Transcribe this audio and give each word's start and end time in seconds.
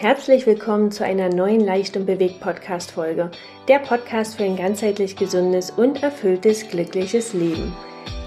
Herzlich 0.00 0.46
willkommen 0.46 0.92
zu 0.92 1.04
einer 1.04 1.28
neuen 1.28 1.58
Leicht 1.58 1.96
und 1.96 2.06
bewegt 2.06 2.38
Podcast 2.38 2.92
Folge. 2.92 3.32
Der 3.66 3.80
Podcast 3.80 4.36
für 4.36 4.44
ein 4.44 4.54
ganzheitlich 4.54 5.16
gesundes 5.16 5.72
und 5.72 6.04
erfülltes, 6.04 6.68
glückliches 6.68 7.32
Leben. 7.32 7.74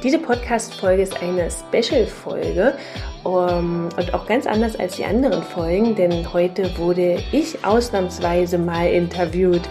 Diese 0.03 0.19
Podcast 0.19 0.73
Folge 0.73 1.03
ist 1.03 1.23
eine 1.23 1.47
Special 1.49 2.05
Folge 2.07 2.73
um, 3.23 3.87
und 3.95 4.13
auch 4.13 4.27
ganz 4.27 4.47
anders 4.47 4.77
als 4.77 4.97
die 4.97 5.05
anderen 5.05 5.41
Folgen, 5.43 5.95
denn 5.95 6.33
heute 6.33 6.77
wurde 6.77 7.23
ich 7.31 7.63
ausnahmsweise 7.63 8.57
mal 8.57 8.89
interviewt 8.89 9.63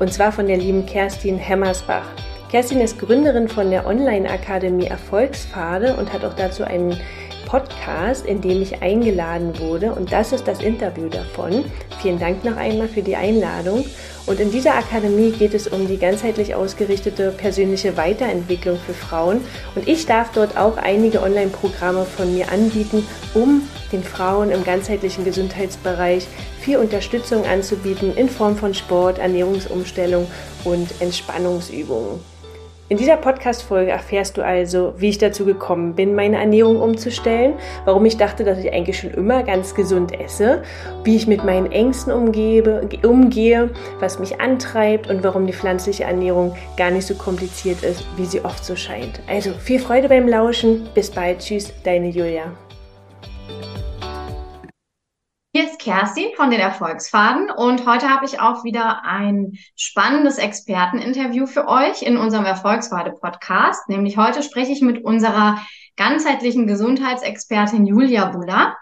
und 0.00 0.12
zwar 0.12 0.32
von 0.32 0.48
der 0.48 0.56
lieben 0.56 0.84
Kerstin 0.84 1.38
Hemmersbach. 1.38 2.08
Kerstin 2.50 2.80
ist 2.80 2.98
Gründerin 2.98 3.46
von 3.46 3.70
der 3.70 3.86
Online-Akademie 3.86 4.86
Erfolgspfade 4.86 5.94
und 5.94 6.12
hat 6.12 6.24
auch 6.24 6.34
dazu 6.34 6.64
einen 6.64 6.98
Podcast, 7.46 8.26
in 8.26 8.42
dem 8.42 8.60
ich 8.60 8.82
eingeladen 8.82 9.58
wurde. 9.58 9.92
Und 9.92 10.12
das 10.12 10.32
ist 10.32 10.46
das 10.46 10.60
Interview 10.60 11.08
davon. 11.08 11.64
Vielen 12.02 12.18
Dank 12.18 12.44
noch 12.44 12.56
einmal 12.56 12.88
für 12.88 13.00
die 13.00 13.16
Einladung. 13.16 13.86
Und 14.26 14.40
in 14.40 14.50
dieser 14.50 14.74
Akademie 14.74 15.30
geht 15.30 15.54
es 15.54 15.68
um 15.68 15.86
die 15.86 15.96
ganzheitlich 15.96 16.54
ausgerichtete 16.54 17.30
persönliche 17.30 17.96
Weiterentwicklung 17.96 18.76
für 18.84 18.92
Frauen. 18.92 19.40
Und 19.74 19.88
ich 19.88 20.04
darf 20.04 20.32
dort 20.32 20.58
auch 20.58 20.76
einige 20.76 21.22
Online-Programme 21.22 22.04
von 22.04 22.34
mir 22.34 22.50
anbieten, 22.50 23.06
um 23.34 23.62
den 23.92 24.02
Frauen 24.02 24.50
im 24.50 24.64
ganzheitlichen 24.64 25.24
Gesundheitsbereich 25.24 26.26
viel 26.60 26.78
Unterstützung 26.78 27.46
anzubieten 27.46 28.16
in 28.16 28.28
Form 28.28 28.56
von 28.56 28.74
Sport, 28.74 29.18
Ernährungsumstellung 29.18 30.26
und 30.64 31.00
Entspannungsübungen. 31.00 32.35
In 32.88 32.98
dieser 32.98 33.16
Podcast-Folge 33.16 33.90
erfährst 33.90 34.36
du 34.36 34.44
also, 34.44 34.94
wie 34.96 35.08
ich 35.08 35.18
dazu 35.18 35.44
gekommen 35.44 35.94
bin, 35.94 36.14
meine 36.14 36.36
Ernährung 36.36 36.80
umzustellen, 36.80 37.54
warum 37.84 38.04
ich 38.04 38.16
dachte, 38.16 38.44
dass 38.44 38.58
ich 38.58 38.72
eigentlich 38.72 39.00
schon 39.00 39.10
immer 39.10 39.42
ganz 39.42 39.74
gesund 39.74 40.18
esse, 40.20 40.62
wie 41.02 41.16
ich 41.16 41.26
mit 41.26 41.42
meinen 41.42 41.72
Ängsten 41.72 42.12
umgebe, 42.12 42.88
umgehe, 43.02 43.70
was 43.98 44.20
mich 44.20 44.40
antreibt 44.40 45.10
und 45.10 45.24
warum 45.24 45.48
die 45.48 45.52
pflanzliche 45.52 46.04
Ernährung 46.04 46.54
gar 46.76 46.92
nicht 46.92 47.08
so 47.08 47.16
kompliziert 47.16 47.82
ist, 47.82 48.06
wie 48.16 48.26
sie 48.26 48.44
oft 48.44 48.64
so 48.64 48.76
scheint. 48.76 49.20
Also 49.26 49.50
viel 49.54 49.80
Freude 49.80 50.08
beim 50.08 50.28
Lauschen. 50.28 50.88
Bis 50.94 51.10
bald. 51.10 51.40
Tschüss, 51.40 51.72
deine 51.82 52.08
Julia. 52.08 52.52
Kerstin 55.86 56.30
von 56.34 56.50
den 56.50 56.58
Erfolgsfaden 56.58 57.48
und 57.48 57.86
heute 57.86 58.10
habe 58.10 58.24
ich 58.24 58.40
auch 58.40 58.64
wieder 58.64 59.04
ein 59.04 59.52
spannendes 59.76 60.36
Experteninterview 60.36 61.46
für 61.46 61.68
euch 61.68 62.02
in 62.02 62.16
unserem 62.16 62.44
Erfolgspfade-Podcast. 62.44 63.88
Nämlich 63.88 64.16
heute 64.16 64.42
spreche 64.42 64.72
ich 64.72 64.82
mit 64.82 65.04
unserer 65.04 65.64
ganzheitlichen 65.94 66.66
Gesundheitsexpertin 66.66 67.86
Julia 67.86 68.24
Buller. 68.24 68.76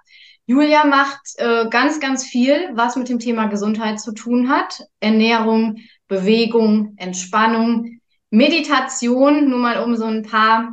Julia 0.46 0.86
macht 0.86 1.20
äh, 1.36 1.68
ganz, 1.68 2.00
ganz 2.00 2.24
viel, 2.24 2.70
was 2.72 2.96
mit 2.96 3.10
dem 3.10 3.18
Thema 3.18 3.48
Gesundheit 3.48 4.00
zu 4.00 4.12
tun 4.12 4.48
hat. 4.48 4.80
Ernährung, 4.98 5.80
Bewegung, 6.08 6.94
Entspannung, 6.96 8.00
Meditation, 8.30 9.50
nur 9.50 9.58
mal 9.58 9.84
um 9.84 9.94
so 9.96 10.06
ein 10.06 10.22
paar 10.22 10.72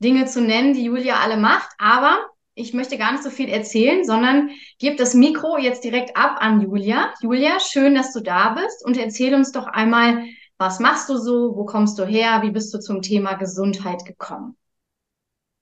Dinge 0.00 0.26
zu 0.26 0.42
nennen, 0.42 0.74
die 0.74 0.84
Julia 0.84 1.20
alle 1.20 1.38
macht. 1.38 1.70
Aber 1.78 2.18
ich 2.54 2.74
möchte 2.74 2.98
gar 2.98 3.12
nicht 3.12 3.24
so 3.24 3.30
viel 3.30 3.48
erzählen, 3.48 4.04
sondern 4.04 4.50
gebe 4.78 4.96
das 4.96 5.14
Mikro 5.14 5.58
jetzt 5.58 5.84
direkt 5.84 6.16
ab 6.16 6.36
an 6.40 6.60
Julia. 6.60 7.12
Julia, 7.22 7.58
schön, 7.60 7.94
dass 7.94 8.12
du 8.12 8.20
da 8.20 8.50
bist 8.50 8.84
und 8.84 8.96
erzähl 8.96 9.34
uns 9.34 9.52
doch 9.52 9.66
einmal, 9.66 10.24
was 10.58 10.78
machst 10.78 11.08
du 11.08 11.16
so, 11.16 11.56
wo 11.56 11.64
kommst 11.64 11.98
du 11.98 12.04
her, 12.04 12.42
wie 12.42 12.50
bist 12.50 12.72
du 12.74 12.78
zum 12.78 13.02
Thema 13.02 13.34
Gesundheit 13.34 14.04
gekommen? 14.04 14.56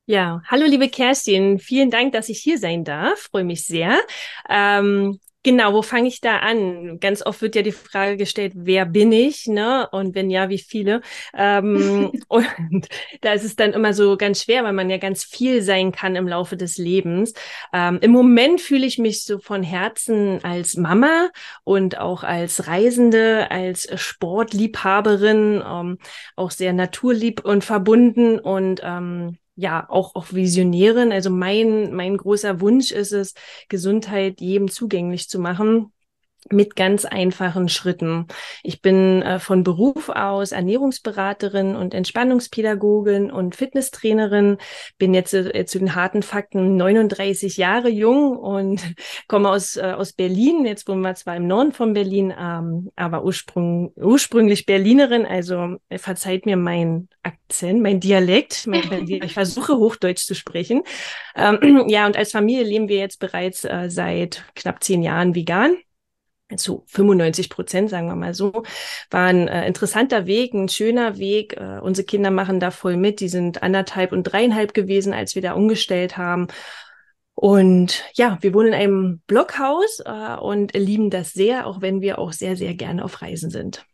Ja, 0.06 0.42
hallo 0.48 0.66
liebe 0.66 0.88
Kerstin, 0.88 1.60
vielen 1.60 1.90
Dank, 1.90 2.12
dass 2.12 2.28
ich 2.28 2.40
hier 2.40 2.58
sein 2.58 2.82
darf. 2.82 3.28
Freue 3.30 3.44
mich 3.44 3.64
sehr. 3.64 4.00
Ähm, 4.48 5.20
Genau, 5.42 5.72
wo 5.72 5.80
fange 5.80 6.08
ich 6.08 6.20
da 6.20 6.36
an? 6.40 7.00
Ganz 7.00 7.24
oft 7.24 7.40
wird 7.40 7.54
ja 7.56 7.62
die 7.62 7.72
Frage 7.72 8.18
gestellt, 8.18 8.52
wer 8.56 8.84
bin 8.84 9.10
ich, 9.10 9.46
ne? 9.46 9.88
Und 9.90 10.14
wenn 10.14 10.28
ja, 10.28 10.50
wie 10.50 10.58
viele? 10.58 11.00
Ähm, 11.34 12.12
und 12.28 12.88
da 13.22 13.32
ist 13.32 13.44
es 13.44 13.56
dann 13.56 13.72
immer 13.72 13.94
so 13.94 14.18
ganz 14.18 14.42
schwer, 14.42 14.64
weil 14.64 14.74
man 14.74 14.90
ja 14.90 14.98
ganz 14.98 15.24
viel 15.24 15.62
sein 15.62 15.92
kann 15.92 16.14
im 16.14 16.28
Laufe 16.28 16.58
des 16.58 16.76
Lebens. 16.76 17.32
Ähm, 17.72 17.98
Im 18.02 18.10
Moment 18.10 18.60
fühle 18.60 18.84
ich 18.84 18.98
mich 18.98 19.24
so 19.24 19.38
von 19.38 19.62
Herzen 19.62 20.44
als 20.44 20.76
Mama 20.76 21.30
und 21.64 21.96
auch 21.98 22.22
als 22.22 22.66
Reisende, 22.66 23.50
als 23.50 23.88
Sportliebhaberin, 23.98 25.62
ähm, 25.66 25.98
auch 26.36 26.50
sehr 26.50 26.74
naturlieb 26.74 27.46
und 27.46 27.64
verbunden 27.64 28.38
und 28.38 28.82
ähm, 28.84 29.38
ja 29.60 29.86
auch 29.88 30.14
auch 30.14 30.32
Visionärin. 30.32 31.12
Also 31.12 31.30
mein 31.30 31.92
mein 31.94 32.16
großer 32.16 32.60
Wunsch 32.60 32.90
ist 32.92 33.12
es, 33.12 33.34
Gesundheit 33.68 34.40
jedem 34.40 34.68
zugänglich 34.70 35.28
zu 35.28 35.38
machen 35.38 35.92
mit 36.48 36.74
ganz 36.74 37.04
einfachen 37.04 37.68
Schritten. 37.68 38.26
Ich 38.62 38.80
bin 38.80 39.22
äh, 39.22 39.38
von 39.38 39.62
Beruf 39.62 40.08
aus 40.08 40.52
Ernährungsberaterin 40.52 41.76
und 41.76 41.94
Entspannungspädagogin 41.94 43.30
und 43.30 43.54
Fitnesstrainerin, 43.54 44.58
bin 44.98 45.14
jetzt 45.14 45.34
äh, 45.34 45.64
zu 45.66 45.78
den 45.78 45.94
harten 45.94 46.22
Fakten 46.22 46.76
39 46.76 47.56
Jahre 47.56 47.88
jung 47.88 48.36
und 48.36 48.80
komme 49.28 49.50
aus, 49.50 49.76
äh, 49.76 49.94
aus 49.96 50.12
Berlin. 50.12 50.64
Jetzt 50.64 50.88
wohnen 50.88 51.02
wir 51.02 51.14
zwar 51.14 51.36
im 51.36 51.46
Norden 51.46 51.72
von 51.72 51.92
Berlin, 51.92 52.32
ähm, 52.36 52.90
aber 52.96 53.24
ursprung, 53.24 53.92
ursprünglich 53.96 54.66
Berlinerin. 54.66 55.26
Also 55.26 55.76
äh, 55.88 55.98
verzeiht 55.98 56.46
mir 56.46 56.56
mein 56.56 57.08
Akzent, 57.22 57.82
mein 57.82 58.00
Dialekt. 58.00 58.66
Mein, 58.66 59.06
ich 59.06 59.34
versuche 59.34 59.76
Hochdeutsch 59.76 60.24
zu 60.24 60.34
sprechen. 60.34 60.82
Ähm, 61.36 61.84
ja, 61.88 62.06
und 62.06 62.16
als 62.16 62.32
Familie 62.32 62.64
leben 62.64 62.88
wir 62.88 62.98
jetzt 62.98 63.20
bereits 63.20 63.64
äh, 63.64 63.88
seit 63.88 64.44
knapp 64.54 64.82
zehn 64.82 65.02
Jahren 65.02 65.34
vegan 65.34 65.76
zu 66.58 66.84
95 66.86 67.50
Prozent, 67.50 67.90
sagen 67.90 68.08
wir 68.08 68.16
mal 68.16 68.34
so, 68.34 68.64
war 69.10 69.26
ein 69.26 69.48
äh, 69.48 69.66
interessanter 69.66 70.26
Weg, 70.26 70.54
ein 70.54 70.68
schöner 70.68 71.18
Weg. 71.18 71.56
Äh, 71.56 71.80
unsere 71.80 72.06
Kinder 72.06 72.30
machen 72.30 72.60
da 72.60 72.70
voll 72.70 72.96
mit. 72.96 73.20
Die 73.20 73.28
sind 73.28 73.62
anderthalb 73.62 74.12
und 74.12 74.24
dreieinhalb 74.24 74.74
gewesen, 74.74 75.12
als 75.12 75.34
wir 75.34 75.42
da 75.42 75.52
umgestellt 75.52 76.16
haben. 76.16 76.48
Und 77.34 78.04
ja, 78.14 78.38
wir 78.42 78.52
wohnen 78.52 78.68
in 78.68 78.74
einem 78.74 79.22
Blockhaus 79.26 80.00
äh, 80.04 80.36
und 80.36 80.74
lieben 80.74 81.10
das 81.10 81.32
sehr, 81.32 81.66
auch 81.66 81.80
wenn 81.80 82.00
wir 82.00 82.18
auch 82.18 82.32
sehr, 82.32 82.56
sehr 82.56 82.74
gerne 82.74 83.04
auf 83.04 83.22
Reisen 83.22 83.50
sind. 83.50 83.84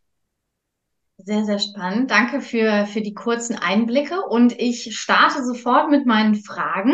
Sehr, 1.18 1.44
sehr 1.44 1.58
spannend. 1.58 2.10
Danke 2.10 2.40
für, 2.40 2.86
für 2.86 3.00
die 3.00 3.14
kurzen 3.14 3.56
Einblicke. 3.56 4.20
Und 4.20 4.58
ich 4.58 4.98
starte 4.98 5.44
sofort 5.44 5.90
mit 5.90 6.06
meinen 6.06 6.34
Fragen. 6.34 6.92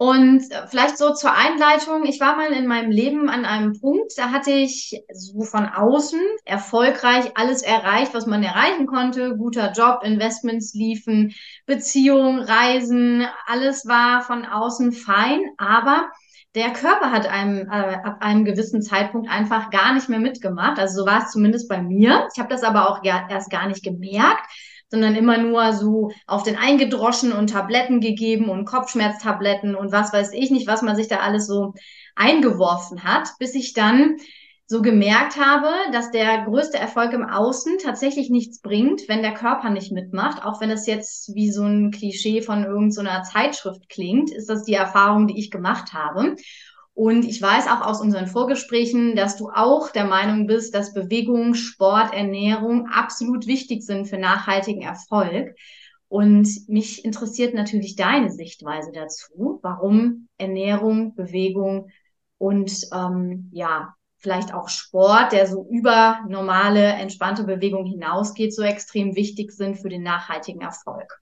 Und 0.00 0.44
vielleicht 0.68 0.96
so 0.96 1.12
zur 1.12 1.32
Einleitung. 1.32 2.04
Ich 2.04 2.20
war 2.20 2.36
mal 2.36 2.52
in 2.52 2.68
meinem 2.68 2.92
Leben 2.92 3.28
an 3.28 3.44
einem 3.44 3.80
Punkt, 3.80 4.12
da 4.16 4.30
hatte 4.30 4.52
ich 4.52 5.02
so 5.12 5.42
von 5.42 5.66
außen 5.66 6.20
erfolgreich 6.44 7.32
alles 7.34 7.62
erreicht, 7.62 8.14
was 8.14 8.24
man 8.24 8.44
erreichen 8.44 8.86
konnte. 8.86 9.36
Guter 9.36 9.72
Job, 9.72 10.04
Investments 10.04 10.72
liefen, 10.72 11.34
Beziehung, 11.66 12.38
Reisen, 12.38 13.26
alles 13.46 13.88
war 13.88 14.22
von 14.22 14.46
außen 14.46 14.92
fein. 14.92 15.40
Aber 15.56 16.08
der 16.54 16.72
Körper 16.72 17.10
hat 17.10 17.26
einem 17.26 17.68
äh, 17.68 17.96
ab 18.04 18.18
einem 18.20 18.44
gewissen 18.44 18.82
Zeitpunkt 18.82 19.28
einfach 19.28 19.68
gar 19.70 19.94
nicht 19.94 20.08
mehr 20.08 20.20
mitgemacht. 20.20 20.78
Also 20.78 21.00
so 21.00 21.06
war 21.06 21.24
es 21.24 21.32
zumindest 21.32 21.68
bei 21.68 21.82
mir. 21.82 22.28
Ich 22.32 22.38
habe 22.38 22.50
das 22.50 22.62
aber 22.62 22.88
auch 22.88 23.02
erst 23.02 23.50
gar 23.50 23.66
nicht 23.66 23.82
gemerkt 23.82 24.48
sondern 24.90 25.14
immer 25.14 25.38
nur 25.38 25.72
so 25.72 26.10
auf 26.26 26.42
den 26.42 26.56
eingedroschen 26.56 27.32
und 27.32 27.50
Tabletten 27.50 28.00
gegeben 28.00 28.48
und 28.48 28.64
Kopfschmerztabletten 28.64 29.74
und 29.74 29.92
was 29.92 30.12
weiß 30.12 30.32
ich 30.32 30.50
nicht, 30.50 30.66
was 30.66 30.82
man 30.82 30.96
sich 30.96 31.08
da 31.08 31.16
alles 31.18 31.46
so 31.46 31.74
eingeworfen 32.16 33.04
hat, 33.04 33.28
bis 33.38 33.54
ich 33.54 33.74
dann 33.74 34.16
so 34.70 34.82
gemerkt 34.82 35.38
habe, 35.38 35.70
dass 35.92 36.10
der 36.10 36.44
größte 36.44 36.76
Erfolg 36.76 37.14
im 37.14 37.24
Außen 37.24 37.78
tatsächlich 37.82 38.28
nichts 38.28 38.60
bringt, 38.60 39.08
wenn 39.08 39.22
der 39.22 39.32
Körper 39.32 39.70
nicht 39.70 39.92
mitmacht. 39.92 40.44
Auch 40.44 40.60
wenn 40.60 40.68
es 40.68 40.86
jetzt 40.86 41.34
wie 41.34 41.50
so 41.50 41.62
ein 41.62 41.90
Klischee 41.90 42.42
von 42.42 42.64
irgendeiner 42.64 43.24
so 43.24 43.32
Zeitschrift 43.32 43.88
klingt, 43.88 44.30
ist 44.30 44.50
das 44.50 44.64
die 44.64 44.74
Erfahrung, 44.74 45.26
die 45.26 45.38
ich 45.38 45.50
gemacht 45.50 45.94
habe. 45.94 46.36
Und 46.98 47.24
ich 47.24 47.40
weiß 47.40 47.68
auch 47.68 47.82
aus 47.82 48.00
unseren 48.00 48.26
Vorgesprächen, 48.26 49.14
dass 49.14 49.36
du 49.36 49.50
auch 49.54 49.92
der 49.92 50.04
Meinung 50.04 50.48
bist, 50.48 50.74
dass 50.74 50.92
Bewegung, 50.92 51.54
Sport, 51.54 52.12
Ernährung 52.12 52.88
absolut 52.88 53.46
wichtig 53.46 53.84
sind 53.84 54.06
für 54.06 54.18
nachhaltigen 54.18 54.82
Erfolg. 54.82 55.54
Und 56.08 56.48
mich 56.66 57.04
interessiert 57.04 57.54
natürlich 57.54 57.94
deine 57.94 58.32
Sichtweise 58.32 58.90
dazu, 58.90 59.60
warum 59.62 60.26
Ernährung, 60.38 61.14
Bewegung 61.14 61.90
und 62.36 62.72
ähm, 62.92 63.48
ja, 63.52 63.94
vielleicht 64.16 64.52
auch 64.52 64.68
Sport, 64.68 65.30
der 65.30 65.46
so 65.46 65.68
über 65.70 66.18
normale, 66.28 66.82
entspannte 66.82 67.44
Bewegung 67.44 67.86
hinausgeht, 67.86 68.52
so 68.52 68.62
extrem 68.62 69.14
wichtig 69.14 69.52
sind 69.52 69.76
für 69.76 69.88
den 69.88 70.02
nachhaltigen 70.02 70.62
Erfolg. 70.62 71.20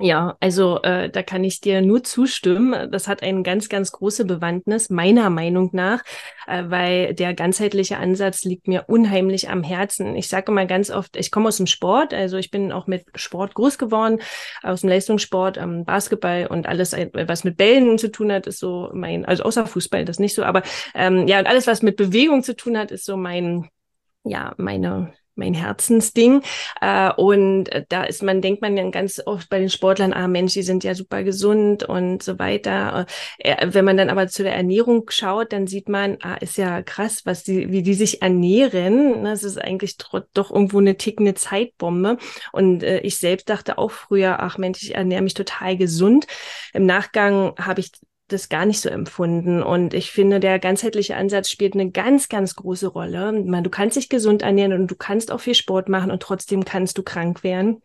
Ja, 0.00 0.36
also 0.40 0.82
äh, 0.82 1.08
da 1.08 1.22
kann 1.22 1.44
ich 1.44 1.60
dir 1.60 1.80
nur 1.80 2.02
zustimmen. 2.02 2.90
Das 2.90 3.06
hat 3.06 3.22
eine 3.22 3.44
ganz, 3.44 3.68
ganz 3.68 3.92
große 3.92 4.24
Bewandtnis, 4.24 4.90
meiner 4.90 5.30
Meinung 5.30 5.70
nach, 5.72 6.02
äh, 6.48 6.64
weil 6.66 7.14
der 7.14 7.32
ganzheitliche 7.32 7.98
Ansatz 7.98 8.42
liegt 8.42 8.66
mir 8.66 8.86
unheimlich 8.88 9.50
am 9.50 9.62
Herzen. 9.62 10.16
Ich 10.16 10.28
sage 10.28 10.50
immer 10.50 10.66
ganz 10.66 10.90
oft, 10.90 11.16
ich 11.16 11.30
komme 11.30 11.46
aus 11.46 11.58
dem 11.58 11.68
Sport, 11.68 12.12
also 12.12 12.38
ich 12.38 12.50
bin 12.50 12.72
auch 12.72 12.88
mit 12.88 13.04
Sport 13.14 13.54
groß 13.54 13.78
geworden, 13.78 14.18
aus 14.64 14.80
dem 14.80 14.90
Leistungssport, 14.90 15.58
ähm, 15.58 15.84
Basketball 15.84 16.48
und 16.48 16.66
alles, 16.66 16.92
äh, 16.92 17.10
was 17.28 17.44
mit 17.44 17.56
Bällen 17.56 17.96
zu 17.96 18.10
tun 18.10 18.32
hat, 18.32 18.48
ist 18.48 18.58
so 18.58 18.90
mein, 18.94 19.24
also 19.24 19.44
außer 19.44 19.64
Fußball, 19.64 20.04
das 20.04 20.18
nicht 20.18 20.34
so, 20.34 20.42
aber 20.42 20.64
ähm, 20.96 21.28
ja, 21.28 21.38
und 21.38 21.46
alles, 21.46 21.68
was 21.68 21.82
mit 21.82 21.96
Bewegung 21.96 22.42
zu 22.42 22.56
tun 22.56 22.76
hat, 22.76 22.90
ist 22.90 23.04
so 23.04 23.16
mein, 23.16 23.68
ja, 24.24 24.54
meine 24.56 25.14
mein 25.36 25.54
Herzensding. 25.54 26.42
Äh, 26.80 27.12
und 27.12 27.70
da 27.88 28.04
ist 28.04 28.22
man, 28.22 28.40
denkt 28.40 28.62
man 28.62 28.76
dann 28.76 28.92
ganz 28.92 29.20
oft 29.24 29.48
bei 29.48 29.58
den 29.58 29.70
Sportlern, 29.70 30.12
ah 30.12 30.28
Mensch, 30.28 30.54
die 30.54 30.62
sind 30.62 30.84
ja 30.84 30.94
super 30.94 31.22
gesund 31.22 31.82
und 31.84 32.22
so 32.22 32.38
weiter. 32.38 33.06
Äh, 33.38 33.68
wenn 33.70 33.84
man 33.84 33.96
dann 33.96 34.10
aber 34.10 34.28
zu 34.28 34.42
der 34.42 34.54
Ernährung 34.54 35.04
schaut, 35.10 35.52
dann 35.52 35.66
sieht 35.66 35.88
man, 35.88 36.18
ah, 36.22 36.36
ist 36.36 36.58
ja 36.58 36.82
krass, 36.82 37.22
was 37.24 37.44
die, 37.44 37.70
wie 37.70 37.82
die 37.82 37.94
sich 37.94 38.22
ernähren. 38.22 39.24
Das 39.24 39.42
ist 39.42 39.58
eigentlich 39.58 39.96
doch 39.96 40.50
irgendwo 40.50 40.78
eine 40.78 40.96
tickende 40.96 41.34
Zeitbombe. 41.34 42.18
Und 42.52 42.82
äh, 42.82 43.00
ich 43.00 43.16
selbst 43.16 43.48
dachte 43.48 43.78
auch 43.78 43.90
früher, 43.90 44.40
ach 44.40 44.58
Mensch, 44.58 44.82
ich 44.82 44.94
ernähre 44.94 45.22
mich 45.22 45.34
total 45.34 45.76
gesund. 45.76 46.26
Im 46.72 46.86
Nachgang 46.86 47.54
habe 47.58 47.80
ich 47.80 47.92
das 48.28 48.48
gar 48.48 48.66
nicht 48.66 48.80
so 48.80 48.88
empfunden. 48.88 49.62
Und 49.62 49.94
ich 49.94 50.10
finde, 50.10 50.40
der 50.40 50.58
ganzheitliche 50.58 51.16
Ansatz 51.16 51.50
spielt 51.50 51.74
eine 51.74 51.90
ganz, 51.90 52.28
ganz 52.28 52.54
große 52.54 52.88
Rolle. 52.88 53.32
Man, 53.32 53.64
du 53.64 53.70
kannst 53.70 53.96
dich 53.96 54.08
gesund 54.08 54.42
ernähren 54.42 54.72
und 54.72 54.90
du 54.90 54.96
kannst 54.96 55.30
auch 55.30 55.40
viel 55.40 55.54
Sport 55.54 55.88
machen 55.88 56.10
und 56.10 56.22
trotzdem 56.22 56.64
kannst 56.64 56.98
du 56.98 57.02
krank 57.02 57.42
werden 57.44 57.82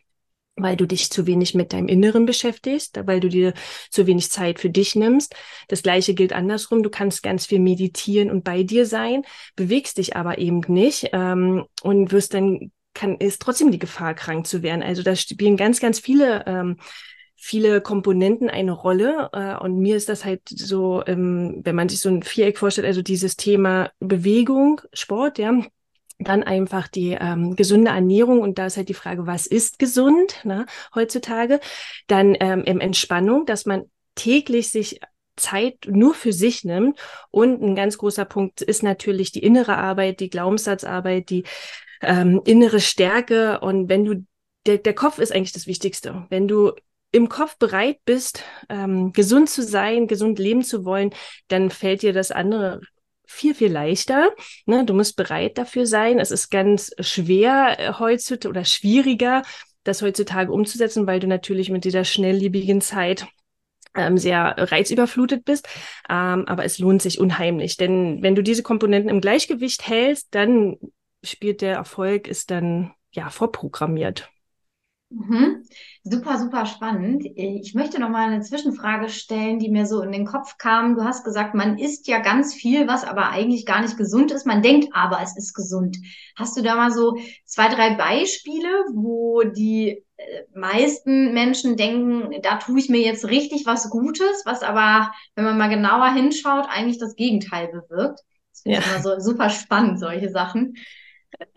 weil 0.62 0.76
du 0.76 0.86
dich 0.86 1.10
zu 1.10 1.26
wenig 1.26 1.54
mit 1.54 1.72
deinem 1.72 1.88
Inneren 1.88 2.26
beschäftigst, 2.26 3.00
weil 3.06 3.20
du 3.20 3.28
dir 3.28 3.54
zu 3.90 4.06
wenig 4.06 4.30
Zeit 4.30 4.58
für 4.58 4.70
dich 4.70 4.94
nimmst. 4.94 5.34
Das 5.68 5.82
gleiche 5.82 6.14
gilt 6.14 6.32
andersrum. 6.32 6.82
Du 6.82 6.90
kannst 6.90 7.22
ganz 7.22 7.46
viel 7.46 7.60
meditieren 7.60 8.30
und 8.30 8.44
bei 8.44 8.62
dir 8.62 8.86
sein, 8.86 9.22
bewegst 9.56 9.98
dich 9.98 10.16
aber 10.16 10.38
eben 10.38 10.60
nicht 10.68 11.10
ähm, 11.12 11.64
und 11.82 12.12
wirst 12.12 12.34
dann 12.34 12.72
kann 12.92 13.16
ist 13.16 13.40
trotzdem 13.40 13.70
die 13.70 13.78
Gefahr 13.78 14.14
krank 14.14 14.46
zu 14.46 14.62
werden. 14.62 14.82
Also 14.82 15.02
da 15.02 15.14
spielen 15.14 15.56
ganz 15.56 15.80
ganz 15.80 16.00
viele 16.00 16.44
ähm, 16.46 16.76
viele 17.40 17.80
Komponenten 17.80 18.50
eine 18.50 18.72
Rolle. 18.72 19.30
Äh, 19.32 19.56
und 19.56 19.78
mir 19.78 19.96
ist 19.96 20.08
das 20.08 20.24
halt 20.24 20.42
so, 20.46 21.02
ähm, 21.06 21.60
wenn 21.64 21.74
man 21.74 21.88
sich 21.88 22.00
so 22.00 22.10
ein 22.10 22.22
Viereck 22.22 22.58
vorstellt, 22.58 22.86
also 22.86 23.02
dieses 23.02 23.36
Thema 23.36 23.90
Bewegung, 23.98 24.82
Sport, 24.92 25.38
ja, 25.38 25.60
dann 26.18 26.42
einfach 26.42 26.86
die 26.86 27.16
ähm, 27.18 27.56
gesunde 27.56 27.92
Ernährung 27.92 28.40
und 28.40 28.58
da 28.58 28.66
ist 28.66 28.76
halt 28.76 28.90
die 28.90 28.94
Frage, 28.94 29.26
was 29.26 29.46
ist 29.46 29.78
gesund 29.78 30.44
ne, 30.44 30.66
heutzutage? 30.94 31.60
Dann 32.08 32.36
ähm, 32.38 32.64
Entspannung, 32.66 33.46
dass 33.46 33.64
man 33.64 33.84
täglich 34.16 34.68
sich 34.70 35.00
Zeit 35.36 35.78
nur 35.88 36.12
für 36.12 36.34
sich 36.34 36.62
nimmt. 36.64 36.98
Und 37.30 37.62
ein 37.62 37.74
ganz 37.74 37.96
großer 37.96 38.26
Punkt 38.26 38.60
ist 38.60 38.82
natürlich 38.82 39.32
die 39.32 39.42
innere 39.42 39.78
Arbeit, 39.78 40.20
die 40.20 40.28
Glaubenssatzarbeit, 40.28 41.30
die 41.30 41.44
ähm, 42.02 42.42
innere 42.44 42.80
Stärke. 42.80 43.60
Und 43.60 43.88
wenn 43.88 44.04
du, 44.04 44.26
der, 44.66 44.76
der 44.76 44.94
Kopf 44.94 45.18
ist 45.18 45.32
eigentlich 45.32 45.52
das 45.52 45.66
Wichtigste. 45.66 46.26
Wenn 46.28 46.46
du 46.46 46.72
im 47.12 47.28
Kopf 47.28 47.56
bereit 47.58 47.98
bist, 48.04 48.44
ähm, 48.68 49.12
gesund 49.12 49.50
zu 49.50 49.62
sein, 49.62 50.06
gesund 50.06 50.38
leben 50.38 50.62
zu 50.62 50.84
wollen, 50.84 51.10
dann 51.48 51.70
fällt 51.70 52.02
dir 52.02 52.12
das 52.12 52.30
andere 52.30 52.80
viel, 53.26 53.54
viel 53.54 53.72
leichter. 53.72 54.30
Ne? 54.66 54.84
Du 54.84 54.94
musst 54.94 55.16
bereit 55.16 55.58
dafür 55.58 55.86
sein. 55.86 56.18
Es 56.18 56.30
ist 56.30 56.50
ganz 56.50 56.90
schwer 57.00 57.76
äh, 57.78 57.92
heutzutage 57.98 58.48
oder 58.48 58.64
schwieriger, 58.64 59.42
das 59.84 60.02
heutzutage 60.02 60.52
umzusetzen, 60.52 61.06
weil 61.06 61.20
du 61.20 61.26
natürlich 61.26 61.70
mit 61.70 61.84
dieser 61.84 62.04
schnelllebigen 62.04 62.80
Zeit 62.80 63.26
ähm, 63.94 64.18
sehr 64.18 64.54
reizüberflutet 64.58 65.44
bist. 65.44 65.68
Ähm, 66.08 66.44
aber 66.46 66.64
es 66.64 66.78
lohnt 66.78 67.02
sich 67.02 67.20
unheimlich. 67.20 67.76
Denn 67.76 68.22
wenn 68.22 68.34
du 68.34 68.42
diese 68.42 68.62
Komponenten 68.62 69.10
im 69.10 69.20
Gleichgewicht 69.20 69.86
hältst, 69.86 70.34
dann 70.34 70.76
spielt 71.22 71.60
der 71.60 71.74
Erfolg, 71.74 72.28
ist 72.28 72.50
dann 72.50 72.92
ja 73.12 73.30
vorprogrammiert. 73.30 74.30
Mhm. 75.10 75.64
Super, 76.04 76.38
super 76.38 76.66
spannend. 76.66 77.24
Ich 77.34 77.74
möchte 77.74 78.00
noch 78.00 78.08
mal 78.08 78.28
eine 78.28 78.42
Zwischenfrage 78.42 79.08
stellen, 79.08 79.58
die 79.58 79.68
mir 79.68 79.84
so 79.84 80.02
in 80.02 80.12
den 80.12 80.24
Kopf 80.24 80.56
kam. 80.56 80.94
Du 80.94 81.02
hast 81.02 81.24
gesagt, 81.24 81.54
man 81.54 81.78
isst 81.78 82.06
ja 82.06 82.20
ganz 82.20 82.54
viel, 82.54 82.86
was 82.86 83.02
aber 83.02 83.30
eigentlich 83.30 83.66
gar 83.66 83.82
nicht 83.82 83.96
gesund 83.96 84.30
ist. 84.30 84.46
Man 84.46 84.62
denkt 84.62 84.88
aber, 84.92 85.20
es 85.20 85.36
ist 85.36 85.52
gesund. 85.52 85.98
Hast 86.36 86.56
du 86.56 86.62
da 86.62 86.76
mal 86.76 86.92
so 86.92 87.16
zwei, 87.44 87.68
drei 87.68 87.94
Beispiele, 87.96 88.68
wo 88.94 89.42
die 89.42 90.04
äh, 90.16 90.42
meisten 90.54 91.34
Menschen 91.34 91.76
denken, 91.76 92.40
da 92.42 92.58
tue 92.58 92.78
ich 92.78 92.88
mir 92.88 93.00
jetzt 93.00 93.26
richtig 93.26 93.66
was 93.66 93.90
Gutes, 93.90 94.42
was 94.44 94.62
aber, 94.62 95.10
wenn 95.34 95.44
man 95.44 95.58
mal 95.58 95.68
genauer 95.68 96.12
hinschaut, 96.12 96.66
eigentlich 96.68 96.98
das 96.98 97.16
Gegenteil 97.16 97.66
bewirkt? 97.66 98.20
Das 98.52 98.62
finde 98.62 98.78
ja. 98.78 98.84
ich 98.84 98.86
immer 98.86 99.02
so 99.02 99.18
super 99.18 99.50
spannend, 99.50 99.98
solche 99.98 100.30
Sachen. 100.30 100.74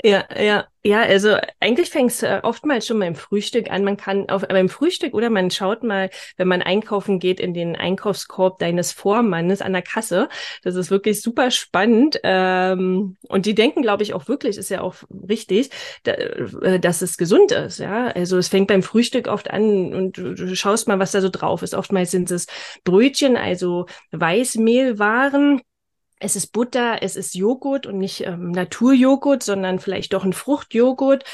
Ja, 0.03 0.24
ja, 0.41 0.65
ja, 0.83 1.01
also 1.01 1.35
eigentlich 1.59 1.89
fängt 1.89 2.12
es 2.12 2.24
äh, 2.24 2.39
oftmals 2.44 2.88
schon 2.88 3.00
beim 3.00 3.15
Frühstück 3.15 3.69
an. 3.71 3.83
Man 3.83 3.97
kann 3.97 4.30
auf 4.30 4.41
beim 4.47 4.69
Frühstück 4.69 5.13
oder 5.13 5.30
man 5.30 5.51
schaut 5.51 5.83
mal, 5.83 6.09
wenn 6.38 6.47
man 6.47 6.62
einkaufen 6.62 7.19
geht, 7.19 7.39
in 7.39 7.53
den 7.53 7.75
Einkaufskorb 7.75 8.59
deines 8.59 8.91
Vormannes 8.94 9.62
an 9.62 9.74
der 9.74 9.81
Kasse. 9.81 10.30
Das 10.63 10.75
ist 10.75 10.89
wirklich 10.91 11.21
super 11.21 11.51
spannend. 11.51 12.19
Ähm, 12.24 13.18
und 13.27 13.45
die 13.45 13.56
denken, 13.56 13.81
glaube 13.81 14.03
ich, 14.03 14.13
auch 14.13 14.27
wirklich, 14.27 14.57
ist 14.57 14.69
ja 14.69 14.81
auch 14.81 14.95
richtig, 15.30 15.69
da, 16.03 16.13
äh, 16.13 16.79
dass 16.79 17.01
es 17.01 17.18
gesund 17.18 17.51
ist. 17.51 17.79
Ja, 17.79 18.07
also 18.07 18.38
es 18.38 18.47
fängt 18.47 18.68
beim 18.68 18.83
Frühstück 18.83 19.27
oft 19.27 19.51
an 19.51 19.94
und 19.94 20.18
du, 20.18 20.33
du 20.33 20.56
schaust 20.56 20.88
mal, 20.88 21.00
was 21.00 21.12
da 21.12 21.21
so 21.21 21.29
drauf 21.29 21.62
ist. 21.62 21.75
Oftmals 21.75 22.12
sind 22.12 22.31
es 22.31 22.47
Brötchen, 22.83 23.36
also 23.38 23.86
Weißmehlwaren 24.12 25.62
es 26.24 26.36
ist 26.38 26.48
Butter, 26.48 27.00
es 27.02 27.16
ist 27.16 27.36
Joghurt 27.36 27.86
und 27.86 27.98
nicht 27.98 28.22
ähm, 28.25 28.52
Naturjoghurt, 28.52 29.44
sondern 29.44 29.80
vielleicht 29.80 30.14
doch 30.14 30.24
ein 30.24 30.34
Fruchtjoghurt. 30.34 31.25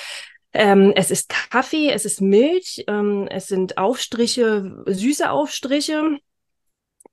Ähm, 0.52 0.94
es 0.96 1.12
ist 1.12 1.30
Kaffee, 1.30 1.92
es 1.92 2.06
ist 2.06 2.22
Milch, 2.22 2.84
ähm, 2.88 3.28
es 3.30 3.48
sind 3.48 3.78
Aufstriche, 3.78 4.84
süße 4.88 5.30
Aufstriche. 5.30 6.18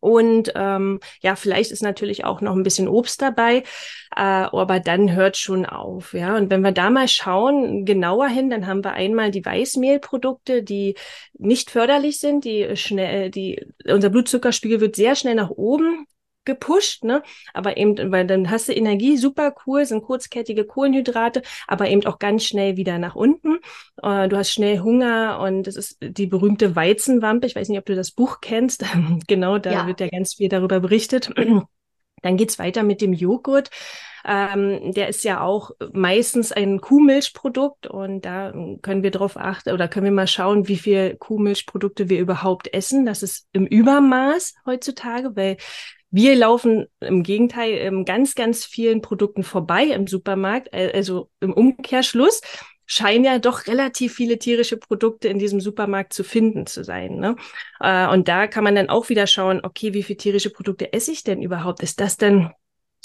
Und 0.00 0.52
ähm, 0.55 1.00
ja, 1.20 1.37
vielleicht 1.37 1.70
ist 1.70 1.82
natürlich 1.82 2.25
auch 2.25 2.40
noch 2.40 2.55
ein 2.55 2.62
bisschen 2.62 2.88
Obst 2.88 3.20
dabei, 3.20 3.58
äh, 4.14 4.20
aber 4.20 4.81
dann 4.81 5.12
hört 5.14 5.37
schon 5.37 5.67
auf. 5.67 6.14
Ja, 6.14 6.37
und 6.37 6.50
wenn 6.50 6.61
wir 6.62 6.73
da 6.73 6.90
mal 6.90 7.08
schauen, 7.08 7.84
genauer 7.84 8.28
hin, 8.28 8.49
dann 8.49 8.67
haben 8.67 8.84
wir 8.84 8.93
einmal 8.93 9.31
die 9.31 9.44
Weißmehlprodukte, 9.44 10.62
die 10.62 10.94
nicht 11.34 11.70
förderlich 11.70 12.20
sind, 12.20 12.44
die 12.44 12.76
schnell, 12.76 13.31
die 13.31 13.67
unser 13.84 14.11
Blutzuckerspiegel 14.11 14.81
wird 14.81 14.96
sehr 14.96 15.14
schnell 15.14 15.34
nach 15.34 15.50
oben 15.50 16.06
gepusht, 16.46 17.04
ne? 17.04 17.22
Aber 17.52 17.76
eben, 17.76 18.10
weil 18.10 18.26
dann 18.26 18.50
hast 18.50 18.69
du 18.69 18.72
Energie, 18.72 19.16
super 19.16 19.54
cool, 19.66 19.84
sind 19.84 20.02
kurzkettige 20.02 20.64
Kohlenhydrate, 20.64 21.43
aber 21.66 21.88
eben 21.88 22.06
auch 22.06 22.19
ganz 22.19 22.44
schnell 22.44 22.76
wieder 22.76 22.98
nach 22.98 23.14
unten. 23.14 23.58
Äh, 24.02 24.28
du 24.28 24.37
hast 24.37 24.52
schnell 24.52 24.81
Hunger 24.81 25.40
und 25.40 25.64
das 25.64 25.76
ist 25.76 25.98
die 26.00 26.26
berühmte 26.26 26.75
Weizenwampe. 26.75 27.46
Ich 27.46 27.56
weiß 27.56 27.69
nicht, 27.69 27.78
ob 27.78 27.87
du 27.87 27.94
das 27.94 28.12
Buch 28.12 28.40
kennst. 28.40 28.84
genau, 29.26 29.58
da 29.58 29.72
ja. 29.72 29.87
wird 29.87 30.00
ja 30.00 30.08
ganz 30.08 30.34
viel 30.34 30.48
darüber 30.48 30.81
berichtet. 30.81 31.31
Dann 32.22 32.37
geht's 32.38 32.58
weiter 32.58 32.82
mit 32.82 33.02
dem 33.02 33.12
Joghurt. 33.12 33.70
Ähm, 34.28 34.92
der 34.92 35.09
ist 35.09 35.23
ja 35.23 35.40
auch 35.40 35.70
meistens 35.92 36.50
ein 36.50 36.80
Kuhmilchprodukt 36.80 37.87
und 37.87 38.23
da 38.23 38.52
können 38.82 39.04
wir 39.04 39.12
darauf 39.12 39.37
achten 39.37 39.70
oder 39.70 39.87
können 39.87 40.06
wir 40.06 40.12
mal 40.12 40.26
schauen, 40.26 40.66
wie 40.66 40.78
viel 40.78 41.14
Kuhmilchprodukte 41.14 42.09
wir 42.09 42.18
überhaupt 42.18 42.75
essen. 42.75 43.06
Das 43.06 43.23
ist 43.23 43.47
im 43.52 43.66
Übermaß 43.66 44.54
heutzutage, 44.66 45.37
weil 45.37 45.59
wir 46.16 46.35
laufen 46.35 46.87
im 47.00 47.23
Gegenteil 47.23 48.04
ganz, 48.06 48.35
ganz 48.35 48.64
vielen 48.64 49.02
Produkten 49.02 49.42
vorbei 49.42 49.85
im 49.85 50.06
Supermarkt. 50.06 50.73
Also 50.73 51.28
im 51.40 51.52
Umkehrschluss 51.52 52.40
scheinen 52.87 53.25
ja 53.25 53.38
doch 53.38 53.66
relativ 53.66 54.14
viele 54.14 54.38
tierische 54.38 54.78
Produkte 54.78 55.28
in 55.28 55.38
diesem 55.38 55.61
Supermarkt 55.61 56.14
zu 56.14 56.25
finden 56.25 56.66
zu 56.66 56.85
sein. 56.85 57.16
Ne? 57.16 57.37
Äh, 57.80 58.08
und 58.08 58.28
da 58.28 58.46
kann 58.46 58.64
man 58.64 58.75
dann 58.75 58.88
auch 58.88 59.11
wieder 59.11 59.26
schauen, 59.26 59.61
okay, 59.62 59.92
wie 59.92 60.02
viele 60.02 60.16
tierische 60.16 60.49
Produkte 60.49 60.94
esse 60.94 61.12
ich 61.12 61.23
denn 61.23 61.42
überhaupt? 61.42 61.82
Ist 61.82 62.00
das 62.00 62.16
denn 62.16 62.50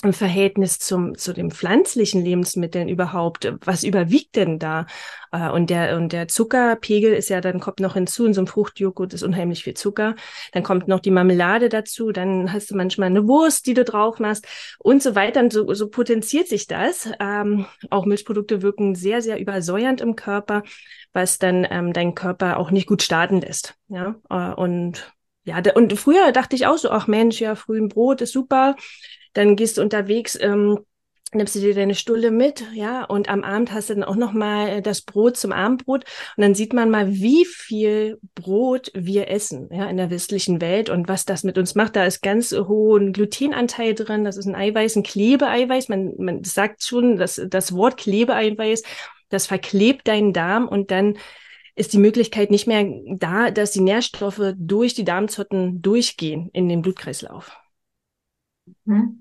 im 0.03 0.13
Verhältnis 0.13 0.79
zum, 0.79 1.17
zu 1.17 1.33
den 1.33 1.51
pflanzlichen 1.51 2.23
Lebensmitteln 2.23 2.89
überhaupt? 2.89 3.53
Was 3.65 3.83
überwiegt 3.83 4.35
denn 4.35 4.59
da? 4.59 4.85
Äh, 5.31 5.49
und 5.49 5.69
der, 5.69 5.97
und 5.97 6.11
der 6.13 6.27
Zuckerpegel 6.27 7.13
ist 7.13 7.29
ja, 7.29 7.41
dann 7.41 7.59
kommt 7.59 7.79
noch 7.79 7.93
hinzu, 7.93 8.25
in 8.25 8.33
so 8.33 8.41
einem 8.41 8.47
Fruchtjoghurt 8.47 9.13
ist 9.13 9.23
unheimlich 9.23 9.63
viel 9.63 9.73
Zucker. 9.73 10.15
Dann 10.51 10.63
kommt 10.63 10.87
noch 10.87 10.99
die 10.99 11.11
Marmelade 11.11 11.69
dazu. 11.69 12.11
Dann 12.11 12.51
hast 12.51 12.71
du 12.71 12.75
manchmal 12.75 13.07
eine 13.07 13.27
Wurst, 13.27 13.65
die 13.67 13.73
du 13.73 13.83
drauf 13.83 14.19
machst 14.19 14.47
und 14.79 15.01
so 15.01 15.15
weiter. 15.15 15.41
Und 15.41 15.53
so, 15.53 15.73
so 15.73 15.89
potenziert 15.89 16.47
sich 16.47 16.67
das. 16.67 17.09
Ähm, 17.19 17.65
auch 17.89 18.05
Milchprodukte 18.05 18.61
wirken 18.61 18.95
sehr, 18.95 19.21
sehr 19.21 19.39
übersäuernd 19.39 20.01
im 20.01 20.15
Körper, 20.15 20.63
was 21.13 21.39
dann 21.39 21.67
ähm, 21.69 21.93
deinen 21.93 22.15
Körper 22.15 22.57
auch 22.57 22.71
nicht 22.71 22.87
gut 22.87 23.01
starten 23.01 23.41
lässt. 23.41 23.75
Ja, 23.87 24.15
äh, 24.29 24.53
und 24.53 25.13
ja, 25.43 25.59
und 25.73 25.97
früher 25.97 26.31
dachte 26.31 26.55
ich 26.55 26.67
auch 26.67 26.77
so, 26.77 26.91
ach 26.91 27.07
Mensch, 27.07 27.41
ja, 27.41 27.55
früh 27.55 27.79
ein 27.79 27.89
Brot 27.89 28.21
ist 28.21 28.31
super 28.31 28.75
dann 29.33 29.55
gehst 29.55 29.77
du 29.77 29.81
unterwegs 29.81 30.37
ähm, 30.39 30.79
nimmst 31.33 31.55
du 31.55 31.59
dir 31.59 31.73
deine 31.73 31.95
Stulle 31.95 32.29
mit, 32.29 32.65
ja, 32.73 33.05
und 33.05 33.29
am 33.29 33.43
Abend 33.43 33.71
hast 33.71 33.89
du 33.89 33.95
dann 33.95 34.03
auch 34.03 34.15
noch 34.15 34.33
mal 34.33 34.67
äh, 34.67 34.81
das 34.81 35.01
Brot 35.01 35.37
zum 35.37 35.51
Abendbrot 35.51 36.03
und 36.35 36.41
dann 36.41 36.55
sieht 36.55 36.73
man 36.73 36.89
mal, 36.89 37.13
wie 37.13 37.45
viel 37.45 38.19
Brot 38.35 38.91
wir 38.93 39.29
essen, 39.29 39.69
ja, 39.71 39.89
in 39.89 39.97
der 39.97 40.09
westlichen 40.09 40.59
Welt 40.59 40.89
und 40.89 41.07
was 41.07 41.25
das 41.25 41.43
mit 41.43 41.57
uns 41.57 41.75
macht. 41.75 41.95
Da 41.95 42.05
ist 42.05 42.21
ganz 42.21 42.51
hohen 42.51 43.13
Glutenanteil 43.13 43.93
drin, 43.93 44.25
das 44.25 44.37
ist 44.37 44.47
ein 44.47 44.55
Eiweiß, 44.55 44.97
ein 44.97 45.03
Klebeeiweiß. 45.03 45.89
Man, 45.89 46.13
man 46.17 46.43
sagt 46.43 46.83
schon, 46.83 47.17
dass 47.17 47.41
das 47.47 47.73
Wort 47.73 47.97
Klebeeiweiß, 47.97 48.83
das 49.29 49.47
verklebt 49.47 50.07
deinen 50.07 50.33
Darm 50.33 50.67
und 50.67 50.91
dann 50.91 51.17
ist 51.75 51.93
die 51.93 51.99
Möglichkeit 51.99 52.51
nicht 52.51 52.67
mehr 52.67 52.85
da, 53.15 53.49
dass 53.51 53.71
die 53.71 53.79
Nährstoffe 53.79 54.53
durch 54.57 54.93
die 54.93 55.05
Darmzotten 55.05 55.81
durchgehen 55.81 56.49
in 56.51 56.67
den 56.67 56.81
Blutkreislauf. 56.81 57.57
Mhm. 58.83 59.20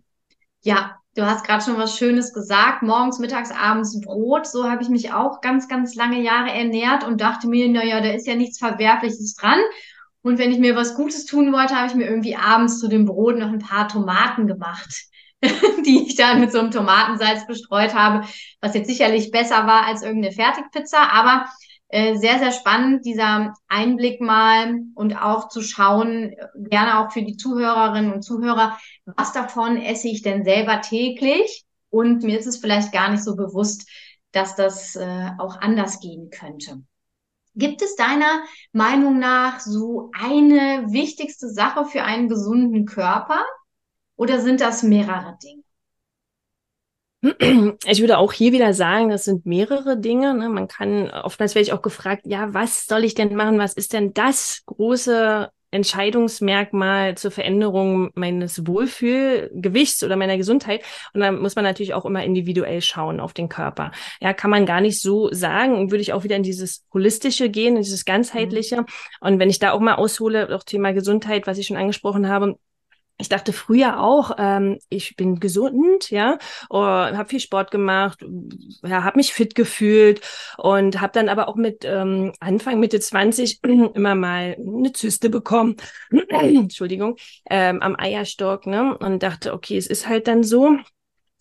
Ja, 0.62 1.00
Du 1.16 1.26
hast 1.26 1.44
gerade 1.44 1.64
schon 1.64 1.76
was 1.76 1.98
Schönes 1.98 2.32
gesagt. 2.32 2.82
Morgens, 2.82 3.18
mittags, 3.18 3.50
abends 3.50 4.00
Brot. 4.00 4.46
So 4.46 4.70
habe 4.70 4.82
ich 4.82 4.88
mich 4.88 5.12
auch 5.12 5.40
ganz, 5.40 5.66
ganz 5.66 5.96
lange 5.96 6.22
Jahre 6.22 6.50
ernährt 6.52 7.04
und 7.04 7.20
dachte 7.20 7.48
mir, 7.48 7.68
naja, 7.68 8.00
da 8.00 8.10
ist 8.12 8.28
ja 8.28 8.36
nichts 8.36 8.58
Verwerfliches 8.58 9.34
dran. 9.34 9.58
Und 10.22 10.38
wenn 10.38 10.52
ich 10.52 10.58
mir 10.58 10.76
was 10.76 10.94
Gutes 10.94 11.26
tun 11.26 11.52
wollte, 11.52 11.74
habe 11.74 11.88
ich 11.88 11.94
mir 11.94 12.06
irgendwie 12.06 12.36
abends 12.36 12.78
zu 12.78 12.86
dem 12.88 13.06
Brot 13.06 13.38
noch 13.38 13.48
ein 13.48 13.58
paar 13.58 13.88
Tomaten 13.88 14.46
gemacht, 14.46 15.06
die 15.42 16.06
ich 16.06 16.14
dann 16.14 16.40
mit 16.40 16.52
so 16.52 16.60
einem 16.60 16.70
Tomatensalz 16.70 17.44
bestreut 17.46 17.92
habe, 17.94 18.24
was 18.60 18.74
jetzt 18.74 18.88
sicherlich 18.88 19.32
besser 19.32 19.66
war 19.66 19.86
als 19.86 20.02
irgendeine 20.02 20.34
Fertigpizza. 20.34 21.10
Aber 21.10 21.46
äh, 21.90 22.16
sehr, 22.16 22.38
sehr 22.38 22.52
spannend, 22.52 23.04
dieser 23.04 23.54
Einblick 23.66 24.20
mal 24.20 24.80
und 24.94 25.14
auch 25.14 25.48
zu 25.48 25.60
schauen, 25.60 26.36
gerne 26.54 27.00
auch 27.00 27.12
für 27.12 27.22
die 27.22 27.36
Zuhörerinnen 27.36 28.12
und 28.12 28.22
Zuhörer, 28.22 28.78
was 29.06 29.32
davon 29.32 29.76
esse 29.76 30.08
ich 30.08 30.22
denn 30.22 30.44
selber 30.44 30.80
täglich? 30.82 31.64
Und 31.88 32.22
mir 32.22 32.38
ist 32.38 32.46
es 32.46 32.58
vielleicht 32.58 32.92
gar 32.92 33.10
nicht 33.10 33.24
so 33.24 33.34
bewusst, 33.34 33.90
dass 34.30 34.54
das 34.54 34.94
äh, 34.94 35.30
auch 35.38 35.60
anders 35.60 35.98
gehen 35.98 36.30
könnte. 36.30 36.82
Gibt 37.56 37.82
es 37.82 37.96
deiner 37.96 38.44
Meinung 38.72 39.18
nach 39.18 39.58
so 39.58 40.12
eine 40.12 40.86
wichtigste 40.92 41.48
Sache 41.48 41.84
für 41.84 42.04
einen 42.04 42.28
gesunden 42.28 42.86
Körper 42.86 43.44
oder 44.14 44.40
sind 44.40 44.60
das 44.60 44.84
mehrere 44.84 45.36
Dinge? 45.42 45.64
Ich 47.22 48.00
würde 48.00 48.18
auch 48.18 48.32
hier 48.32 48.52
wieder 48.52 48.72
sagen, 48.72 49.10
das 49.10 49.24
sind 49.24 49.44
mehrere 49.44 49.98
Dinge. 49.98 50.34
Ne? 50.34 50.48
Man 50.48 50.68
kann, 50.68 51.10
oftmals 51.10 51.54
werde 51.54 51.66
ich 51.66 51.72
auch 51.72 51.82
gefragt, 51.82 52.22
ja, 52.24 52.54
was 52.54 52.86
soll 52.86 53.04
ich 53.04 53.14
denn 53.14 53.34
machen? 53.34 53.58
Was 53.58 53.74
ist 53.74 53.92
denn 53.92 54.14
das 54.14 54.62
große 54.66 55.50
Entscheidungsmerkmal 55.70 57.16
zur 57.16 57.30
Veränderung 57.30 58.10
meines 58.14 58.66
Wohlfühlgewichts 58.66 60.02
oder 60.02 60.16
meiner 60.16 60.36
Gesundheit. 60.36 60.82
Und 61.14 61.20
da 61.20 61.30
muss 61.30 61.54
man 61.54 61.64
natürlich 61.64 61.94
auch 61.94 62.04
immer 62.04 62.24
individuell 62.24 62.80
schauen 62.80 63.20
auf 63.20 63.32
den 63.32 63.48
Körper. 63.48 63.92
Ja, 64.20 64.32
kann 64.32 64.50
man 64.50 64.66
gar 64.66 64.80
nicht 64.80 65.00
so 65.00 65.32
sagen. 65.32 65.90
Würde 65.90 66.02
ich 66.02 66.12
auch 66.12 66.24
wieder 66.24 66.36
in 66.36 66.42
dieses 66.42 66.84
Holistische 66.92 67.50
gehen, 67.50 67.76
in 67.76 67.82
dieses 67.82 68.04
Ganzheitliche. 68.04 68.82
Mhm. 68.82 68.86
Und 69.20 69.38
wenn 69.38 69.50
ich 69.50 69.58
da 69.58 69.72
auch 69.72 69.80
mal 69.80 69.94
aushole, 69.94 70.54
auch 70.54 70.64
Thema 70.64 70.92
Gesundheit, 70.92 71.46
was 71.46 71.58
ich 71.58 71.68
schon 71.68 71.76
angesprochen 71.76 72.28
habe, 72.28 72.56
ich 73.20 73.28
dachte 73.28 73.52
früher 73.52 74.00
auch, 74.00 74.32
ähm, 74.38 74.78
ich 74.88 75.16
bin 75.16 75.40
gesund, 75.40 76.10
ja, 76.10 76.38
oh, 76.70 76.78
habe 76.80 77.28
viel 77.28 77.40
Sport 77.40 77.70
gemacht, 77.70 78.24
ja, 78.82 79.04
habe 79.04 79.18
mich 79.18 79.32
fit 79.32 79.54
gefühlt 79.54 80.20
und 80.58 81.00
habe 81.00 81.12
dann 81.12 81.28
aber 81.28 81.48
auch 81.48 81.56
mit 81.56 81.84
ähm, 81.84 82.32
Anfang 82.40 82.80
Mitte 82.80 83.00
20 83.00 83.60
immer 83.94 84.14
mal 84.14 84.56
eine 84.58 84.92
Zyste 84.92 85.30
bekommen, 85.30 85.76
Entschuldigung, 86.28 87.16
ähm, 87.48 87.82
am 87.82 87.96
Eierstock, 87.98 88.66
ne, 88.66 88.96
und 88.98 89.22
dachte, 89.22 89.52
okay, 89.52 89.76
es 89.76 89.86
ist 89.86 90.08
halt 90.08 90.26
dann 90.26 90.42
so 90.42 90.76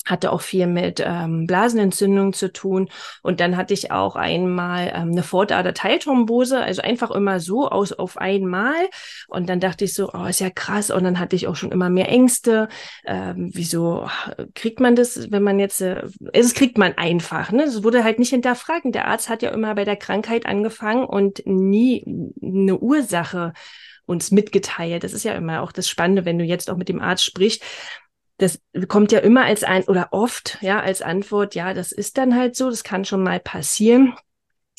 hatte 0.06 0.32
auch 0.32 0.42
viel 0.42 0.68
mit 0.68 1.02
ähm, 1.06 1.46
Blasenentzündung 1.46 2.34
zu 2.34 2.52
tun. 2.52 2.90
Und 3.22 3.40
dann 3.40 3.58
hatte 3.58 3.74
ich 3.74 3.92
auch 3.92 4.16
einmal 4.16 4.88
ähm, 4.88 5.12
eine 5.12 5.24
Vordader-Teilthrombose, 5.24 6.60
also 6.60 6.82
einfach 6.82 7.12
immer 7.12 7.40
so 7.40 7.70
aus 7.70 7.94
auf 7.94 8.18
einmal. 8.18 8.90
Und 9.28 9.50
dann 9.50 9.60
dachte 9.60 9.86
ich 9.86 9.94
so, 9.94 10.12
oh, 10.14 10.26
ist 10.26 10.40
ja 10.40 10.50
krass. 10.50 10.90
Und 10.90 11.04
dann 11.04 11.20
hatte 11.20 11.36
ich 11.36 11.48
auch 11.48 11.56
schon 11.56 11.72
immer 11.72 11.90
mehr 11.90 12.10
Ängste. 12.10 12.70
Ähm, 13.06 13.52
wieso 13.54 14.08
kriegt 14.56 14.80
man 14.80 14.96
das, 14.96 15.32
wenn 15.32 15.44
man 15.44 15.60
jetzt, 15.60 15.82
äh, 15.82 16.04
es 16.34 16.54
kriegt 16.54 16.78
man 16.78 16.98
einfach, 16.98 17.52
ne? 17.52 17.64
Es 17.64 17.84
wurde 17.84 18.04
halt 18.04 18.20
nicht 18.20 18.30
hinterfragt. 18.30 18.86
Der 18.86 19.08
Arzt 19.08 19.30
hat 19.30 19.42
ja 19.42 19.52
immer 19.52 19.76
bei 19.76 19.86
der 19.86 19.98
Krankheit 19.98 20.46
angefangen 20.46 21.06
und 21.06 21.46
nie 21.46 22.04
eine 22.42 22.78
Ursache 22.78 23.54
uns 24.06 24.32
mitgeteilt. 24.32 25.04
Das 25.04 25.14
ist 25.14 25.24
ja 25.24 25.34
immer 25.34 25.62
auch 25.62 25.72
das 25.72 25.88
Spannende, 25.88 26.26
wenn 26.26 26.40
du 26.40 26.44
jetzt 26.44 26.72
auch 26.72 26.78
mit 26.78 26.90
dem 26.90 27.00
Arzt 27.00 27.24
sprichst 27.24 27.64
das 28.40 28.60
kommt 28.88 29.12
ja 29.12 29.20
immer 29.20 29.46
als 29.46 29.64
ein 29.64 29.84
oder 29.84 30.10
oft 30.12 30.58
ja 30.62 30.80
als 30.80 31.02
Antwort, 31.02 31.56
ja, 31.56 31.74
das 31.74 31.92
ist 31.92 32.18
dann 32.18 32.36
halt 32.36 32.56
so, 32.56 32.70
das 32.70 32.84
kann 32.84 33.06
schon 33.06 33.22
mal 33.22 33.40
passieren. 33.40 34.16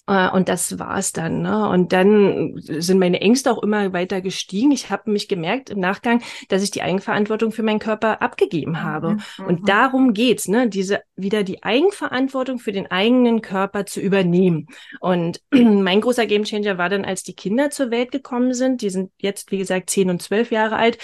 Äh, 0.07 0.29
und 0.31 0.49
das 0.49 0.79
war's 0.79 1.12
dann. 1.12 1.43
Ne? 1.43 1.69
Und 1.69 1.93
dann 1.93 2.55
sind 2.57 2.99
meine 2.99 3.21
Ängste 3.21 3.52
auch 3.52 3.62
immer 3.62 3.93
weiter 3.93 4.21
gestiegen. 4.21 4.73
Ich 4.73 4.90
habe 4.90 5.11
mich 5.11 5.29
gemerkt 5.29 5.71
im 5.71 5.79
Nachgang, 5.79 6.23
dass 6.49 6.62
ich 6.62 6.71
die 6.71 6.83
Eigenverantwortung 6.83 7.52
für 7.52 7.62
meinen 7.62 7.79
Körper 7.79 8.21
abgegeben 8.21 8.83
habe. 8.83 9.19
Mhm. 9.38 9.47
Und 9.47 9.61
mhm. 9.61 9.67
darum 9.67 10.12
geht's, 10.12 10.49
ne? 10.49 10.69
diese 10.69 11.02
wieder 11.14 11.45
die 11.45 11.62
Eigenverantwortung 11.62 12.59
für 12.59 12.73
den 12.73 12.90
eigenen 12.90 13.40
Körper 13.40 13.87
zu 13.87 14.00
übernehmen. 14.00 14.67
Und 15.00 15.43
mein 15.50 16.00
großer 16.00 16.26
Gamechanger 16.26 16.76
war 16.76 16.88
dann, 16.88 17.05
als 17.05 17.23
die 17.23 17.35
Kinder 17.35 17.71
zur 17.71 17.90
Welt 17.90 18.11
gekommen 18.11 18.52
sind. 18.52 18.83
Die 18.83 18.90
sind 18.90 19.12
jetzt, 19.19 19.52
wie 19.52 19.59
gesagt, 19.59 19.90
zehn 19.90 20.11
und 20.11 20.23
zwölf 20.23 20.50
Jahre 20.50 20.76
alt. 20.76 20.99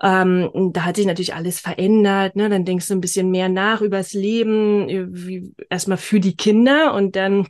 Ähm, 0.00 0.50
da 0.72 0.84
hat 0.84 0.96
sich 0.96 1.06
natürlich 1.06 1.34
alles 1.34 1.60
verändert. 1.60 2.36
Ne? 2.36 2.48
Dann 2.48 2.64
denkst 2.64 2.88
du 2.88 2.94
ein 2.94 3.00
bisschen 3.00 3.30
mehr 3.30 3.48
nach 3.48 3.82
übers 3.82 4.12
Leben, 4.12 4.88
wie, 4.88 5.52
erstmal 5.68 5.98
für 5.98 6.20
die 6.20 6.36
Kinder 6.36 6.94
und 6.94 7.16
dann 7.16 7.46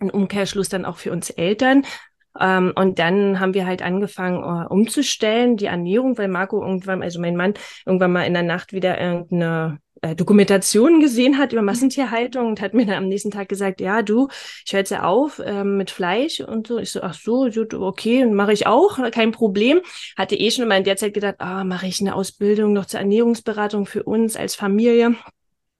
ein 0.00 0.10
Umkehrschluss 0.10 0.68
dann 0.68 0.84
auch 0.84 0.96
für 0.96 1.12
uns 1.12 1.30
Eltern. 1.30 1.84
Ähm, 2.38 2.72
und 2.76 2.98
dann 2.98 3.40
haben 3.40 3.54
wir 3.54 3.66
halt 3.66 3.82
angefangen 3.82 4.44
uh, 4.44 4.72
umzustellen, 4.72 5.56
die 5.56 5.66
Ernährung, 5.66 6.16
weil 6.16 6.28
Marco 6.28 6.62
irgendwann, 6.62 7.02
also 7.02 7.20
mein 7.20 7.36
Mann, 7.36 7.54
irgendwann 7.84 8.12
mal 8.12 8.22
in 8.22 8.34
der 8.34 8.44
Nacht 8.44 8.72
wieder 8.72 9.00
irgendeine 9.00 9.78
äh, 10.02 10.14
Dokumentationen 10.14 11.00
gesehen 11.00 11.38
hat 11.38 11.52
über 11.52 11.62
Massentierhaltung 11.62 12.46
und 12.48 12.60
hat 12.60 12.74
mir 12.74 12.86
dann 12.86 12.96
am 12.96 13.08
nächsten 13.08 13.30
Tag 13.30 13.48
gesagt, 13.48 13.80
ja, 13.80 14.02
du, 14.02 14.28
ich 14.64 14.72
höre 14.72 14.80
jetzt 14.80 14.90
ja 14.90 15.02
auf 15.02 15.40
ähm, 15.44 15.76
mit 15.76 15.90
Fleisch 15.90 16.40
und 16.40 16.66
so. 16.66 16.78
Ich 16.78 16.92
so, 16.92 17.02
ach 17.02 17.14
so, 17.14 17.48
okay, 17.74 18.26
mache 18.26 18.52
ich 18.52 18.66
auch, 18.66 18.98
kein 19.10 19.32
Problem. 19.32 19.80
Hatte 20.16 20.36
eh 20.36 20.50
schon 20.50 20.64
immer 20.64 20.76
in 20.76 20.84
der 20.84 20.96
Zeit 20.96 21.14
gedacht, 21.14 21.36
ah, 21.38 21.64
mache 21.64 21.86
ich 21.86 22.00
eine 22.00 22.14
Ausbildung 22.14 22.72
noch 22.72 22.86
zur 22.86 23.00
Ernährungsberatung 23.00 23.86
für 23.86 24.02
uns 24.04 24.36
als 24.36 24.54
Familie. 24.54 25.14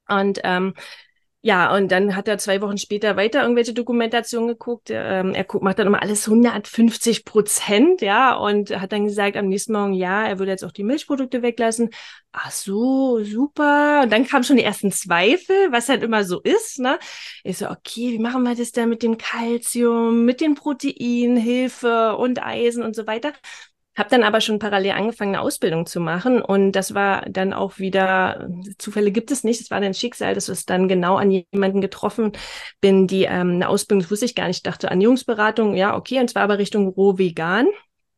Und 0.09 0.41
ähm, 0.45 0.75
ja, 1.43 1.75
und 1.75 1.91
dann 1.91 2.17
hat 2.17 2.29
er 2.29 2.37
zwei 2.37 2.61
Wochen 2.61 2.77
später 2.77 3.17
weiter 3.17 3.41
irgendwelche 3.43 3.73
Dokumentationen 3.73 4.47
geguckt. 4.49 4.89
Ähm, 4.91 5.33
er 5.33 5.45
guckt, 5.45 5.65
macht 5.65 5.79
dann 5.79 5.87
immer 5.87 6.03
alles 6.03 6.29
150 6.29 7.25
Prozent, 7.25 8.03
ja, 8.03 8.35
und 8.37 8.79
hat 8.79 8.93
dann 8.93 9.07
gesagt 9.07 9.39
am 9.39 9.49
nächsten 9.49 9.73
Morgen, 9.73 9.95
ja, 9.95 10.27
er 10.27 10.39
würde 10.39 10.53
jetzt 10.53 10.65
auch 10.65 10.73
die 10.73 10.85
Milchprodukte 10.85 11.41
weglassen. 11.41 11.91
Ach 12.33 12.51
so, 12.51 13.25
super. 13.25 14.03
Und 14.03 14.13
dann 14.13 14.27
kamen 14.27 14.45
schon 14.45 14.57
die 14.59 14.65
ersten 14.65 14.93
Zweifel, 14.93 15.73
was 15.73 15.89
halt 15.89 16.03
immer 16.03 16.25
so 16.25 16.41
ist, 16.43 16.79
ne? 16.79 16.99
Ich 17.43 17.57
so, 17.57 17.71
okay, 17.71 18.13
wie 18.13 18.19
machen 18.19 18.43
wir 18.43 18.55
das 18.55 18.73
denn 18.73 18.91
mit 18.91 19.03
dem 19.03 19.17
Kalzium, 19.17 20.27
mit 20.27 20.43
den 20.43 20.55
Proteinen, 20.55 21.39
Hilfe 21.39 22.17
und 22.17 22.43
Eisen 22.43 22.83
und 22.83 22.95
so 22.95 23.07
weiter? 23.07 23.33
Habe 24.01 24.09
dann 24.09 24.23
aber 24.23 24.41
schon 24.41 24.59
parallel 24.59 24.93
angefangen, 24.93 25.35
eine 25.35 25.43
Ausbildung 25.43 25.85
zu 25.85 26.01
machen. 26.01 26.41
Und 26.41 26.73
das 26.73 26.95
war 26.95 27.21
dann 27.29 27.53
auch 27.53 27.79
wieder, 27.79 28.49
Zufälle 28.79 29.11
gibt 29.11 29.31
es 29.31 29.45
nicht, 29.45 29.61
es 29.61 29.71
war 29.71 29.79
dann 29.79 29.93
Schicksal, 29.93 30.33
dass 30.33 30.49
ich 30.49 30.65
dann 30.65 30.89
genau 30.89 31.17
an 31.17 31.31
jemanden 31.31 31.83
getroffen 31.83 32.33
bin, 32.81 33.07
die 33.07 33.25
ähm, 33.25 33.51
eine 33.51 33.69
Ausbildung, 33.69 34.01
das 34.01 34.11
wusste 34.11 34.25
ich 34.25 34.35
gar 34.35 34.47
nicht, 34.47 34.67
dachte 34.67 34.87
Ernährungsberatung, 34.87 35.75
ja, 35.75 35.95
okay, 35.95 36.19
und 36.19 36.31
zwar 36.31 36.45
aber 36.45 36.57
Richtung 36.57 36.89
roh 36.89 37.19
vegan. 37.19 37.67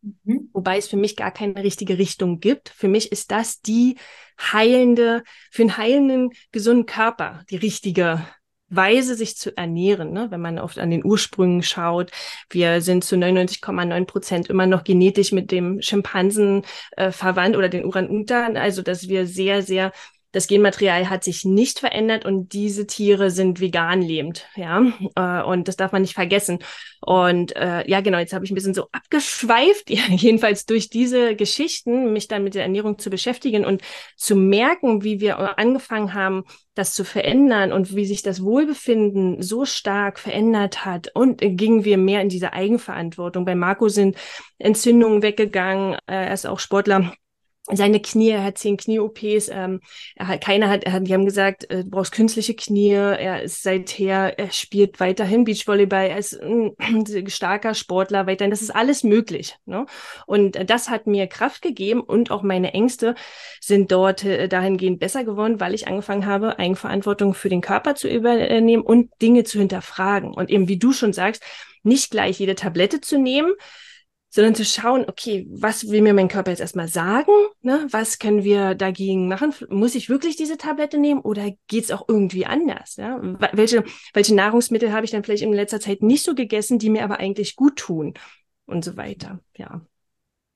Mhm. 0.03 0.51
Wobei 0.53 0.79
es 0.79 0.87
für 0.87 0.97
mich 0.97 1.17
gar 1.17 1.33
keine 1.33 1.65
richtige 1.65 1.99
Richtung 1.99 2.39
gibt. 2.39 2.69
Für 2.69 2.87
mich 2.87 3.11
ist 3.11 3.33
das 3.33 3.61
die 3.61 3.97
heilende, 4.41 5.25
für 5.51 5.63
einen 5.63 5.77
heilenden, 5.79 6.31
gesunden 6.53 6.87
Körper 6.87 7.43
die 7.51 7.57
richtige 7.57 8.25
Weise, 8.75 9.15
sich 9.15 9.37
zu 9.37 9.57
ernähren, 9.57 10.13
ne? 10.13 10.31
wenn 10.31 10.41
man 10.41 10.59
oft 10.59 10.79
an 10.79 10.91
den 10.91 11.05
Ursprüngen 11.05 11.63
schaut. 11.63 12.11
Wir 12.51 12.81
sind 12.81 13.05
zu 13.05 13.17
99,9 13.17 14.07
Prozent 14.07 14.51
immer 14.51 14.67
noch 14.67 14.85
genetisch 14.85 15.33
mit 15.33 15.51
dem 15.51 15.83
Schimpansen 15.83 16.63
äh, 16.97 17.11
verwandt 17.11 17.57
oder 17.57 17.69
den 17.69 17.85
Uran-Utan, 17.85 18.57
also 18.57 18.83
dass 18.83 19.09
wir 19.09 19.27
sehr, 19.27 19.63
sehr 19.63 19.93
das 20.33 20.47
Genmaterial 20.47 21.11
hat 21.11 21.25
sich 21.25 21.45
nicht 21.45 21.79
verändert 21.79 22.25
und 22.25 22.53
diese 22.53 22.87
Tiere 22.87 23.31
sind 23.31 23.61
vegan 23.61 24.03
lebend, 24.03 24.47
ja. 24.57 24.83
Äh, 25.15 25.43
und 25.45 25.69
das 25.69 25.77
darf 25.77 25.93
man 25.93 26.03
nicht 26.03 26.15
vergessen. 26.15 26.59
Und 27.01 27.55
äh, 27.55 27.89
ja, 27.89 28.01
genau, 28.01 28.19
jetzt 28.19 28.33
habe 28.33 28.45
ich 28.45 28.51
ein 28.51 28.55
bisschen 28.55 28.75
so 28.75 28.89
abgeschweift, 28.93 29.91
jedenfalls 30.09 30.67
durch 30.67 30.89
diese 30.89 31.37
Geschichten, 31.37 32.13
mich 32.13 32.29
dann 32.29 32.45
mit 32.45 32.55
der 32.55 32.63
Ernährung 32.63 32.99
zu 32.99 33.11
beschäftigen 33.11 33.65
und 33.65 33.83
zu 34.17 34.35
merken, 34.35 35.05
wie 35.05 35.21
wir 35.21 35.59
angefangen 35.59 36.15
haben, 36.15 36.45
das 36.75 36.95
zu 36.95 37.05
verändern 37.05 37.71
und 37.71 37.95
wie 37.95 38.07
sich 38.07 38.23
das 38.23 38.43
Wohlbefinden 38.43 39.43
so 39.43 39.67
stark 39.67 40.19
verändert 40.19 40.87
hat. 40.87 41.11
Und 41.15 41.41
gingen 41.41 41.85
wir 41.85 41.99
mehr 41.99 42.23
in 42.23 42.31
diese 42.31 42.55
Eigenverantwortung. 42.55 43.45
Bei 43.45 43.55
Marco 43.55 43.89
sind 43.89 44.17
Entzündungen 44.59 45.23
weggegangen. 45.23 45.95
Äh, 46.07 46.27
er 46.27 46.33
ist 46.33 46.47
auch 46.47 46.59
Sportler 46.59 47.13
seine 47.71 48.01
Knie, 48.01 48.31
er 48.31 48.43
hat 48.43 48.59
zehn 48.59 48.77
Knie-OPs, 48.77 49.49
ähm, 49.49 49.81
er 50.17 50.27
hat, 50.27 50.41
keiner 50.41 50.69
hat, 50.69 50.83
er 50.83 50.93
hat, 50.93 51.07
die 51.07 51.15
haben 51.15 51.25
gesagt, 51.25 51.71
äh, 51.71 51.85
du 51.85 51.91
brauchst 51.91 52.13
künstliche 52.13 52.55
Knie, 52.55 52.91
er 52.91 53.43
ist 53.43 53.63
seither, 53.63 54.37
er 54.37 54.51
spielt 54.51 54.99
weiterhin 54.99 55.45
Beachvolleyball, 55.45 56.09
er 56.09 56.19
ist 56.19 56.41
ein, 56.41 56.73
ein 56.79 57.07
starker 57.29 57.75
Sportler, 57.75 58.27
weiterhin, 58.27 58.51
das 58.51 58.63
ist 58.63 58.75
alles 58.75 59.05
möglich. 59.05 59.57
Ne? 59.65 59.87
Und 60.27 60.57
äh, 60.57 60.65
das 60.65 60.91
hat 60.91 61.07
mir 61.07 61.29
Kraft 61.29 61.63
gegeben 61.63 62.01
und 62.01 62.33
auch 62.33 62.43
meine 62.43 62.75
Ängste 62.75 63.15
sind 63.61 63.93
dort 63.93 64.25
äh, 64.25 64.49
dahingehend 64.49 64.99
besser 64.99 65.23
geworden, 65.23 65.61
weil 65.61 65.75
ich 65.75 65.87
angefangen 65.87 66.27
habe, 66.27 66.59
Eigenverantwortung 66.59 67.33
für 67.33 67.49
den 67.49 67.61
Körper 67.61 67.95
zu 67.95 68.09
übernehmen 68.09 68.83
und 68.83 69.11
Dinge 69.23 69.45
zu 69.45 69.61
hinterfragen. 69.61 70.35
Und 70.35 70.51
eben, 70.51 70.67
wie 70.67 70.79
du 70.79 70.93
schon 70.93 71.13
sagst, 71.13 71.45
nicht 71.85 72.11
gleich 72.11 72.39
jede 72.39 72.55
Tablette 72.55 73.01
zu 73.01 73.19
nehmen, 73.19 73.53
sondern 74.35 74.55
zu 74.55 74.65
schauen, 74.65 75.05
okay, 75.09 75.47
was 75.51 75.91
will 75.91 76.01
mir 76.01 76.15
mein 76.15 76.29
Körper 76.29 76.51
jetzt 76.51 76.61
erstmal 76.61 76.89
sagen? 76.89 77.33
Ne? 77.61 77.87
Was 77.91 78.19
können 78.19 78.45
wir 78.45 78.75
dagegen 78.75 79.29
machen? 79.29 79.55
Muss 79.69 79.95
ich 79.95 80.09
wirklich 80.09 80.37
diese 80.37 80.57
Tablette 80.57 80.97
nehmen 80.97 81.21
oder 81.21 81.51
geht's 81.69 81.91
auch 81.91 82.09
irgendwie 82.09 82.47
anders? 82.47 82.97
Ja? 82.97 83.21
Welche, 83.53 83.85
welche 84.15 84.35
Nahrungsmittel 84.35 84.91
habe 84.91 85.05
ich 85.05 85.11
dann 85.11 85.23
vielleicht 85.23 85.43
in 85.43 85.53
letzter 85.53 85.81
Zeit 85.81 86.03
nicht 86.03 86.25
so 86.25 86.35
gegessen, 86.35 86.79
die 86.79 86.89
mir 86.89 87.05
aber 87.05 87.19
eigentlich 87.19 87.57
gut 87.57 87.77
tun? 87.77 88.15
Und 88.65 88.85
so 88.85 88.97
weiter, 88.97 89.41
ja. 89.59 89.83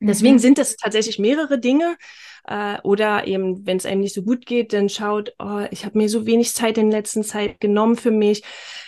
Deswegen 0.00 0.34
mhm. 0.34 0.40
sind 0.40 0.58
es 0.58 0.76
tatsächlich 0.76 1.18
mehrere 1.18 1.58
Dinge. 1.58 1.96
Äh, 2.46 2.78
oder 2.82 3.26
eben, 3.26 3.66
wenn 3.66 3.76
es 3.76 3.86
einem 3.86 4.00
nicht 4.00 4.14
so 4.14 4.22
gut 4.22 4.46
geht, 4.46 4.72
dann 4.72 4.88
schaut, 4.88 5.34
oh, 5.38 5.64
ich 5.70 5.84
habe 5.84 5.98
mir 5.98 6.08
so 6.08 6.26
wenig 6.26 6.54
Zeit 6.54 6.78
in 6.78 6.90
letzter 6.90 7.22
Zeit 7.22 7.60
genommen 7.60 7.96
für 7.96 8.10
mich. 8.10 8.42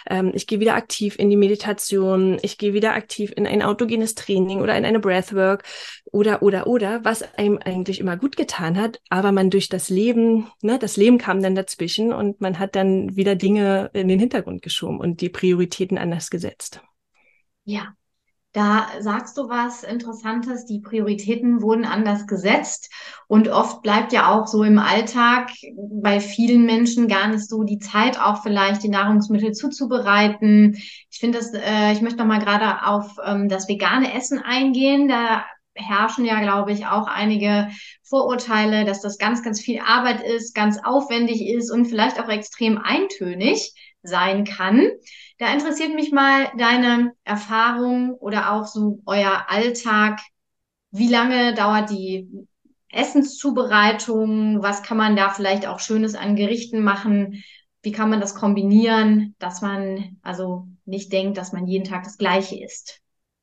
Ähm, 0.08 0.30
ich 0.34 0.46
gehe 0.46 0.60
wieder 0.60 0.74
aktiv 0.74 1.16
in 1.18 1.28
die 1.28 1.36
Meditation. 1.36 2.38
Ich 2.42 2.58
gehe 2.58 2.72
wieder 2.72 2.94
aktiv 2.94 3.32
in 3.36 3.46
ein 3.46 3.62
autogenes 3.62 4.14
Training 4.14 4.60
oder 4.60 4.76
in 4.76 4.84
eine 4.84 5.00
Breathwork 5.00 5.64
oder, 6.04 6.42
oder, 6.42 6.66
oder, 6.66 7.04
was 7.04 7.22
einem 7.36 7.58
eigentlich 7.58 7.98
immer 7.98 8.16
gut 8.16 8.36
getan 8.36 8.78
hat. 8.80 9.00
Aber 9.10 9.32
man 9.32 9.50
durch 9.50 9.68
das 9.68 9.88
Leben, 9.88 10.46
ne, 10.62 10.78
das 10.78 10.96
Leben 10.96 11.18
kam 11.18 11.42
dann 11.42 11.54
dazwischen 11.54 12.12
und 12.12 12.40
man 12.40 12.58
hat 12.58 12.76
dann 12.76 13.16
wieder 13.16 13.34
Dinge 13.34 13.90
in 13.92 14.08
den 14.08 14.20
Hintergrund 14.20 14.62
geschoben 14.62 15.00
und 15.00 15.20
die 15.20 15.30
Prioritäten 15.30 15.98
anders 15.98 16.30
gesetzt. 16.30 16.80
Ja, 17.64 17.94
da 18.52 18.88
sagst 19.00 19.36
du 19.36 19.48
was 19.48 19.84
Interessantes, 19.84 20.64
die 20.64 20.80
Prioritäten 20.80 21.60
wurden 21.60 21.84
anders 21.84 22.26
gesetzt 22.26 22.90
und 23.26 23.48
oft 23.48 23.82
bleibt 23.82 24.12
ja 24.12 24.32
auch 24.32 24.46
so 24.46 24.62
im 24.62 24.78
Alltag 24.78 25.50
bei 25.76 26.18
vielen 26.18 26.64
Menschen 26.64 27.08
gar 27.08 27.28
nicht 27.28 27.46
so 27.46 27.62
die 27.62 27.78
Zeit, 27.78 28.18
auch 28.18 28.42
vielleicht 28.42 28.82
die 28.82 28.88
Nahrungsmittel 28.88 29.52
zuzubereiten. 29.52 30.74
Ich 31.10 31.18
finde 31.18 31.38
das, 31.38 31.52
äh, 31.52 31.92
ich 31.92 32.00
möchte 32.00 32.18
noch 32.18 32.26
mal 32.26 32.40
gerade 32.40 32.86
auf 32.86 33.16
ähm, 33.24 33.50
das 33.50 33.68
vegane 33.68 34.14
Essen 34.14 34.38
eingehen. 34.38 35.08
Da 35.08 35.44
herrschen 35.74 36.24
ja, 36.24 36.40
glaube 36.40 36.72
ich, 36.72 36.86
auch 36.86 37.06
einige 37.06 37.68
Vorurteile, 38.02 38.86
dass 38.86 39.02
das 39.02 39.18
ganz, 39.18 39.42
ganz 39.42 39.60
viel 39.60 39.80
Arbeit 39.80 40.22
ist, 40.22 40.54
ganz 40.54 40.78
aufwendig 40.82 41.46
ist 41.46 41.70
und 41.70 41.86
vielleicht 41.86 42.18
auch 42.18 42.28
extrem 42.28 42.78
eintönig 42.78 43.74
sein 44.08 44.44
kann. 44.44 44.88
Da 45.38 45.52
interessiert 45.52 45.94
mich 45.94 46.10
mal 46.12 46.50
deine 46.58 47.12
Erfahrung 47.24 48.14
oder 48.14 48.52
auch 48.52 48.66
so 48.66 49.00
euer 49.06 49.46
Alltag. 49.48 50.20
Wie 50.90 51.08
lange 51.08 51.54
dauert 51.54 51.90
die 51.90 52.28
Essenszubereitung? 52.90 54.62
Was 54.62 54.82
kann 54.82 54.96
man 54.96 55.16
da 55.16 55.30
vielleicht 55.30 55.66
auch 55.66 55.80
Schönes 55.80 56.14
an 56.14 56.36
Gerichten 56.36 56.82
machen? 56.82 57.42
Wie 57.82 57.92
kann 57.92 58.10
man 58.10 58.20
das 58.20 58.34
kombinieren, 58.34 59.34
dass 59.38 59.62
man 59.62 60.16
also 60.22 60.66
nicht 60.84 61.12
denkt, 61.12 61.38
dass 61.38 61.52
man 61.52 61.66
jeden 61.66 61.84
Tag 61.84 62.04
das 62.04 62.18
Gleiche 62.18 62.62
isst? 62.62 63.00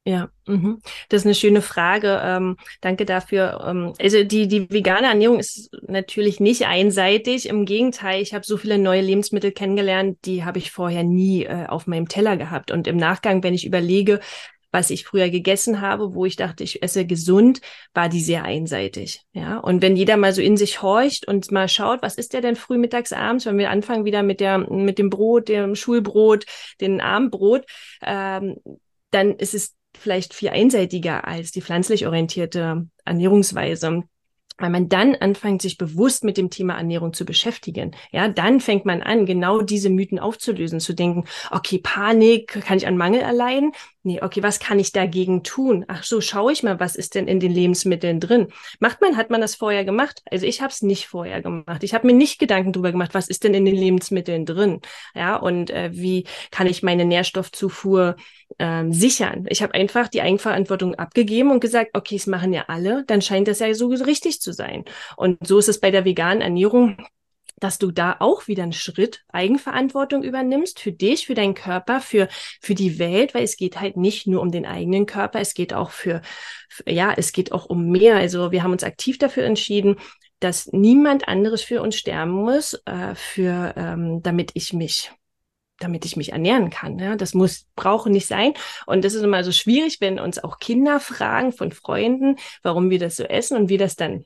Ja, 0.07 0.29
mhm. 0.45 0.81
das 1.09 1.21
ist 1.21 1.25
eine 1.25 1.33
schöne 1.33 1.63
Frage. 1.63 2.21
Ähm, 2.24 2.57
danke 2.79 3.05
dafür. 3.05 3.65
Ähm, 3.67 3.93
also 4.00 4.24
die, 4.24 4.47
die 4.47 4.69
vegane 4.69 5.07
Ernährung 5.07 5.39
ist 5.39 5.71
natürlich 5.88 6.39
nicht 6.39 6.67
einseitig. 6.67 7.50
Im 7.50 7.65
Gegenteil, 7.65 8.21
ich 8.21 8.35
habe 8.35 8.45
so 8.45 8.57
viele 8.57 8.77
neue 8.77 9.01
Lebensmittel 9.01 9.51
kennengelernt, 9.51 10.19
die 10.25 10.43
habe 10.43 10.59
ich 10.59 10.71
vorher 10.71 11.03
nie 11.03 11.45
äh, 11.45 11.65
auf 11.65 11.88
meinem 11.88 12.07
Teller 12.07 12.38
gehabt. 12.38 12.69
Und 12.69 12.85
im 12.85 12.97
Nachgang, 12.97 13.41
wenn 13.41 13.55
ich 13.55 13.65
überlege, 13.65 14.19
was 14.71 14.91
ich 14.91 15.05
früher 15.05 15.29
gegessen 15.29 15.81
habe, 15.81 16.13
wo 16.13 16.25
ich 16.25 16.35
dachte, 16.35 16.63
ich 16.63 16.83
esse 16.83 17.07
gesund, 17.07 17.62
war 17.95 18.07
die 18.07 18.21
sehr 18.21 18.43
einseitig. 18.43 19.21
Ja, 19.33 19.57
und 19.57 19.81
wenn 19.81 19.95
jeder 19.95 20.17
mal 20.17 20.33
so 20.33 20.41
in 20.41 20.57
sich 20.57 20.83
horcht 20.83 21.27
und 21.27 21.51
mal 21.51 21.67
schaut, 21.67 22.03
was 22.03 22.15
ist 22.15 22.33
der 22.33 22.41
denn 22.41 22.57
früh, 22.57 22.77
mittags, 22.77 23.12
abends, 23.12 23.47
wenn 23.47 23.57
wir 23.57 23.71
anfangen 23.71 24.05
wieder 24.05 24.21
mit 24.21 24.39
der, 24.39 24.59
mit 24.59 25.00
dem 25.00 25.09
Brot, 25.09 25.47
dem 25.47 25.75
Schulbrot, 25.75 26.45
dem 26.79 27.00
Abendbrot, 27.00 27.65
ähm, 28.03 28.57
dann 29.09 29.35
ist 29.38 29.53
es 29.53 29.74
vielleicht 29.98 30.34
viel 30.34 30.50
einseitiger 30.50 31.28
als 31.28 31.52
die 31.52 31.62
pflanzlich 31.62 32.08
orientierte 32.08 32.88
Ernährungsweise 33.04 34.04
weil 34.58 34.70
man 34.70 34.88
dann 34.88 35.16
anfängt, 35.16 35.62
sich 35.62 35.78
bewusst 35.78 36.24
mit 36.24 36.38
dem 36.38 36.50
Thema 36.50 36.75
Ernährung 36.75 37.14
zu 37.14 37.25
beschäftigen. 37.25 37.92
Ja, 38.12 38.28
dann 38.28 38.60
fängt 38.62 38.86
man 38.86 39.02
an, 39.02 39.25
genau 39.25 39.62
diese 39.62 39.90
Mythen 39.90 40.20
aufzulösen, 40.20 40.80
zu 40.80 40.94
denken, 40.94 41.25
okay, 41.52 41.79
Panik, 41.79 42.62
kann 42.66 42.77
ich 42.77 42.88
an 42.88 42.98
Mangel 42.98 43.22
erleiden? 43.22 43.74
Nee, 44.05 44.22
okay, 44.22 44.44
was 44.44 44.59
kann 44.59 44.77
ich 44.77 44.91
dagegen 44.91 45.41
tun? 45.41 45.83
Ach 45.87 46.03
so, 46.03 46.22
schaue 46.22 46.51
ich 46.53 46.61
mal, 46.61 46.79
was 46.79 46.96
ist 46.96 47.15
denn 47.15 47.27
in 47.27 47.39
den 47.39 47.51
Lebensmitteln 47.51 48.20
drin? 48.20 48.50
Macht 48.79 49.01
man, 49.01 49.18
hat 49.18 49.31
man 49.31 49.41
das 49.41 49.55
vorher 49.55 49.83
gemacht? 49.83 50.22
Also 50.29 50.46
ich 50.46 50.61
habe 50.61 50.72
es 50.72 50.83
nicht 50.83 51.07
vorher 51.07 51.41
gemacht. 51.41 51.83
Ich 51.83 51.96
habe 51.96 52.05
mir 52.05 52.13
nicht 52.13 52.37
Gedanken 52.37 52.72
darüber 52.72 52.91
gemacht, 52.91 53.15
was 53.15 53.27
ist 53.27 53.44
denn 53.44 53.55
in 53.55 53.65
den 53.65 53.74
Lebensmitteln 53.75 54.46
drin? 54.46 54.81
Ja, 55.15 55.37
und 55.37 55.72
äh, 55.72 55.89
wie 55.91 56.25
kann 56.51 56.68
ich 56.68 56.83
meine 56.83 57.03
Nährstoffzufuhr 57.03 58.15
ähm, 58.59 58.94
sichern? 58.94 59.48
Ich 59.50 59.63
habe 59.63 59.74
einfach 59.74 60.07
die 60.07 60.22
Eigenverantwortung 60.22 60.94
abgegeben 60.94 61.50
und 61.50 61.59
gesagt, 61.59 61.89
okay, 61.94 62.18
es 62.18 62.27
machen 62.27 62.53
ja 62.53 62.65
alle, 62.68 63.05
dann 63.07 63.24
scheint 63.24 63.48
das 63.48 63.57
ja 63.57 63.74
so 63.74 63.87
richtig 63.87 64.39
zu 64.39 64.53
sein. 64.53 64.85
Und 65.18 65.48
so 65.48 65.57
ist 65.57 65.68
es 65.68 65.79
bei 65.79 65.89
der 65.89 66.05
veganen 66.05 66.41
Ernährung 66.41 66.98
dass 67.57 67.77
du 67.77 67.91
da 67.91 68.18
auch 68.20 68.48
wieder 68.48 68.63
einen 68.63 68.74
Schritt 68.74 69.24
Eigenverantwortung 69.29 70.24
übernimmst 70.24 70.79
für 70.79 70.91
dich, 70.91 71.25
für 71.25 71.35
deinen 71.35 71.53
Körper, 71.53 72.01
für, 72.01 72.27
für 72.61 72.75
die 72.75 73.00
Welt, 73.00 73.33
weil 73.33 73.44
es 73.44 73.57
geht 73.57 73.79
halt 73.79 73.98
nicht 73.98 74.27
nur 74.27 74.41
um 74.41 74.51
den 74.51 74.65
eigenen 74.65 75.05
Körper, 75.05 75.39
es 75.39 75.53
geht 75.53 75.74
auch 75.74 75.91
für, 75.91 76.22
ja, 76.85 77.13
es 77.15 77.31
geht 77.31 77.51
auch 77.51 77.65
um 77.65 77.89
mehr. 77.89 78.18
Also 78.18 78.51
wir 78.51 78.63
haben 78.63 78.74
uns 78.74 78.83
aktiv 78.83 79.18
dafür 79.18 79.46
entschieden, 79.46 79.98
dass 80.39 80.68
niemand 80.74 81.27
anderes 81.27 81.61
für 81.61 81.81
uns 81.81 81.96
sterben 81.96 82.31
muss, 82.31 82.74
äh, 82.85 83.15
für, 83.15 83.74
ähm, 83.77 84.22
damit 84.22 84.51
ich 84.53 84.74
mich 84.74 85.11
damit 85.79 86.05
ich 86.05 86.15
mich 86.15 86.31
ernähren 86.31 86.70
kann. 86.70 86.98
Ja? 87.00 87.15
Das 87.18 87.33
muss, 87.33 87.68
brauche 87.75 88.09
nicht 88.09 88.27
sein. 88.27 88.53
Und 88.85 89.03
das 89.03 89.13
ist 89.13 89.24
immer 89.24 89.44
so 89.44 89.51
schwierig, 89.51 90.00
wenn 90.00 90.20
uns 90.20 90.41
auch 90.41 90.59
Kinder 90.59 91.01
fragen 91.01 91.51
von 91.51 91.74
Freunden, 91.74 92.37
warum 92.63 92.89
wir 92.89 93.00
das 93.00 93.18
so 93.18 93.24
essen 93.24 93.57
und 93.57 93.68
wie 93.68 93.77
das 93.77 93.98
dann 93.98 94.24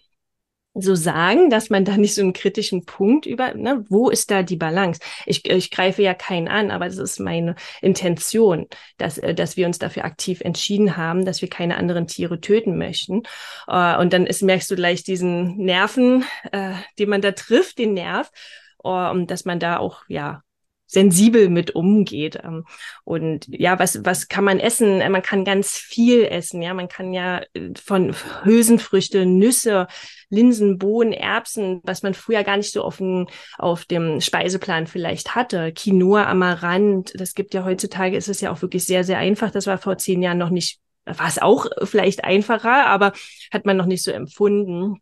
so 0.74 0.96
sagen, 0.96 1.50
dass 1.50 1.70
man 1.70 1.84
da 1.84 1.98
nicht 1.98 2.14
so 2.14 2.22
einen 2.22 2.34
kritischen 2.34 2.86
Punkt 2.86 3.26
über, 3.26 3.54
ne, 3.54 3.84
wo 3.90 4.10
ist 4.10 4.32
da 4.32 4.44
die 4.44 4.56
Balance? 4.56 5.00
Ich, 5.26 5.50
ich 5.50 5.72
greife 5.72 6.02
ja 6.04 6.14
keinen 6.14 6.48
an, 6.48 6.72
aber 6.72 6.86
das 6.86 6.98
ist 6.98 7.20
meine 7.20 7.56
Intention, 7.82 8.68
dass, 8.98 9.18
äh, 9.18 9.34
dass 9.34 9.58
wir 9.58 9.66
uns 9.66 9.80
dafür 9.80 10.06
aktiv 10.06 10.42
entschieden 10.42 10.96
haben, 10.96 11.26
dass 11.26 11.42
wir 11.42 11.50
keine 11.50 11.78
anderen 11.78 12.08
Tiere 12.08 12.40
töten 12.40 12.78
möchten. 12.78 13.24
Uh, 13.68 14.00
und 14.00 14.14
dann 14.14 14.26
ist, 14.26 14.42
merkst 14.42 14.70
du 14.72 14.76
gleich 14.76 15.04
diesen 15.04 15.58
Nerven, 15.58 16.24
uh, 16.56 16.74
den 16.98 17.10
man 17.10 17.22
da 17.22 17.32
trifft, 17.32 17.78
den 17.80 17.94
Nerv, 17.94 18.32
und 18.78 19.30
dass 19.30 19.46
man 19.46 19.60
da 19.60 19.78
auch, 19.78 20.04
ja, 20.08 20.44
sensibel 20.90 21.50
mit 21.50 21.76
umgeht. 21.76 22.40
Ähm, 22.44 22.66
und 23.04 23.46
ja, 23.48 23.78
was, 23.80 24.04
was 24.04 24.28
kann 24.28 24.44
man 24.44 24.60
essen? 24.60 24.98
Man 25.12 25.22
kann 25.22 25.46
ganz 25.46 25.78
viel 25.78 26.26
essen. 26.26 26.62
Ja, 26.62 26.74
man 26.74 26.90
kann 26.90 27.14
ja 27.14 27.42
von 27.82 28.16
Hülsenfrüchte, 28.44 29.26
Nüsse, 29.26 29.88
Linsen, 30.30 30.80
Bohnen, 30.80 31.14
Erbsen, 31.14 31.82
was 31.84 32.02
man 32.02 32.16
früher 32.16 32.44
gar 32.44 32.58
nicht 32.58 32.74
so 32.74 32.84
dem, 32.98 33.28
auf 33.58 33.86
dem 33.86 34.20
Speiseplan 34.20 34.88
vielleicht 34.88 35.36
hatte. 35.36 35.72
Quinoa, 35.74 36.26
Amaranth, 36.26 37.14
das 37.16 37.36
gibt 37.36 37.54
ja 37.54 37.64
heutzutage, 37.64 38.18
ist 38.18 38.28
es 38.28 38.42
ja 38.42 38.52
auch 38.52 38.62
wirklich 38.64 38.86
sehr, 38.86 39.04
sehr 39.04 39.20
einfach. 39.20 39.52
Das 39.52 39.68
war 39.68 39.78
vor 39.78 39.98
zehn 39.98 40.24
Jahren 40.24 40.40
noch 40.40 40.50
nicht, 40.50 40.80
war 41.06 41.28
es 41.28 41.38
auch 41.38 41.68
vielleicht 41.84 42.24
einfacher, 42.24 42.88
aber 42.88 43.14
hat 43.52 43.66
man 43.66 43.78
noch 43.78 43.86
nicht 43.86 44.04
so 44.04 44.12
empfunden. 44.12 44.96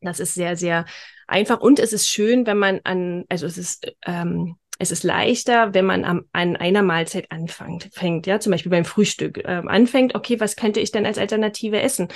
Das 0.00 0.18
ist 0.18 0.34
sehr, 0.34 0.56
sehr 0.56 0.86
einfach 1.26 1.60
und 1.60 1.78
es 1.78 1.92
ist 1.92 2.08
schön, 2.08 2.46
wenn 2.46 2.58
man 2.58 2.80
an, 2.84 3.24
also 3.28 3.46
es 3.46 3.58
ist 3.58 3.92
ähm, 4.06 4.56
es 4.78 4.90
ist 4.90 5.04
leichter, 5.04 5.74
wenn 5.74 5.86
man 5.86 6.04
am, 6.04 6.24
an 6.32 6.56
einer 6.56 6.82
Mahlzeit 6.82 7.30
anfängt, 7.30 7.88
fängt, 7.92 8.26
ja, 8.26 8.40
zum 8.40 8.52
Beispiel 8.52 8.70
beim 8.70 8.84
Frühstück 8.84 9.38
äh, 9.38 9.62
anfängt, 9.66 10.14
okay, 10.14 10.40
was 10.40 10.56
könnte 10.56 10.80
ich 10.80 10.92
denn 10.92 11.06
als 11.06 11.18
Alternative 11.18 11.80
essen? 11.80 12.08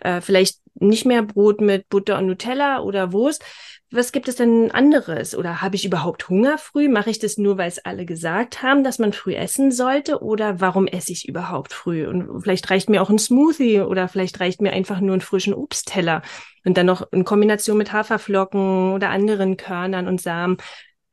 Äh, 0.00 0.20
vielleicht 0.20 0.58
nicht 0.74 1.04
mehr 1.04 1.22
Brot 1.22 1.60
mit 1.60 1.88
Butter 1.88 2.18
und 2.18 2.26
Nutella 2.26 2.80
oder 2.80 3.12
Wurst. 3.12 3.44
Was 3.90 4.12
gibt 4.12 4.28
es 4.28 4.36
denn 4.36 4.70
anderes? 4.70 5.34
Oder 5.34 5.62
habe 5.62 5.76
ich 5.76 5.86
überhaupt 5.86 6.28
Hunger 6.28 6.58
früh? 6.58 6.88
Mache 6.88 7.08
ich 7.08 7.20
das 7.20 7.38
nur, 7.38 7.56
weil 7.56 7.68
es 7.68 7.78
alle 7.78 8.04
gesagt 8.04 8.62
haben, 8.62 8.84
dass 8.84 8.98
man 8.98 9.14
früh 9.14 9.34
essen 9.34 9.72
sollte? 9.72 10.22
Oder 10.22 10.60
warum 10.60 10.86
esse 10.86 11.10
ich 11.10 11.26
überhaupt 11.26 11.72
früh? 11.72 12.06
Und 12.06 12.42
vielleicht 12.42 12.68
reicht 12.68 12.90
mir 12.90 13.00
auch 13.00 13.08
ein 13.08 13.18
Smoothie 13.18 13.80
oder 13.80 14.08
vielleicht 14.08 14.40
reicht 14.40 14.60
mir 14.60 14.72
einfach 14.72 15.00
nur 15.00 15.14
einen 15.14 15.22
frischen 15.22 15.54
Obstteller. 15.54 16.20
Und 16.66 16.76
dann 16.76 16.84
noch 16.84 17.10
in 17.12 17.24
Kombination 17.24 17.78
mit 17.78 17.92
Haferflocken 17.92 18.92
oder 18.92 19.08
anderen 19.08 19.56
Körnern 19.56 20.06
und 20.06 20.20
Samen 20.20 20.58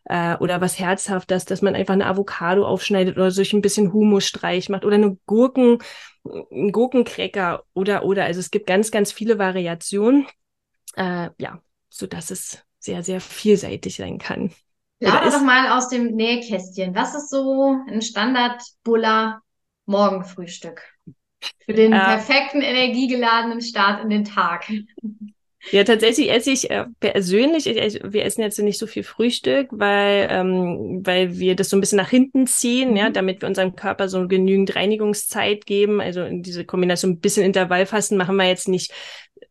äh, 0.06 0.36
oder 0.38 0.62
was 0.62 0.80
Herzhaftes, 0.80 1.46
dass 1.46 1.62
man 1.62 1.76
einfach 1.76 1.94
eine 1.94 2.06
Avocado 2.06 2.66
aufschneidet 2.66 3.18
oder 3.18 3.32
sich 3.32 3.54
ein 3.54 3.62
bisschen 3.62 3.92
Humusstreich 3.92 4.70
macht 4.70 4.86
oder 4.86 4.96
eine 4.96 5.18
Gurken, 5.26 5.80
einen 6.24 6.72
Gurkencracker 6.72 7.64
oder 7.74 8.06
oder. 8.06 8.26
Also 8.26 8.40
es 8.40 8.52
gibt 8.52 8.68
ganz, 8.68 8.92
ganz 8.92 9.12
viele 9.12 9.38
Variationen. 9.38 10.28
Äh, 10.96 11.30
ja, 11.38 11.62
so 11.90 12.08
dass 12.08 12.32
es 12.32 12.64
sehr, 12.80 13.04
sehr 13.04 13.20
vielseitig 13.20 13.96
sein 13.96 14.18
kann. 14.18 14.52
Lauter 15.00 15.30
doch 15.30 15.42
mal 15.42 15.78
aus 15.78 15.90
dem 15.90 16.16
Nähkästchen. 16.16 16.96
Was 16.96 17.16
ist 17.16 17.30
so 17.30 17.78
ein 17.88 18.02
Standard-Buller 18.02 19.42
Morgenfrühstück? 19.86 20.82
Für 21.66 21.74
den 21.74 21.94
äh, 21.94 22.00
perfekten 22.00 22.62
energiegeladenen 22.62 23.62
Start 23.62 24.04
in 24.04 24.10
den 24.10 24.24
Tag. 24.24 24.70
Ja, 25.72 25.84
tatsächlich 25.84 26.32
esse 26.32 26.52
ich 26.52 26.70
äh, 26.70 26.86
persönlich, 27.00 27.68
ich, 27.68 28.00
wir 28.04 28.24
essen 28.24 28.42
jetzt 28.42 28.60
nicht 28.60 28.78
so 28.78 28.88
viel 28.88 29.04
Frühstück, 29.04 29.68
weil, 29.72 30.28
ähm, 30.30 31.02
weil 31.04 31.38
wir 31.38 31.56
das 31.56 31.70
so 31.70 31.78
ein 31.78 31.80
bisschen 31.80 31.98
nach 31.98 32.10
hinten 32.10 32.48
ziehen, 32.48 32.92
mhm. 32.92 32.98
ja, 32.98 33.10
damit 33.10 33.42
wir 33.42 33.50
unserem 33.50 33.76
Körper 33.76 34.08
so 34.08 34.28
genügend 34.28 34.76
Reinigungszeit 34.76 35.66
geben. 35.66 36.02
Also 36.02 36.24
in 36.24 36.44
diese 36.44 36.66
Kombination 36.66 37.14
ein 37.14 37.20
bisschen 37.20 37.44
Intervallfasten 37.44 38.18
machen 38.18 38.36
wir 38.36 38.48
jetzt 38.48 38.68
nicht 38.68 38.92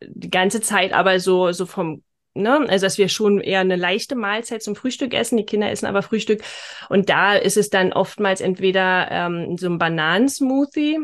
die 0.07 0.31
ganze 0.31 0.61
Zeit, 0.61 0.93
aber 0.93 1.21
so, 1.21 1.53
so 1.53 1.67
vom 1.67 2.03
Ne? 2.37 2.67
Also 2.69 2.87
dass 2.87 2.99
wir 2.99 3.09
schon 3.09 3.41
eher 3.41 3.61
eine 3.61 3.77
leichte 3.77 4.17
Mahlzeit 4.17 4.61
zum 4.61 4.75
Frühstück 4.75 5.15
essen. 5.15 5.37
Die 5.37 5.47
Kinder 5.47 5.71
essen 5.71 5.87
aber 5.87 6.03
Frühstück. 6.03 6.43
Und 6.89 7.09
da 7.09 7.35
ist 7.35 7.57
es 7.57 7.71
dann 7.71 7.93
oftmals 7.93 8.41
entweder 8.41 9.09
ähm, 9.11 9.57
so 9.57 9.69
ein 9.69 9.79
Bananensmoothie, 9.79 10.99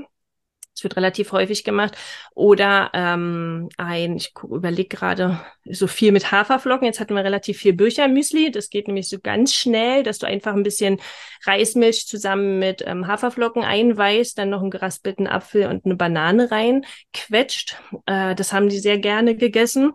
das 0.74 0.85
wird 0.85 0.96
relativ 0.96 1.33
häufig 1.33 1.64
gemacht. 1.64 1.96
Oder 2.35 2.90
ähm, 2.94 3.68
ein, 3.76 4.16
ich 4.16 4.33
überlege 4.42 4.88
gerade, 4.88 5.40
so 5.64 5.87
viel 5.87 6.12
mit 6.12 6.33
Haferflocken. 6.33 6.87
Jetzt 6.87 7.00
hatten 7.00 7.14
wir 7.14 7.24
relativ 7.24 7.59
viel 7.59 7.72
Büchermüsli. 7.72 8.50
Das 8.50 8.70
geht 8.70 8.87
nämlich 8.87 9.09
so 9.09 9.18
ganz 9.18 9.54
schnell, 9.54 10.02
dass 10.02 10.18
du 10.18 10.26
einfach 10.26 10.54
ein 10.54 10.62
bisschen 10.62 11.00
Reismilch 11.44 12.06
zusammen 12.06 12.59
mit 12.59 12.83
ähm, 12.87 13.06
Haferflocken 13.06 13.62
einweißt, 13.62 14.38
dann 14.38 14.50
noch 14.50 14.62
einen 14.62 14.70
geraspelten 14.70 15.26
Apfel 15.26 15.66
und 15.66 15.85
eine 15.85 15.96
Banane 15.96 16.50
rein 16.50 16.87
quetscht. 17.12 17.76
Äh, 18.06 18.35
das 18.35 18.52
haben 18.52 18.68
die 18.68 18.78
sehr 18.78 18.98
gerne 18.98 19.37
gegessen 19.37 19.92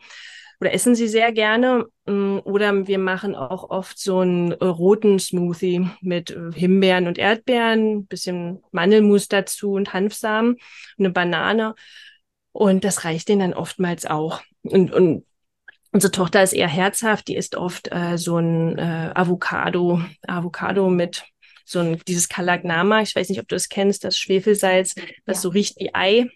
oder 0.60 0.74
essen 0.74 0.96
sie 0.96 1.08
sehr 1.08 1.32
gerne. 1.32 1.86
Mm, 2.06 2.40
oder 2.44 2.88
wir 2.88 3.00
machen 3.00 3.36
auch 3.36 3.70
oft 3.70 3.98
so 3.98 4.20
einen 4.20 4.52
roten 4.54 5.20
Smoothie 5.20 5.90
mit 6.02 6.32
äh, 6.32 6.52
Himbeeren 6.54 7.08
und 7.08 7.18
Erdbeeren, 7.18 8.06
bisschen 8.08 8.64
Mandelmus 8.72 9.28
dazu 9.28 9.74
und 9.74 9.94
Hanfsamen, 9.94 10.58
eine 10.98 11.10
Banane. 11.10 11.76
Und 12.52 12.84
das 12.84 13.04
reicht 13.04 13.28
denen 13.30 13.52
dann 13.52 13.54
oftmals 13.54 14.06
auch. 14.06 14.42
Und, 14.64 14.92
und 14.94 15.26
unsere 15.92 16.12
Tochter 16.12 16.44
ist 16.44 16.54
eher 16.54 16.68
herzhaft, 16.68 17.28
die 17.28 17.36
isst 17.36 17.56
oft 17.56 17.92
äh, 17.92 18.18
so 18.18 18.38
ein 18.38 18.78
äh, 18.78 19.12
Avocado, 19.14 20.02
Avocado 20.28 20.90
mit 20.90 21.24
so 21.66 21.80
ein, 21.80 22.00
dieses 22.08 22.30
Kalagnama, 22.30 23.02
ich 23.02 23.16
weiß 23.16 23.28
nicht, 23.30 23.42
ob 23.42 23.48
du 23.48 23.56
es 23.56 23.70
kennst, 23.70 24.04
das 24.04 24.20
Schwefelsalz, 24.20 24.94
das 25.26 25.38
ja. 25.38 25.42
so 25.42 25.50
riecht 25.50 25.80
wie 25.80 25.94
Ei 25.94 26.30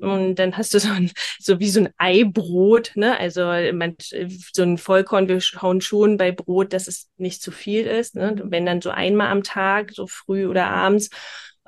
und 0.00 0.36
dann 0.36 0.56
hast 0.56 0.74
du 0.74 0.78
so 0.78 0.90
ein, 0.90 1.10
so 1.38 1.60
wie 1.60 1.70
so 1.70 1.80
ein 1.80 1.90
Eibrot, 1.98 2.92
ne? 2.94 3.18
Also 3.18 3.42
man, 3.72 3.96
so 3.98 4.62
ein 4.62 4.78
Vollkorn, 4.78 5.28
wir 5.28 5.40
schauen 5.40 5.80
schon 5.80 6.16
bei 6.16 6.32
Brot, 6.32 6.72
dass 6.72 6.86
es 6.88 7.08
nicht 7.16 7.42
zu 7.42 7.50
viel 7.50 7.86
ist, 7.86 8.14
ne? 8.14 8.40
Wenn 8.44 8.66
dann 8.66 8.80
so 8.80 8.90
einmal 8.90 9.28
am 9.28 9.42
Tag, 9.42 9.92
so 9.92 10.06
früh 10.06 10.46
oder 10.46 10.66
abends, 10.66 11.10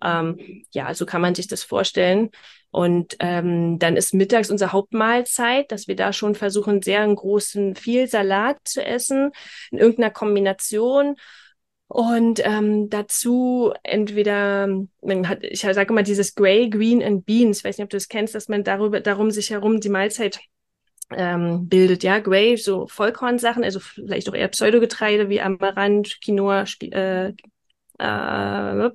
ähm, 0.03 0.65
ja, 0.73 0.95
so 0.95 1.07
kann 1.07 1.21
man 1.21 1.35
sich 1.35 1.49
das 1.49 1.63
vorstellen. 1.63 2.31
Und 2.71 3.17
ähm, 3.21 3.79
dann 3.79 3.97
ist 3.97 4.15
mittags 4.15 4.51
unsere 4.51 4.73
Hauptmahlzeit, 4.73 5.71
dass 5.71 5.87
wir 5.87 5.95
da 5.95 6.13
schon 6.13 6.35
versuchen, 6.35 6.83
sehr 6.83 7.03
einen 7.03 7.15
großen, 7.15 7.77
viel 7.77 8.09
Salat 8.09 8.59
zu 8.65 8.85
essen, 8.85 9.31
in 9.71 9.79
irgendeiner 9.79 10.11
Kombination. 10.11 11.15
Und 11.87 12.41
ähm, 12.45 12.89
dazu 12.89 13.73
entweder, 13.83 14.67
man 15.03 15.29
hat, 15.29 15.45
ich 15.45 15.61
sage 15.61 15.93
immer 15.93 16.03
dieses 16.03 16.35
Grey, 16.35 16.71
Green 16.71 17.03
and 17.03 17.27
Beans, 17.27 17.59
ich 17.59 17.65
weiß 17.65 17.79
nicht, 17.79 17.85
ob 17.85 17.91
du 17.91 17.97
das 17.97 18.09
kennst, 18.09 18.35
dass 18.35 18.49
man 18.49 18.65
darüber, 18.65 19.01
darum 19.01 19.31
sich 19.31 19.51
herum 19.51 19.81
die 19.81 19.91
Mahlzeit 19.91 20.41
ähm, 21.11 21.69
bildet, 21.69 22.03
ja, 22.03 22.19
Grey, 22.19 22.57
so 22.57 22.87
Vollkornsachen, 22.87 23.63
also 23.65 23.81
vielleicht 23.81 24.29
auch 24.29 24.35
eher 24.35 24.49
Pseudogetreide 24.49 25.29
wie 25.29 25.41
Amaranth, 25.41 26.21
Quinoa, 26.23 26.65
äh, 26.81 27.33
äh, 27.99 28.91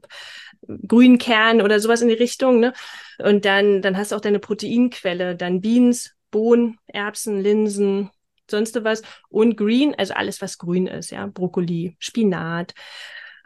Grünkern 0.88 1.62
oder 1.62 1.80
sowas 1.80 2.02
in 2.02 2.10
die 2.10 2.16
Richtung, 2.16 2.60
ne? 2.60 2.74
Und 3.20 3.46
dann, 3.46 3.82
dann 3.82 3.98
hast 3.98 4.12
du 4.12 4.16
auch 4.16 4.22
deine 4.22 4.40
Proteinquelle, 4.40 5.36
dann 5.36 5.62
Beans, 5.62 6.16
Bohnen, 6.32 6.78
Erbsen, 6.88 7.40
Linsen, 7.40 8.10
sonst 8.52 8.84
was. 8.84 9.02
Und 9.30 9.58
Green, 9.58 9.96
also 9.96 10.14
alles, 10.14 10.42
was 10.42 10.58
grün 10.58 10.88
ist, 10.88 11.12
ja. 11.12 11.28
Brokkoli, 11.28 11.96
Spinat, 12.00 12.74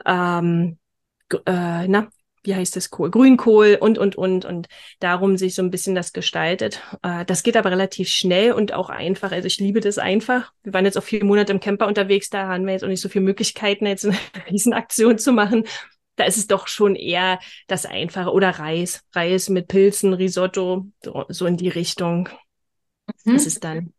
ähm, 0.06 0.78
äh, 1.46 1.88
na, 1.88 2.10
wie 2.44 2.56
heißt 2.56 2.76
das 2.76 2.90
Kohl? 2.90 3.10
Grünkohl 3.10 3.78
und, 3.80 3.98
und, 3.98 4.16
und. 4.16 4.46
Und 4.46 4.68
darum 5.00 5.38
sich 5.38 5.56
so 5.56 5.62
ein 5.62 5.72
bisschen 5.72 5.96
das 5.96 6.14
gestaltet. 6.14 6.82
Äh, 7.02 7.26
das 7.26 7.44
geht 7.44 7.56
aber 7.58 7.72
relativ 7.72 8.10
schnell 8.10 8.52
und 8.52 8.74
auch 8.74 8.90
einfach. 8.90 9.32
Also 9.32 9.48
ich 9.48 9.60
liebe 9.60 9.80
das 9.80 9.98
einfach. 9.98 10.52
Wir 10.64 10.74
waren 10.74 10.86
jetzt 10.86 10.98
auch 10.98 11.04
vier 11.04 11.24
Monate 11.24 11.54
im 11.54 11.60
Camper 11.60 11.88
unterwegs, 11.88 12.30
da 12.30 12.48
haben 12.48 12.66
wir 12.66 12.74
jetzt 12.74 12.84
auch 12.84 12.90
nicht 12.90 13.02
so 13.02 13.10
viele 13.10 13.26
Möglichkeiten, 13.26 13.86
jetzt 13.86 14.06
eine 14.06 14.18
Riesenaktion 14.52 15.18
zu 15.18 15.32
machen. 15.32 15.64
Da 16.16 16.26
ist 16.26 16.38
es 16.38 16.46
doch 16.46 16.68
schon 16.68 16.96
eher 16.96 17.40
das 17.68 17.86
Einfache. 17.86 18.32
Oder 18.32 18.50
Reis. 18.52 19.04
Reis 19.14 19.50
mit 19.50 19.68
Pilzen, 19.68 20.14
Risotto, 20.14 20.86
so, 21.04 21.26
so 21.30 21.46
in 21.46 21.58
die 21.58 21.70
Richtung. 21.70 22.30
Mhm. 23.24 23.34
Das 23.34 23.46
ist 23.46 23.64
dann. 23.64 23.94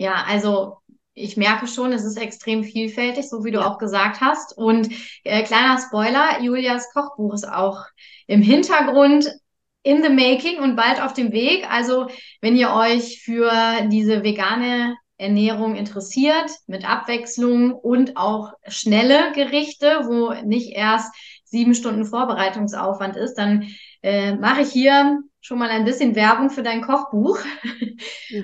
Ja, 0.00 0.24
also 0.26 0.78
ich 1.12 1.36
merke 1.36 1.66
schon, 1.66 1.92
es 1.92 2.04
ist 2.04 2.16
extrem 2.16 2.64
vielfältig, 2.64 3.28
so 3.28 3.44
wie 3.44 3.50
du 3.50 3.62
auch 3.62 3.76
gesagt 3.76 4.22
hast. 4.22 4.56
Und 4.56 4.88
äh, 5.24 5.42
kleiner 5.42 5.78
Spoiler, 5.78 6.40
Julias 6.40 6.90
Kochbuch 6.94 7.34
ist 7.34 7.46
auch 7.46 7.84
im 8.26 8.40
Hintergrund 8.40 9.30
in 9.82 10.02
the 10.02 10.08
making 10.08 10.60
und 10.60 10.74
bald 10.74 11.02
auf 11.02 11.12
dem 11.12 11.32
Weg. 11.32 11.70
Also 11.70 12.06
wenn 12.40 12.56
ihr 12.56 12.72
euch 12.72 13.20
für 13.22 13.52
diese 13.88 14.24
vegane 14.24 14.96
Ernährung 15.18 15.76
interessiert, 15.76 16.50
mit 16.66 16.88
Abwechslung 16.88 17.74
und 17.74 18.16
auch 18.16 18.54
schnelle 18.68 19.32
Gerichte, 19.34 20.04
wo 20.04 20.32
nicht 20.46 20.72
erst 20.74 21.14
sieben 21.44 21.74
Stunden 21.74 22.06
Vorbereitungsaufwand 22.06 23.18
ist, 23.18 23.34
dann 23.34 23.68
äh, 24.02 24.34
mache 24.34 24.62
ich 24.62 24.70
hier 24.70 25.20
schon 25.40 25.58
mal 25.58 25.70
ein 25.70 25.84
bisschen 25.84 26.14
Werbung 26.14 26.50
für 26.50 26.62
dein 26.62 26.82
Kochbuch. 26.82 27.38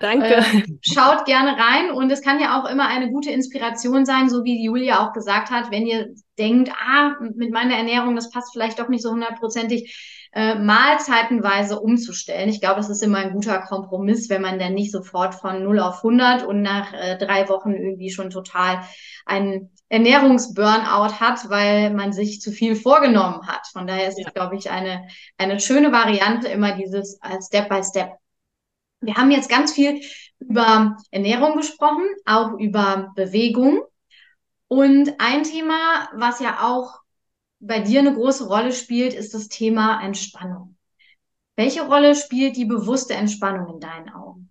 Danke. 0.00 0.26
Äh, 0.46 0.62
schaut 0.80 1.24
gerne 1.24 1.56
rein 1.56 1.90
und 1.90 2.10
es 2.10 2.22
kann 2.22 2.40
ja 2.40 2.60
auch 2.60 2.68
immer 2.68 2.88
eine 2.88 3.10
gute 3.10 3.30
Inspiration 3.30 4.04
sein, 4.04 4.28
so 4.28 4.44
wie 4.44 4.64
Julia 4.64 5.06
auch 5.06 5.12
gesagt 5.12 5.50
hat, 5.50 5.70
wenn 5.70 5.86
ihr 5.86 6.14
denkt, 6.38 6.70
ah, 6.72 7.14
mit 7.34 7.52
meiner 7.52 7.76
Ernährung, 7.76 8.16
das 8.16 8.30
passt 8.30 8.52
vielleicht 8.52 8.78
doch 8.78 8.88
nicht 8.88 9.02
so 9.02 9.10
hundertprozentig 9.10 10.28
äh, 10.36 10.54
mahlzeitenweise 10.56 11.80
umzustellen. 11.80 12.48
Ich 12.48 12.60
glaube, 12.60 12.80
es 12.80 12.90
ist 12.90 13.02
immer 13.02 13.18
ein 13.18 13.32
guter 13.32 13.58
Kompromiss, 13.60 14.28
wenn 14.28 14.42
man 14.42 14.58
dann 14.58 14.74
nicht 14.74 14.92
sofort 14.92 15.34
von 15.34 15.62
0 15.62 15.80
auf 15.80 15.96
100 15.98 16.44
und 16.44 16.60
nach 16.62 16.92
äh, 16.92 17.16
drei 17.16 17.48
Wochen 17.48 17.72
irgendwie 17.72 18.10
schon 18.10 18.30
total 18.30 18.82
einen 19.26 19.70
Ernährungsburnout 19.88 21.20
hat, 21.20 21.48
weil 21.50 21.92
man 21.92 22.12
sich 22.12 22.40
zu 22.40 22.50
viel 22.50 22.74
vorgenommen 22.74 23.46
hat. 23.46 23.66
Von 23.72 23.86
daher 23.86 24.08
ist 24.08 24.18
ja. 24.18 24.26
es, 24.26 24.34
glaube 24.34 24.56
ich, 24.56 24.70
eine, 24.70 25.06
eine 25.36 25.60
schöne 25.60 25.92
Variante, 25.92 26.48
immer 26.48 26.72
dieses 26.72 27.20
Step 27.46 27.68
by 27.68 27.82
Step. 27.84 28.12
Wir 29.00 29.14
haben 29.14 29.30
jetzt 29.30 29.50
ganz 29.50 29.72
viel 29.72 30.00
über 30.38 30.96
Ernährung 31.10 31.56
gesprochen, 31.56 32.04
auch 32.24 32.58
über 32.58 33.12
Bewegung. 33.14 33.82
Und 34.68 35.14
ein 35.18 35.44
Thema, 35.44 36.08
was 36.14 36.40
ja 36.40 36.62
auch 36.62 37.00
bei 37.60 37.80
dir 37.80 38.00
eine 38.00 38.14
große 38.14 38.48
Rolle 38.48 38.72
spielt, 38.72 39.14
ist 39.14 39.34
das 39.34 39.48
Thema 39.48 40.02
Entspannung. 40.02 40.76
Welche 41.56 41.86
Rolle 41.86 42.14
spielt 42.14 42.56
die 42.56 42.64
bewusste 42.64 43.14
Entspannung 43.14 43.74
in 43.74 43.80
deinen 43.80 44.10
Augen? 44.10 44.45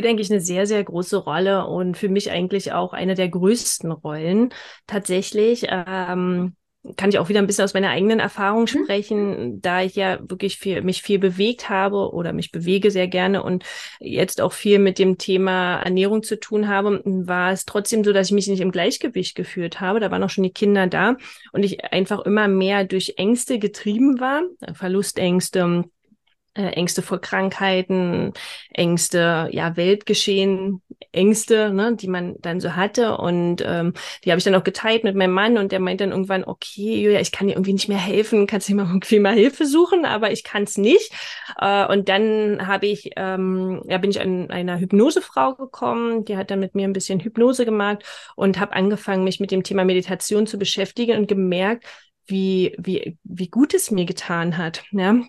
Spielt 0.00 0.12
eigentlich 0.12 0.30
eine 0.30 0.40
sehr, 0.40 0.66
sehr 0.66 0.82
große 0.82 1.18
Rolle 1.18 1.66
und 1.66 1.94
für 1.94 2.08
mich 2.08 2.30
eigentlich 2.30 2.72
auch 2.72 2.94
eine 2.94 3.14
der 3.14 3.28
größten 3.28 3.92
Rollen. 3.92 4.48
Tatsächlich, 4.86 5.66
ähm, 5.68 6.56
kann 6.96 7.10
ich 7.10 7.18
auch 7.18 7.28
wieder 7.28 7.40
ein 7.40 7.46
bisschen 7.46 7.64
aus 7.64 7.74
meiner 7.74 7.90
eigenen 7.90 8.18
Erfahrung 8.18 8.62
mhm. 8.62 8.66
sprechen, 8.66 9.60
da 9.60 9.82
ich 9.82 9.96
ja 9.96 10.18
wirklich 10.22 10.56
viel, 10.56 10.80
mich 10.80 11.02
viel 11.02 11.18
bewegt 11.18 11.68
habe 11.68 12.14
oder 12.14 12.32
mich 12.32 12.50
bewege 12.50 12.90
sehr 12.90 13.08
gerne 13.08 13.42
und 13.42 13.64
jetzt 13.98 14.40
auch 14.40 14.54
viel 14.54 14.78
mit 14.78 14.98
dem 14.98 15.18
Thema 15.18 15.82
Ernährung 15.82 16.22
zu 16.22 16.40
tun 16.40 16.68
habe, 16.68 17.02
war 17.04 17.52
es 17.52 17.66
trotzdem 17.66 18.02
so, 18.02 18.14
dass 18.14 18.28
ich 18.28 18.32
mich 18.32 18.48
nicht 18.48 18.62
im 18.62 18.72
Gleichgewicht 18.72 19.34
geführt 19.34 19.80
habe. 19.80 20.00
Da 20.00 20.10
waren 20.10 20.22
auch 20.22 20.30
schon 20.30 20.44
die 20.44 20.52
Kinder 20.52 20.86
da 20.86 21.16
und 21.52 21.62
ich 21.62 21.84
einfach 21.92 22.20
immer 22.20 22.48
mehr 22.48 22.84
durch 22.84 23.14
Ängste 23.18 23.58
getrieben 23.58 24.18
war, 24.18 24.42
Verlustängste, 24.72 25.84
äh, 26.54 26.70
Ängste 26.70 27.02
vor 27.02 27.20
Krankheiten, 27.20 28.32
Ängste, 28.72 29.48
ja, 29.52 29.76
Weltgeschehen, 29.76 30.82
Ängste, 31.12 31.72
ne, 31.72 31.96
die 31.96 32.08
man 32.08 32.36
dann 32.40 32.60
so 32.60 32.74
hatte. 32.76 33.16
Und 33.18 33.62
ähm, 33.64 33.94
die 34.24 34.30
habe 34.30 34.38
ich 34.38 34.44
dann 34.44 34.54
auch 34.54 34.64
geteilt 34.64 35.04
mit 35.04 35.14
meinem 35.16 35.32
Mann 35.32 35.58
und 35.58 35.72
der 35.72 35.80
meint 35.80 36.00
dann 36.00 36.10
irgendwann, 36.10 36.44
okay, 36.44 37.02
Julia, 37.02 37.20
ich 37.20 37.32
kann 37.32 37.46
dir 37.46 37.54
irgendwie 37.54 37.72
nicht 37.72 37.88
mehr 37.88 37.98
helfen, 37.98 38.46
kannst 38.46 38.68
du 38.68 38.74
mal 38.74 38.86
irgendwie 38.88 39.18
mal 39.20 39.34
Hilfe 39.34 39.66
suchen, 39.66 40.04
aber 40.04 40.32
ich 40.32 40.44
kann 40.44 40.64
es 40.64 40.76
nicht. 40.76 41.12
Äh, 41.60 41.86
und 41.86 42.08
dann 42.08 42.66
habe 42.66 42.86
ich, 42.86 43.10
ähm, 43.16 43.82
ja, 43.88 43.98
bin 43.98 44.10
ich 44.10 44.20
an 44.20 44.50
einer 44.50 44.78
Hypnosefrau 44.80 45.54
gekommen, 45.54 46.24
die 46.24 46.36
hat 46.36 46.50
dann 46.50 46.60
mit 46.60 46.74
mir 46.74 46.86
ein 46.86 46.92
bisschen 46.92 47.20
Hypnose 47.20 47.64
gemacht 47.64 48.04
und 48.36 48.58
habe 48.58 48.72
angefangen, 48.74 49.24
mich 49.24 49.40
mit 49.40 49.50
dem 49.50 49.62
Thema 49.62 49.84
Meditation 49.84 50.46
zu 50.46 50.58
beschäftigen 50.58 51.18
und 51.18 51.28
gemerkt, 51.28 51.84
wie, 52.26 52.74
wie, 52.78 53.18
wie 53.24 53.48
gut 53.48 53.74
es 53.74 53.90
mir 53.90 54.04
getan 54.04 54.56
hat. 54.56 54.82
Ja? 54.92 55.20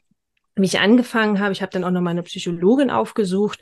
Wie 0.62 0.66
ich 0.66 0.80
angefangen 0.80 1.40
habe. 1.40 1.52
Ich 1.54 1.62
habe 1.62 1.72
dann 1.72 1.84
auch 1.84 1.92
noch 1.92 2.02
mal 2.02 2.12
eine 2.12 2.24
Psychologin 2.24 2.90
aufgesucht, 2.90 3.60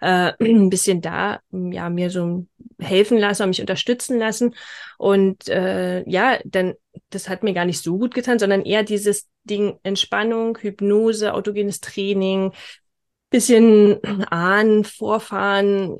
äh, 0.00 0.32
ein 0.40 0.70
bisschen 0.70 1.00
da, 1.00 1.40
ja, 1.50 1.90
mir 1.90 2.10
so 2.10 2.46
helfen 2.80 3.18
lassen 3.18 3.48
mich 3.48 3.60
unterstützen 3.60 4.18
lassen. 4.18 4.54
Und 4.98 5.48
äh, 5.48 6.08
ja, 6.08 6.38
dann, 6.44 6.74
das 7.10 7.28
hat 7.28 7.42
mir 7.42 7.54
gar 7.54 7.64
nicht 7.64 7.82
so 7.82 7.98
gut 7.98 8.14
getan, 8.14 8.38
sondern 8.38 8.62
eher 8.62 8.82
dieses 8.82 9.28
Ding 9.44 9.78
Entspannung, 9.82 10.58
Hypnose, 10.58 11.34
autogenes 11.34 11.80
Training, 11.80 12.52
bisschen 13.30 14.02
Ahnen, 14.30 14.84
Vorfahren, 14.84 15.98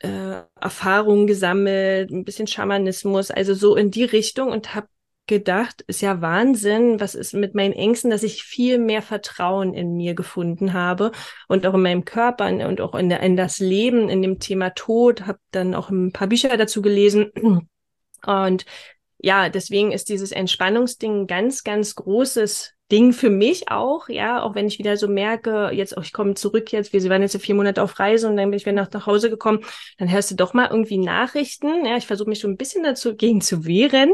äh, 0.00 0.42
Erfahrungen 0.60 1.26
gesammelt, 1.26 2.10
ein 2.10 2.24
bisschen 2.24 2.46
Schamanismus, 2.46 3.30
also 3.30 3.54
so 3.54 3.76
in 3.76 3.90
die 3.90 4.04
Richtung 4.04 4.50
und 4.50 4.74
habe 4.74 4.88
gedacht, 5.26 5.82
ist 5.86 6.02
ja 6.02 6.20
Wahnsinn, 6.20 7.00
was 7.00 7.14
ist 7.14 7.32
mit 7.32 7.54
meinen 7.54 7.72
Ängsten, 7.72 8.10
dass 8.10 8.22
ich 8.22 8.42
viel 8.42 8.78
mehr 8.78 9.02
Vertrauen 9.02 9.72
in 9.72 9.96
mir 9.96 10.14
gefunden 10.14 10.72
habe 10.72 11.12
und 11.48 11.66
auch 11.66 11.74
in 11.74 11.82
meinem 11.82 12.04
Körper 12.04 12.46
und 12.46 12.80
auch 12.80 12.94
in, 12.94 13.10
in 13.10 13.36
das 13.36 13.58
Leben, 13.58 14.08
in 14.08 14.22
dem 14.22 14.40
Thema 14.40 14.70
Tod, 14.70 15.26
habe 15.26 15.38
dann 15.52 15.74
auch 15.74 15.90
ein 15.90 16.12
paar 16.12 16.28
Bücher 16.28 16.56
dazu 16.56 16.82
gelesen. 16.82 17.30
Und 18.26 18.64
ja, 19.18 19.48
deswegen 19.48 19.92
ist 19.92 20.08
dieses 20.08 20.32
Entspannungsding 20.32 21.22
ein 21.22 21.26
ganz, 21.26 21.62
ganz 21.62 21.94
großes 21.94 22.74
Ding 22.92 23.14
für 23.14 23.30
mich 23.30 23.70
auch, 23.70 24.10
ja, 24.10 24.42
auch 24.42 24.54
wenn 24.54 24.66
ich 24.66 24.78
wieder 24.78 24.98
so 24.98 25.08
merke, 25.08 25.70
jetzt, 25.72 25.96
auch 25.96 26.02
ich 26.02 26.12
komme 26.12 26.34
zurück 26.34 26.72
jetzt, 26.72 26.92
wir 26.92 27.02
waren 27.08 27.22
jetzt 27.22 27.40
vier 27.40 27.54
Monate 27.54 27.82
auf 27.82 27.98
Reise 27.98 28.28
und 28.28 28.36
dann 28.36 28.50
bin 28.50 28.58
ich 28.58 28.66
wieder 28.66 28.74
nach, 28.74 28.90
nach 28.92 29.06
Hause 29.06 29.30
gekommen, 29.30 29.60
dann 29.96 30.12
hörst 30.12 30.30
du 30.30 30.34
doch 30.34 30.52
mal 30.52 30.68
irgendwie 30.70 30.98
Nachrichten, 30.98 31.86
ja, 31.86 31.96
ich 31.96 32.06
versuche 32.06 32.28
mich 32.28 32.40
so 32.40 32.48
ein 32.48 32.58
bisschen 32.58 32.82
dazu 32.82 33.16
gegen 33.16 33.40
zu 33.40 33.64
wehren, 33.64 34.12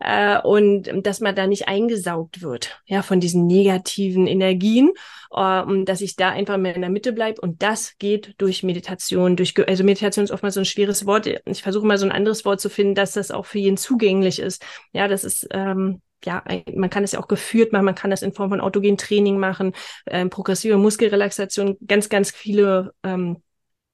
äh, 0.00 0.40
und 0.40 0.88
dass 1.04 1.20
man 1.20 1.34
da 1.34 1.46
nicht 1.46 1.68
eingesaugt 1.68 2.42
wird, 2.42 2.80
ja, 2.86 3.02
von 3.02 3.20
diesen 3.20 3.46
negativen 3.46 4.26
Energien, 4.26 4.92
äh, 5.34 5.84
dass 5.84 6.00
ich 6.00 6.16
da 6.16 6.30
einfach 6.30 6.56
mehr 6.56 6.74
in 6.74 6.82
der 6.82 6.90
Mitte 6.90 7.12
bleibe 7.12 7.40
und 7.40 7.62
das 7.62 7.96
geht 7.98 8.34
durch 8.38 8.62
Meditation, 8.62 9.36
durch, 9.36 9.54
also 9.68 9.84
Meditation 9.84 10.24
ist 10.24 10.30
oftmals 10.30 10.54
so 10.54 10.60
ein 10.60 10.64
schweres 10.64 11.06
Wort. 11.06 11.26
Ich 11.26 11.62
versuche 11.62 11.86
mal 11.86 11.98
so 11.98 12.06
ein 12.06 12.12
anderes 12.12 12.44
Wort 12.44 12.60
zu 12.60 12.70
finden, 12.70 12.94
dass 12.94 13.12
das 13.12 13.30
auch 13.30 13.46
für 13.46 13.58
jeden 13.58 13.76
zugänglich 13.76 14.38
ist. 14.38 14.64
Ja, 14.92 15.08
das 15.08 15.24
ist, 15.24 15.48
ähm, 15.50 16.02
ja, 16.24 16.42
man 16.74 16.90
kann 16.90 17.04
es 17.04 17.12
ja 17.12 17.20
auch 17.20 17.28
geführt 17.28 17.72
machen, 17.72 17.84
man 17.84 17.94
kann 17.94 18.10
das 18.10 18.22
in 18.22 18.32
Form 18.32 18.50
von 18.50 18.60
autogen 18.60 18.98
Training 18.98 19.38
machen, 19.38 19.72
äh, 20.06 20.26
progressive 20.26 20.76
Muskelrelaxation, 20.76 21.76
ganz, 21.86 22.08
ganz 22.08 22.30
viele 22.30 22.92
ähm, 23.04 23.42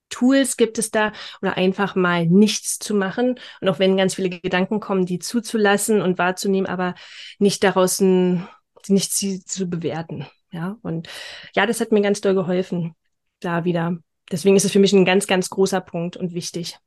Tools 0.09 0.57
gibt 0.57 0.79
es 0.79 0.91
da 0.91 1.13
oder 1.43 1.57
einfach 1.57 1.95
mal 1.95 2.27
nichts 2.27 2.79
zu 2.79 2.95
machen 2.95 3.39
und 3.61 3.69
auch 3.69 3.79
wenn 3.79 3.97
ganz 3.97 4.15
viele 4.15 4.31
Gedanken 4.31 4.81
kommen, 4.81 5.07
die 5.07 5.19
zuzulassen 5.19 6.01
und 6.01 6.19
wahrzunehmen, 6.19 6.69
aber 6.69 6.95
nicht 7.39 7.65
daraus 7.65 8.01
ein, 8.01 8.47
nicht 8.89 9.13
sie 9.13 9.45
zu 9.45 9.67
bewerten. 9.67 10.27
Ja, 10.51 10.77
und 10.83 11.09
ja, 11.55 11.67
das 11.67 11.81
hat 11.81 11.91
mir 11.91 12.01
ganz 12.01 12.21
doll 12.21 12.35
geholfen, 12.35 12.95
da 13.41 13.65
wieder. 13.65 13.99
Deswegen 14.31 14.57
ist 14.57 14.65
es 14.65 14.73
für 14.73 14.79
mich 14.79 14.93
ein 14.93 15.05
ganz, 15.05 15.27
ganz 15.27 15.51
großer 15.51 15.81
Punkt 15.81 16.17
und 16.17 16.33
wichtig. 16.33 16.79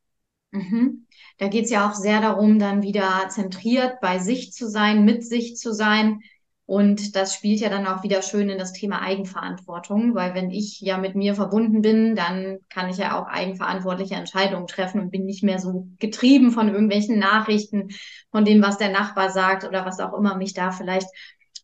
Mhm. 0.50 1.06
Da 1.36 1.48
geht 1.48 1.66
es 1.66 1.70
ja 1.70 1.88
auch 1.88 1.94
sehr 1.94 2.20
darum, 2.20 2.58
dann 2.58 2.82
wieder 2.82 3.28
zentriert 3.28 4.00
bei 4.00 4.18
sich 4.18 4.52
zu 4.52 4.68
sein, 4.68 5.04
mit 5.04 5.24
sich 5.24 5.56
zu 5.56 5.72
sein, 5.72 6.20
und 6.68 7.16
das 7.16 7.34
spielt 7.34 7.60
ja 7.60 7.70
dann 7.70 7.86
auch 7.86 8.02
wieder 8.02 8.20
schön 8.20 8.50
in 8.50 8.58
das 8.58 8.74
Thema 8.74 9.00
Eigenverantwortung, 9.00 10.14
weil 10.14 10.34
wenn 10.34 10.50
ich 10.50 10.82
ja 10.82 10.98
mit 10.98 11.14
mir 11.14 11.34
verbunden 11.34 11.80
bin, 11.80 12.14
dann 12.14 12.58
kann 12.68 12.90
ich 12.90 12.98
ja 12.98 13.18
auch 13.18 13.26
eigenverantwortliche 13.26 14.16
Entscheidungen 14.16 14.66
treffen 14.66 15.00
und 15.00 15.10
bin 15.10 15.24
nicht 15.24 15.42
mehr 15.42 15.60
so 15.60 15.86
getrieben 15.98 16.52
von 16.52 16.68
irgendwelchen 16.68 17.18
Nachrichten, 17.18 17.88
von 18.30 18.44
dem, 18.44 18.60
was 18.60 18.76
der 18.76 18.90
Nachbar 18.90 19.30
sagt 19.30 19.64
oder 19.64 19.86
was 19.86 19.98
auch 19.98 20.12
immer 20.12 20.36
mich 20.36 20.52
da 20.52 20.70
vielleicht 20.70 21.08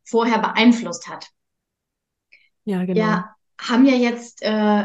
vorher 0.07 0.39
beeinflusst 0.39 1.07
hat. 1.07 1.27
Ja, 2.65 2.87
genau. 2.87 3.01
Ja, 3.01 3.35
haben 3.61 3.85
ja 3.85 3.97
jetzt 3.97 4.41
äh, 4.41 4.85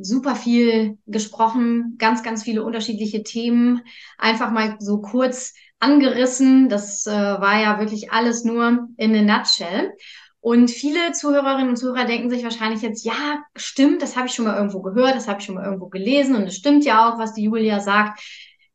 super 0.00 0.36
viel 0.36 0.96
gesprochen, 1.06 1.96
ganz, 1.98 2.22
ganz 2.22 2.44
viele 2.44 2.64
unterschiedliche 2.64 3.24
Themen. 3.24 3.82
Einfach 4.16 4.52
mal 4.52 4.76
so 4.80 5.02
kurz 5.02 5.52
angerissen. 5.80 6.68
Das 6.68 7.06
äh, 7.06 7.10
war 7.12 7.60
ja 7.60 7.80
wirklich 7.80 8.12
alles 8.12 8.44
nur 8.44 8.88
in 8.96 9.16
a 9.16 9.38
nutshell. 9.38 9.92
Und 10.40 10.70
viele 10.70 11.12
Zuhörerinnen 11.12 11.70
und 11.70 11.76
Zuhörer 11.76 12.06
denken 12.06 12.30
sich 12.30 12.44
wahrscheinlich 12.44 12.80
jetzt, 12.80 13.04
ja, 13.04 13.42
stimmt, 13.56 14.00
das 14.00 14.16
habe 14.16 14.26
ich 14.26 14.32
schon 14.32 14.46
mal 14.46 14.56
irgendwo 14.56 14.80
gehört, 14.80 15.14
das 15.14 15.28
habe 15.28 15.40
ich 15.40 15.44
schon 15.44 15.56
mal 15.56 15.64
irgendwo 15.64 15.88
gelesen 15.88 16.34
und 16.34 16.44
es 16.44 16.56
stimmt 16.56 16.84
ja 16.84 17.10
auch, 17.10 17.18
was 17.18 17.34
die 17.34 17.42
Julia 17.42 17.80
sagt. 17.80 18.20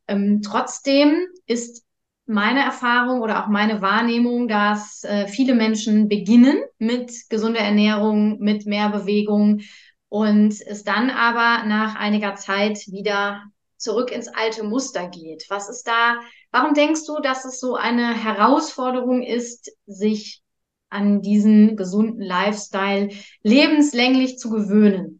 Ähm, 0.07 0.41
trotzdem 0.43 1.25
ist 1.47 1.83
meine 2.27 2.61
Erfahrung 2.63 3.21
oder 3.21 3.43
auch 3.43 3.47
meine 3.47 3.81
Wahrnehmung, 3.81 4.47
dass 4.47 5.03
äh, 5.03 5.27
viele 5.27 5.55
Menschen 5.55 6.07
beginnen 6.07 6.57
mit 6.77 7.11
gesunder 7.29 7.61
Ernährung, 7.61 8.39
mit 8.39 8.67
mehr 8.67 8.89
Bewegung 8.89 9.61
und 10.09 10.53
es 10.61 10.83
dann 10.83 11.09
aber 11.09 11.65
nach 11.67 11.95
einiger 11.95 12.35
Zeit 12.35 12.77
wieder 12.87 13.43
zurück 13.85 14.11
ins 14.11 14.27
alte 14.27 14.63
Muster 14.63 15.07
geht. 15.07 15.45
Was 15.49 15.69
ist 15.69 15.87
da 15.87 16.17
Warum 16.55 16.73
denkst 16.73 17.05
du, 17.05 17.19
dass 17.19 17.43
es 17.43 17.59
so 17.59 17.75
eine 17.75 18.13
Herausforderung 18.13 19.23
ist, 19.23 19.75
sich 19.87 20.41
an 20.89 21.21
diesen 21.21 21.75
gesunden 21.75 22.21
Lifestyle 22.21 23.09
lebenslänglich 23.43 24.37
zu 24.37 24.51
gewöhnen? 24.51 25.19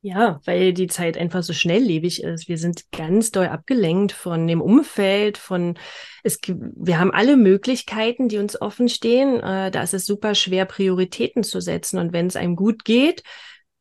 Ja, 0.00 0.40
weil 0.46 0.72
die 0.72 0.86
Zeit 0.86 1.18
einfach 1.18 1.42
so 1.42 1.52
schnelllebig 1.52 2.22
ist. 2.22 2.48
Wir 2.48 2.56
sind 2.56 2.90
ganz 2.92 3.30
doll 3.30 3.48
abgelenkt 3.48 4.12
von 4.12 4.46
dem 4.46 4.62
Umfeld, 4.62 5.36
von 5.36 5.78
es 6.22 6.40
wir 6.46 6.98
haben 6.98 7.12
alle 7.12 7.36
Möglichkeiten, 7.36 8.28
die 8.28 8.38
uns 8.38 8.58
offen 8.58 8.88
stehen. 8.88 9.40
Äh, 9.40 9.70
da 9.70 9.82
ist 9.82 9.92
es 9.92 10.06
super 10.06 10.34
schwer, 10.34 10.64
Prioritäten 10.64 11.42
zu 11.42 11.60
setzen. 11.60 11.98
Und 11.98 12.14
wenn 12.14 12.26
es 12.26 12.36
einem 12.36 12.56
gut 12.56 12.86
geht, 12.86 13.22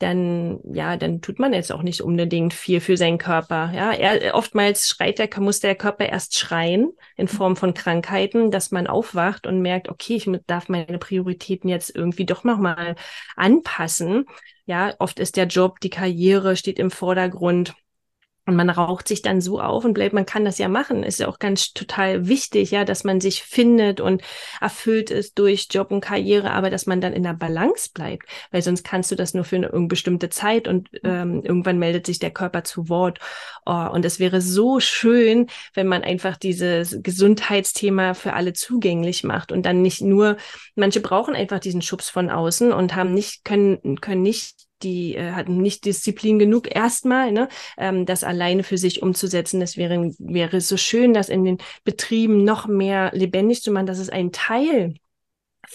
dann 0.04 0.60
ja, 0.74 0.98
dann 0.98 1.22
tut 1.22 1.39
man 1.39 1.54
jetzt 1.54 1.72
auch 1.72 1.82
nicht 1.82 2.02
unbedingt 2.02 2.54
viel 2.54 2.82
für 2.82 2.98
seinen 2.98 3.18
Körper. 3.18 3.72
Ja, 3.74 3.92
er, 3.94 4.36
oftmals 4.36 4.88
schreit 4.88 5.18
der, 5.18 5.30
muss 5.39 5.62
der 5.62 5.76
Körper 5.76 6.06
erst 6.06 6.38
schreien 6.38 6.92
in 7.16 7.28
Form 7.28 7.56
von 7.56 7.74
Krankheiten, 7.74 8.52
dass 8.52 8.72
man 8.72 8.88
aufwacht 8.88 9.48
und 9.48 9.62
merkt, 9.62 9.89
okay, 9.89 10.16
ich 10.16 10.30
darf 10.46 10.68
meine 10.70 10.98
Prioritäten 10.98 11.70
jetzt 11.70 11.96
irgendwie 11.96 12.26
doch 12.26 12.44
noch 12.44 12.58
mal 12.60 12.96
anpassen. 13.36 14.26
Ja, 14.66 14.94
oft 15.00 15.20
ist 15.20 15.38
der 15.38 15.48
Job, 15.48 15.80
die 15.80 15.89
Karriere 15.89 16.56
steht 16.56 16.80
im 16.80 16.92
Vordergrund. 16.92 17.74
Und 18.45 18.58
man 18.58 18.69
raucht 18.69 19.08
sich 19.08 19.21
dann 19.21 19.39
so 19.39 19.62
auf 19.62 19.86
und 19.86 19.93
bleibt, 19.93 20.13
man 20.13 20.25
kann 20.25 20.43
das 20.43 20.58
ja 20.58 20.67
machen. 20.67 21.03
Ist 21.03 21.19
ja 21.19 21.29
auch 21.29 21.39
ganz 21.39 21.73
total 21.73 22.27
wichtig, 22.27 22.71
ja, 22.71 22.84
dass 22.84 23.06
man 23.06 23.21
sich 23.21 23.41
findet 23.41 24.01
und 24.01 24.21
erfüllt 24.60 25.12
ist 25.12 25.39
durch 25.39 25.67
Job 25.71 25.91
und 25.91 26.01
Karriere, 26.01 26.51
aber 26.51 26.69
dass 26.69 26.86
man 26.86 26.99
dann 26.99 27.13
in 27.13 27.23
der 27.23 27.34
Balance 27.34 27.91
bleibt, 27.93 28.27
weil 28.51 28.62
sonst 28.62 28.84
kannst 28.84 29.12
du 29.12 29.15
das 29.15 29.34
nur 29.34 29.45
für 29.45 29.56
eine 29.56 29.88
bestimmte 29.88 30.29
Zeit 30.29 30.67
und 30.67 30.89
ähm, 31.03 31.41
irgendwann 31.41 31.79
meldet 31.79 32.06
sich 32.06 32.19
der 32.19 32.32
Körper 32.32 32.65
zu 32.65 32.89
Wort. 32.89 33.19
Oh, 33.65 33.88
und 33.91 34.04
es 34.06 34.19
wäre 34.19 34.41
so 34.41 34.80
schön, 34.80 35.47
wenn 35.73 35.88
man 35.88 36.04
einfach 36.04 36.38
dieses 36.38 36.97
Gesundheitsthema 37.02 38.13
für 38.13 38.34
alle 38.34 38.54
zugänglich 38.54 39.23
macht 39.23 39.52
und 39.52 39.65
dann 39.65 39.82
nicht 39.82 40.02
nur, 40.02 40.38
manche 40.76 40.99
brauchen 40.99 41.36
einfach 41.36 41.60
diesen 41.60 41.82
Schubs 41.82 42.10
von 42.10 42.30
außen 42.30 42.73
und 42.73 42.95
haben 42.95 43.13
nicht, 43.13 43.45
können, 43.45 43.99
können 44.02 44.21
nicht 44.21 44.67
die 44.84 45.15
äh, 45.15 45.32
hatten 45.32 45.58
nicht 45.58 45.86
Disziplin 45.86 46.39
genug 46.39 46.73
erstmal, 46.76 47.32
ne, 47.32 47.47
ähm, 47.78 48.06
das 48.06 48.23
alleine 48.23 48.63
für 48.63 48.78
sich 48.78 49.02
umzusetzen. 49.02 49.60
Das 49.60 49.78
wäre, 49.78 50.12
wäre 50.19 50.62
so 50.62 50.78
schön, 50.78 51.13
das 51.13 51.30
in 51.30 51.45
den 51.45 51.58
Betrieben 51.84 52.43
noch 52.43 52.67
mehr 52.67 53.12
lebendig 53.13 53.62
zu 53.62 53.71
machen, 53.71 53.86
dass 53.86 53.99
es 53.99 54.10
ein 54.10 54.32
Teil 54.32 54.95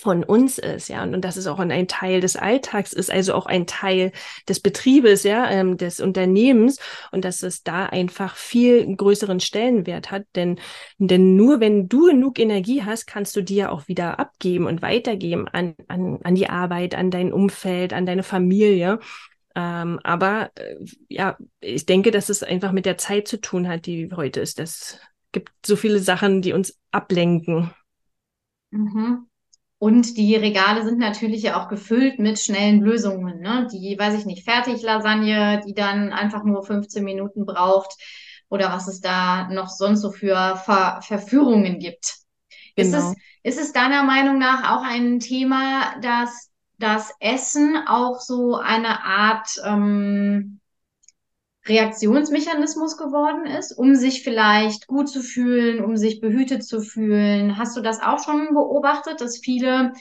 von 0.01 0.25
uns 0.25 0.59
ist, 0.59 0.89
ja, 0.89 1.03
und, 1.03 1.15
und 1.15 1.25
dass 1.25 1.37
es 1.37 1.47
auch 1.47 1.59
ein 1.59 1.89
Teil 1.89 2.21
des 2.21 2.37
Alltags 2.37 2.93
ist, 2.93 3.11
also 3.11 3.35
auch 3.35 3.47
ein 3.47 3.67
Teil 3.67 4.13
des 4.49 4.61
Betriebes, 4.61 5.25
ja, 5.25 5.51
ähm, 5.51 5.77
des 5.77 6.01
Unternehmens 6.01 6.79
und 7.13 7.25
dass 7.25 7.43
es 7.43 7.63
da 7.63 7.87
einfach 7.87 8.37
viel 8.37 8.97
größeren 8.97 9.41
Stellenwert 9.41 10.11
hat, 10.11 10.25
denn, 10.35 10.59
denn 10.99 11.37
nur 11.37 11.61
wenn 11.61 11.89
du 11.89 12.07
genug 12.07 12.39
Energie 12.39 12.83
hast, 12.85 13.07
kannst 13.07 13.37
du 13.37 13.43
dir 13.43 13.73
auch 13.73 13.89
wieder 13.89 14.19
abgeben 14.19 14.67
und 14.67 14.83
weitergeben 14.83 15.49
an, 15.49 15.75
an, 15.89 16.19
an 16.23 16.35
die 16.35 16.49
Arbeit, 16.49 16.95
an 16.95 17.11
dein 17.11 17.33
Umfeld, 17.33 17.93
an 17.93 18.07
deine 18.07 18.23
Familie. 18.23 18.99
Ähm, 19.55 19.99
aber 20.05 20.51
äh, 20.57 20.77
ja, 21.09 21.37
ich 21.61 21.87
denke, 21.87 22.11
dass 22.11 22.29
es 22.29 22.43
einfach 22.43 22.73
mit 22.73 22.87
der 22.87 22.99
Zeit 22.99 23.29
zu 23.29 23.41
tun 23.41 23.69
hat, 23.69 23.87
die 23.87 24.11
heute 24.15 24.41
ist. 24.41 24.61
Es 24.61 25.01
gibt 25.33 25.53
so 25.65 25.77
viele 25.77 25.99
Sachen, 25.99 26.43
die 26.43 26.53
uns 26.53 26.79
ablenken. 26.91 27.71
Mhm. 28.71 29.28
Und 29.79 30.17
die 30.17 30.35
Regale 30.35 30.83
sind 30.85 30.99
natürlich 30.99 31.43
ja 31.43 31.61
auch 31.61 31.69
gefüllt 31.69 32.19
mit 32.19 32.41
schnellen 32.41 32.81
Lösungen. 32.81 33.41
Ne? 33.41 33.69
Die, 33.73 33.97
weiß 33.97 34.19
ich 34.19 34.27
nicht, 34.27 34.45
Fertiglasagne, 34.45 35.62
die 35.67 35.75
dann 35.75 36.12
einfach 36.12 36.43
nur 36.43 36.64
15 36.64 37.05
Minuten 37.05 37.47
braucht 37.47 37.97
oder 38.49 38.73
was 38.73 38.88
es 38.88 39.01
da 39.01 39.49
noch 39.49 39.69
sonst 39.69 40.01
so 40.01 40.11
für 40.11 40.57
Ver 40.64 41.01
Verführungen 41.03 41.79
gibt. 41.79 42.17
Genau. 42.75 42.88
Ist, 42.88 43.17
es, 43.43 43.57
ist 43.57 43.61
es 43.61 43.73
deiner 43.73 44.03
Meinung 44.03 44.38
nach 44.38 44.77
auch 44.77 44.83
ein 44.83 45.21
Thema, 45.21 45.95
dass 46.01 46.51
das 46.79 47.12
Essen 47.21 47.77
auch 47.87 48.21
so 48.21 48.57
eine 48.57 49.05
Art 49.05 49.61
ähm, 49.64 50.58
Reaktionsmechanismus 51.68 52.96
geworden 52.96 53.46
ist, 53.46 53.72
um 53.72 53.94
sich 53.94 54.22
vielleicht 54.22 54.87
gut 54.87 55.09
zu 55.09 55.22
fühlen, 55.22 55.85
um 55.85 55.96
sich 55.96 56.20
behütet 56.20 56.64
zu 56.64 56.81
fühlen. 56.81 57.59
Hast 57.59 57.76
du 57.76 57.81
das 57.81 58.00
auch 58.00 58.22
schon 58.24 58.54
beobachtet, 58.54 59.20
dass 59.20 59.38
viele 59.38 59.92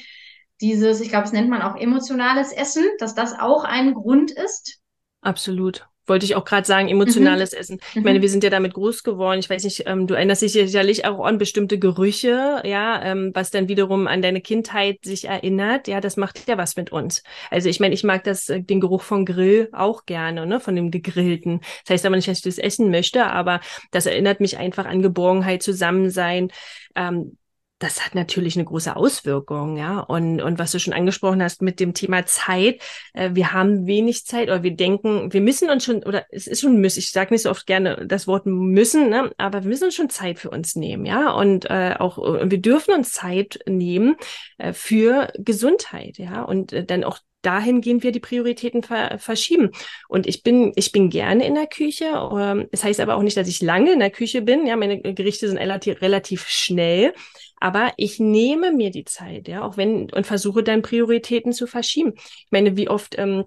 dieses, 0.62 1.02
ich 1.02 1.10
glaube, 1.10 1.26
es 1.26 1.34
nennt 1.34 1.50
man 1.50 1.62
auch 1.62 1.76
emotionales 1.76 2.52
Essen, 2.52 2.86
dass 3.00 3.16
das 3.16 3.38
auch 3.38 3.64
ein 3.64 3.94
Grund 3.94 4.32
ist? 4.32 4.80
Absolut 5.22 5.88
wollte 6.08 6.26
ich 6.26 6.36
auch 6.36 6.46
gerade 6.46 6.66
sagen, 6.66 6.88
emotionales 6.88 7.52
mhm. 7.52 7.58
Essen. 7.58 7.80
Ich 7.94 8.04
meine, 8.04 8.20
mhm. 8.20 8.24
wir 8.24 8.30
sind 8.30 8.44
ja 8.44 8.50
damit 8.50 8.74
groß 8.74 9.04
geworden. 9.04 9.40
Ich 9.40 9.50
weiß 9.50 9.64
nicht, 9.64 9.84
ähm, 9.86 10.08
du 10.08 10.14
erinnerst 10.14 10.42
dich 10.42 10.54
sicherlich 10.54 11.06
auch 11.06 11.24
an 11.26 11.38
bestimmte 11.38 11.80
Gerüche, 11.80 12.62
ja, 12.64 13.02
ähm, 13.04 13.32
was 13.34 13.52
dann 13.52 13.68
wiederum 13.68 14.08
an 14.08 14.22
deine 14.22 14.42
Kindheit 14.42 15.00
sich 15.04 15.26
erinnert. 15.26 15.88
Ja, 15.88 16.02
das 16.02 16.18
macht 16.18 16.48
ja 16.48 16.58
was 16.58 16.76
mit 16.76 16.92
uns. 16.92 17.24
Also 17.52 17.70
ich 17.70 17.80
meine, 17.80 17.94
ich 17.94 18.04
mag 18.04 18.24
das, 18.24 18.50
äh, 18.50 18.62
den 18.62 18.82
Geruch 18.82 19.02
von 19.02 19.26
Grill 19.26 19.70
auch 19.72 20.06
gerne, 20.06 20.46
ne, 20.46 20.60
von 20.60 20.76
dem 20.76 20.92
Gegrillten. 20.92 21.62
Das 21.86 21.94
heißt 21.94 22.06
aber 22.06 22.16
nicht, 22.16 22.28
dass 22.28 22.38
ich 22.40 22.44
das 22.44 22.58
essen 22.58 22.90
möchte, 22.90 23.26
aber 23.26 23.60
das 23.92 24.06
erinnert 24.06 24.40
mich 24.40 24.58
einfach 24.58 24.86
an 24.86 25.02
Geborgenheit, 25.02 25.64
Zusammensein. 25.64 26.52
Ähm, 26.96 27.38
das 27.80 28.04
hat 28.04 28.16
natürlich 28.16 28.56
eine 28.56 28.66
große 28.66 28.96
Auswirkung, 28.96 29.78
ja. 29.78 30.00
Und, 30.00 30.42
und 30.42 30.58
was 30.58 30.72
du 30.72 30.80
schon 30.80 30.94
angesprochen 30.94 31.44
hast 31.44 31.62
mit 31.62 31.80
dem 31.80 31.94
Thema 31.94 32.26
Zeit, 32.26 32.82
äh, 33.14 33.32
wir 33.34 33.54
haben 33.54 33.86
wenig 33.86 34.26
Zeit 34.26 34.48
oder 34.48 34.64
wir 34.64 34.76
denken, 34.76 35.32
wir 35.32 35.42
müssen 35.42 35.70
uns 35.70 35.86
schon, 35.86 36.04
oder 36.04 36.26
es 36.32 36.48
ist 36.48 36.62
schon 36.62 36.78
müssen, 36.82 37.00
ich 37.00 37.12
sage 37.12 37.34
nicht 37.34 37.44
so 37.44 37.52
oft 37.52 37.68
gerne 37.68 38.08
das 38.08 38.28
Wort 38.28 38.46
müssen, 38.48 39.10
ne, 39.10 39.32
aber 39.38 39.64
wir 39.64 39.70
müssen 39.70 39.86
uns 39.86 39.96
schon 39.96 40.10
Zeit 40.10 40.40
für 40.40 40.50
uns 40.50 40.76
nehmen, 40.76 41.06
ja. 41.06 41.32
Und 41.32 41.66
äh, 41.70 41.96
auch 42.00 42.18
und 42.18 42.50
wir 42.50 42.62
dürfen 42.62 42.94
uns 42.96 43.12
Zeit 43.12 43.60
nehmen 43.68 44.16
äh, 44.58 44.74
für 44.74 45.32
Gesundheit, 45.38 46.18
ja. 46.18 46.42
Und 46.44 46.74
äh, 46.74 46.84
dann 46.84 47.04
auch 47.04 47.20
dahingehend 47.42 48.04
wir 48.04 48.12
die 48.12 48.20
Prioritäten 48.20 48.84
ver 48.84 49.20
verschieben. 49.20 49.72
Und 50.08 50.28
ich 50.28 50.44
bin, 50.44 50.74
ich 50.76 50.92
bin 50.92 51.10
gerne 51.10 51.46
in 51.46 51.56
der 51.56 51.68
Küche. 51.68 52.06
Ähm, 52.06 52.62
es 52.72 52.82
das 52.82 52.84
heißt 52.84 53.00
aber 53.00 53.16
auch 53.16 53.24
nicht, 53.24 53.38
dass 53.38 53.48
ich 53.48 53.62
lange 53.62 53.94
in 53.94 54.00
der 54.00 54.12
Küche 54.12 54.42
bin. 54.42 54.66
Ja, 54.68 54.76
meine 54.76 55.02
Gerichte 55.02 55.48
sind 55.48 55.58
relativ, 55.58 56.02
relativ 56.02 56.48
schnell. 56.48 57.14
Aber 57.60 57.94
ich 57.98 58.20
nehme 58.20 58.72
mir 58.72 58.92
die 58.92 59.06
Zeit, 59.06 59.48
ja, 59.48 59.64
auch 59.64 59.78
wenn 59.78 60.12
und 60.12 60.28
versuche 60.28 60.64
dann 60.64 60.82
Prioritäten 60.82 61.54
zu 61.54 61.68
verschieben. 61.68 62.14
Ich 62.16 62.52
meine, 62.52 62.78
wie 62.78 62.90
oft 62.90 63.18
ähm, 63.18 63.46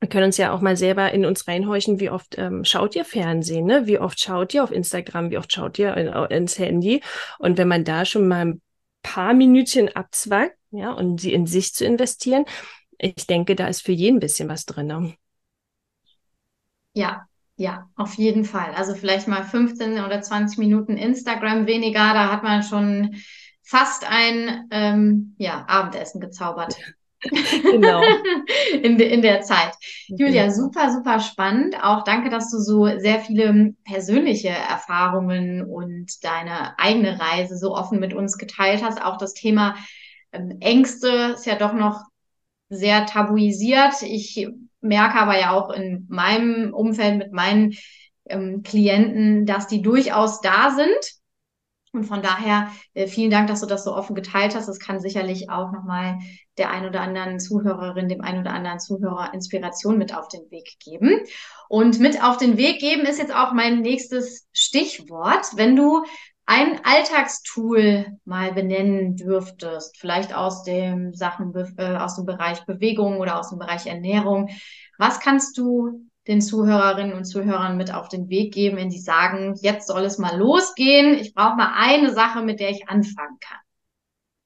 wir 0.00 0.08
können 0.08 0.26
uns 0.26 0.36
ja 0.36 0.52
auch 0.52 0.60
mal 0.60 0.76
selber 0.76 1.10
in 1.12 1.24
uns 1.24 1.48
reinhorchen, 1.48 1.98
wie 1.98 2.10
oft 2.10 2.38
ähm, 2.38 2.64
schaut 2.64 2.94
ihr 2.94 3.04
Fernsehen, 3.04 3.66
ne? 3.66 3.86
Wie 3.86 3.98
oft 3.98 4.20
schaut 4.20 4.54
ihr 4.54 4.62
auf 4.62 4.70
Instagram, 4.70 5.30
wie 5.30 5.38
oft 5.38 5.52
schaut 5.52 5.78
ihr 5.78 5.96
in, 5.96 6.06
ins 6.30 6.58
Handy? 6.58 7.02
Und 7.38 7.58
wenn 7.58 7.66
man 7.66 7.84
da 7.84 8.04
schon 8.04 8.28
mal 8.28 8.44
ein 8.44 8.62
paar 9.02 9.34
Minütchen 9.34 9.88
abzwackt, 9.88 10.56
ja, 10.70 10.92
und 10.92 11.20
sie 11.20 11.32
in 11.32 11.46
sich 11.46 11.74
zu 11.74 11.84
investieren, 11.84 12.44
ich 12.98 13.26
denke, 13.26 13.54
da 13.54 13.68
ist 13.68 13.82
für 13.82 13.92
jeden 13.92 14.16
ein 14.16 14.20
bisschen 14.20 14.48
was 14.48 14.66
drin. 14.66 14.86
Ne? 14.86 15.14
Ja, 16.94 17.26
ja, 17.56 17.88
auf 17.96 18.14
jeden 18.14 18.44
Fall. 18.44 18.72
Also 18.74 18.94
vielleicht 18.94 19.28
mal 19.28 19.42
15 19.42 20.04
oder 20.04 20.20
20 20.20 20.58
Minuten 20.58 20.96
Instagram 20.96 21.66
weniger, 21.66 22.12
da 22.12 22.30
hat 22.32 22.42
man 22.42 22.62
schon 22.62 23.16
fast 23.62 24.08
ein 24.08 24.68
ähm, 24.70 25.34
ja, 25.38 25.64
Abendessen 25.68 26.20
gezaubert. 26.20 26.76
genau. 27.62 28.02
in, 28.82 28.96
de, 28.96 29.12
in 29.12 29.22
der 29.22 29.42
Zeit. 29.42 29.74
Julia, 30.06 30.44
genau. 30.44 30.54
super, 30.54 30.92
super 30.92 31.20
spannend. 31.20 31.76
Auch 31.82 32.04
danke, 32.04 32.30
dass 32.30 32.50
du 32.50 32.58
so 32.58 32.86
sehr 32.98 33.20
viele 33.20 33.74
persönliche 33.84 34.50
Erfahrungen 34.50 35.64
und 35.64 36.24
deine 36.24 36.78
eigene 36.78 37.18
Reise 37.20 37.58
so 37.58 37.74
offen 37.74 37.98
mit 37.98 38.14
uns 38.14 38.38
geteilt 38.38 38.82
hast. 38.82 39.04
Auch 39.04 39.18
das 39.18 39.34
Thema 39.34 39.74
ähm, 40.32 40.58
Ängste 40.60 41.32
ist 41.34 41.44
ja 41.44 41.56
doch 41.56 41.72
noch 41.72 42.04
sehr 42.68 43.06
tabuisiert. 43.06 44.02
Ich 44.02 44.48
merke 44.80 45.18
aber 45.18 45.38
ja 45.38 45.52
auch 45.52 45.70
in 45.70 46.06
meinem 46.08 46.72
Umfeld 46.72 47.18
mit 47.18 47.32
meinen 47.32 47.74
ähm, 48.26 48.62
Klienten, 48.62 49.46
dass 49.46 49.66
die 49.66 49.82
durchaus 49.82 50.40
da 50.40 50.70
sind 50.70 51.18
und 51.92 52.04
von 52.04 52.22
daher 52.22 52.70
äh, 52.94 53.06
vielen 53.06 53.30
Dank, 53.30 53.48
dass 53.48 53.60
du 53.60 53.66
das 53.66 53.84
so 53.84 53.94
offen 53.94 54.14
geteilt 54.14 54.54
hast. 54.54 54.68
Das 54.68 54.78
kann 54.78 55.00
sicherlich 55.00 55.50
auch 55.50 55.72
nochmal 55.72 56.18
der 56.58 56.70
ein 56.70 56.86
oder 56.86 57.00
anderen 57.00 57.40
Zuhörerin, 57.40 58.08
dem 58.08 58.20
ein 58.20 58.38
oder 58.38 58.52
anderen 58.52 58.78
Zuhörer 58.78 59.32
Inspiration 59.32 59.96
mit 59.96 60.14
auf 60.14 60.28
den 60.28 60.50
Weg 60.50 60.76
geben. 60.80 61.18
Und 61.68 61.98
mit 61.98 62.22
auf 62.22 62.36
den 62.36 62.56
Weg 62.56 62.80
geben 62.80 63.06
ist 63.06 63.18
jetzt 63.18 63.34
auch 63.34 63.52
mein 63.52 63.80
nächstes 63.80 64.48
Stichwort. 64.52 65.46
Wenn 65.54 65.76
du 65.76 66.04
ein 66.48 66.80
Alltagstool 66.82 68.06
mal 68.24 68.52
benennen 68.52 69.16
dürftest, 69.16 69.98
vielleicht 69.98 70.34
aus 70.34 70.62
dem 70.62 71.12
Sachen, 71.12 71.54
äh, 71.76 71.96
aus 71.96 72.16
dem 72.16 72.24
Bereich 72.24 72.64
Bewegung 72.64 73.18
oder 73.18 73.38
aus 73.38 73.50
dem 73.50 73.58
Bereich 73.58 73.86
Ernährung, 73.86 74.48
was 74.96 75.20
kannst 75.20 75.58
du 75.58 76.08
den 76.26 76.40
Zuhörerinnen 76.40 77.12
und 77.12 77.26
Zuhörern 77.26 77.76
mit 77.76 77.92
auf 77.92 78.08
den 78.08 78.30
Weg 78.30 78.54
geben, 78.54 78.78
wenn 78.78 78.88
die 78.88 78.98
sagen, 78.98 79.56
jetzt 79.60 79.88
soll 79.88 80.04
es 80.04 80.16
mal 80.16 80.38
losgehen, 80.38 81.18
ich 81.18 81.34
brauche 81.34 81.56
mal 81.56 81.74
eine 81.76 82.14
Sache, 82.14 82.42
mit 82.42 82.60
der 82.60 82.70
ich 82.70 82.88
anfangen 82.88 83.38
kann? 83.40 83.58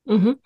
Mhm. 0.05 0.41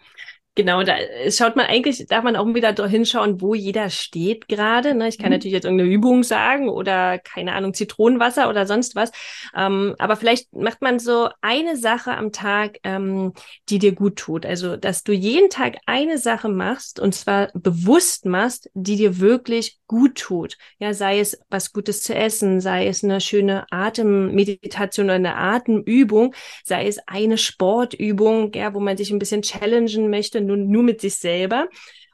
Genau, 0.56 0.82
da 0.82 0.96
schaut 1.28 1.54
man 1.54 1.66
eigentlich, 1.66 2.06
darf 2.06 2.24
man 2.24 2.34
auch 2.34 2.46
wieder 2.46 2.88
hinschauen, 2.88 3.42
wo 3.42 3.52
jeder 3.52 3.90
steht 3.90 4.48
gerade. 4.48 4.94
Ne? 4.94 5.06
Ich 5.06 5.18
kann 5.18 5.26
mhm. 5.26 5.34
natürlich 5.34 5.52
jetzt 5.52 5.66
irgendeine 5.66 5.90
Übung 5.90 6.22
sagen 6.22 6.70
oder 6.70 7.18
keine 7.18 7.52
Ahnung, 7.52 7.74
Zitronenwasser 7.74 8.48
oder 8.48 8.66
sonst 8.66 8.96
was. 8.96 9.12
Ähm, 9.54 9.94
aber 9.98 10.16
vielleicht 10.16 10.50
macht 10.54 10.80
man 10.80 10.98
so 10.98 11.28
eine 11.42 11.76
Sache 11.76 12.12
am 12.12 12.32
Tag, 12.32 12.78
ähm, 12.84 13.34
die 13.68 13.78
dir 13.78 13.94
gut 13.94 14.16
tut. 14.16 14.46
Also, 14.46 14.78
dass 14.78 15.04
du 15.04 15.12
jeden 15.12 15.50
Tag 15.50 15.76
eine 15.84 16.16
Sache 16.16 16.48
machst 16.48 17.00
und 17.00 17.14
zwar 17.14 17.50
bewusst 17.52 18.24
machst, 18.24 18.70
die 18.72 18.96
dir 18.96 19.20
wirklich 19.20 19.78
gut 19.86 20.16
tut. 20.16 20.56
Ja, 20.78 20.94
sei 20.94 21.20
es 21.20 21.38
was 21.48 21.72
Gutes 21.72 22.02
zu 22.02 22.14
essen, 22.14 22.60
sei 22.60 22.86
es 22.86 23.04
eine 23.04 23.20
schöne 23.20 23.66
Atemmeditation 23.70 25.06
oder 25.06 25.14
eine 25.14 25.36
Atemübung, 25.36 26.34
sei 26.64 26.86
es 26.86 26.98
eine 27.06 27.38
Sportübung, 27.38 28.52
ja, 28.54 28.74
wo 28.74 28.80
man 28.80 28.96
sich 28.96 29.10
ein 29.10 29.18
bisschen 29.18 29.42
challengen 29.42 30.10
möchte 30.10 30.40
nur, 30.40 30.56
nur 30.56 30.82
mit 30.82 31.00
sich 31.00 31.16
selber. 31.16 31.68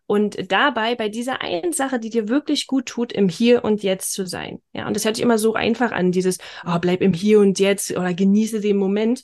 Und 0.06 0.52
dabei 0.52 0.94
bei 0.94 1.08
dieser 1.08 1.40
einen 1.40 1.72
Sache, 1.72 1.98
die 1.98 2.10
dir 2.10 2.28
wirklich 2.28 2.66
gut 2.66 2.86
tut, 2.86 3.12
im 3.12 3.28
Hier 3.28 3.64
und 3.64 3.82
Jetzt 3.82 4.12
zu 4.12 4.26
sein. 4.26 4.60
Ja, 4.72 4.86
und 4.86 4.94
das 4.94 5.04
hört 5.04 5.16
sich 5.16 5.22
immer 5.22 5.38
so 5.38 5.54
einfach 5.54 5.92
an, 5.92 6.12
dieses, 6.12 6.38
oh, 6.66 6.78
bleib 6.78 7.00
im 7.00 7.14
Hier 7.14 7.40
und 7.40 7.58
Jetzt 7.58 7.92
oder 7.92 8.12
genieße 8.12 8.60
den 8.60 8.76
Moment 8.76 9.22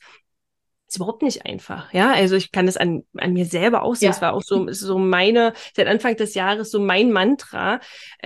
ist 0.89 0.97
überhaupt 0.97 1.23
nicht 1.23 1.45
einfach. 1.45 1.93
Ja, 1.93 2.13
also 2.13 2.35
ich 2.35 2.51
kann 2.51 2.65
das 2.65 2.79
an, 2.79 3.05
an 3.17 3.35
mir 3.35 3.45
selber 3.45 3.83
auch 3.83 3.95
sehen. 3.95 4.11
Es 4.11 4.23
war 4.23 4.33
auch 4.33 4.43
so, 4.43 4.73
so 4.73 4.99
meine, 4.99 5.53
seit 5.77 5.87
Anfang 5.87 6.17
des 6.17 6.35
Jahres 6.35 6.71
so 6.71 6.81
mein 6.81 7.13
Mantra. 7.13 7.81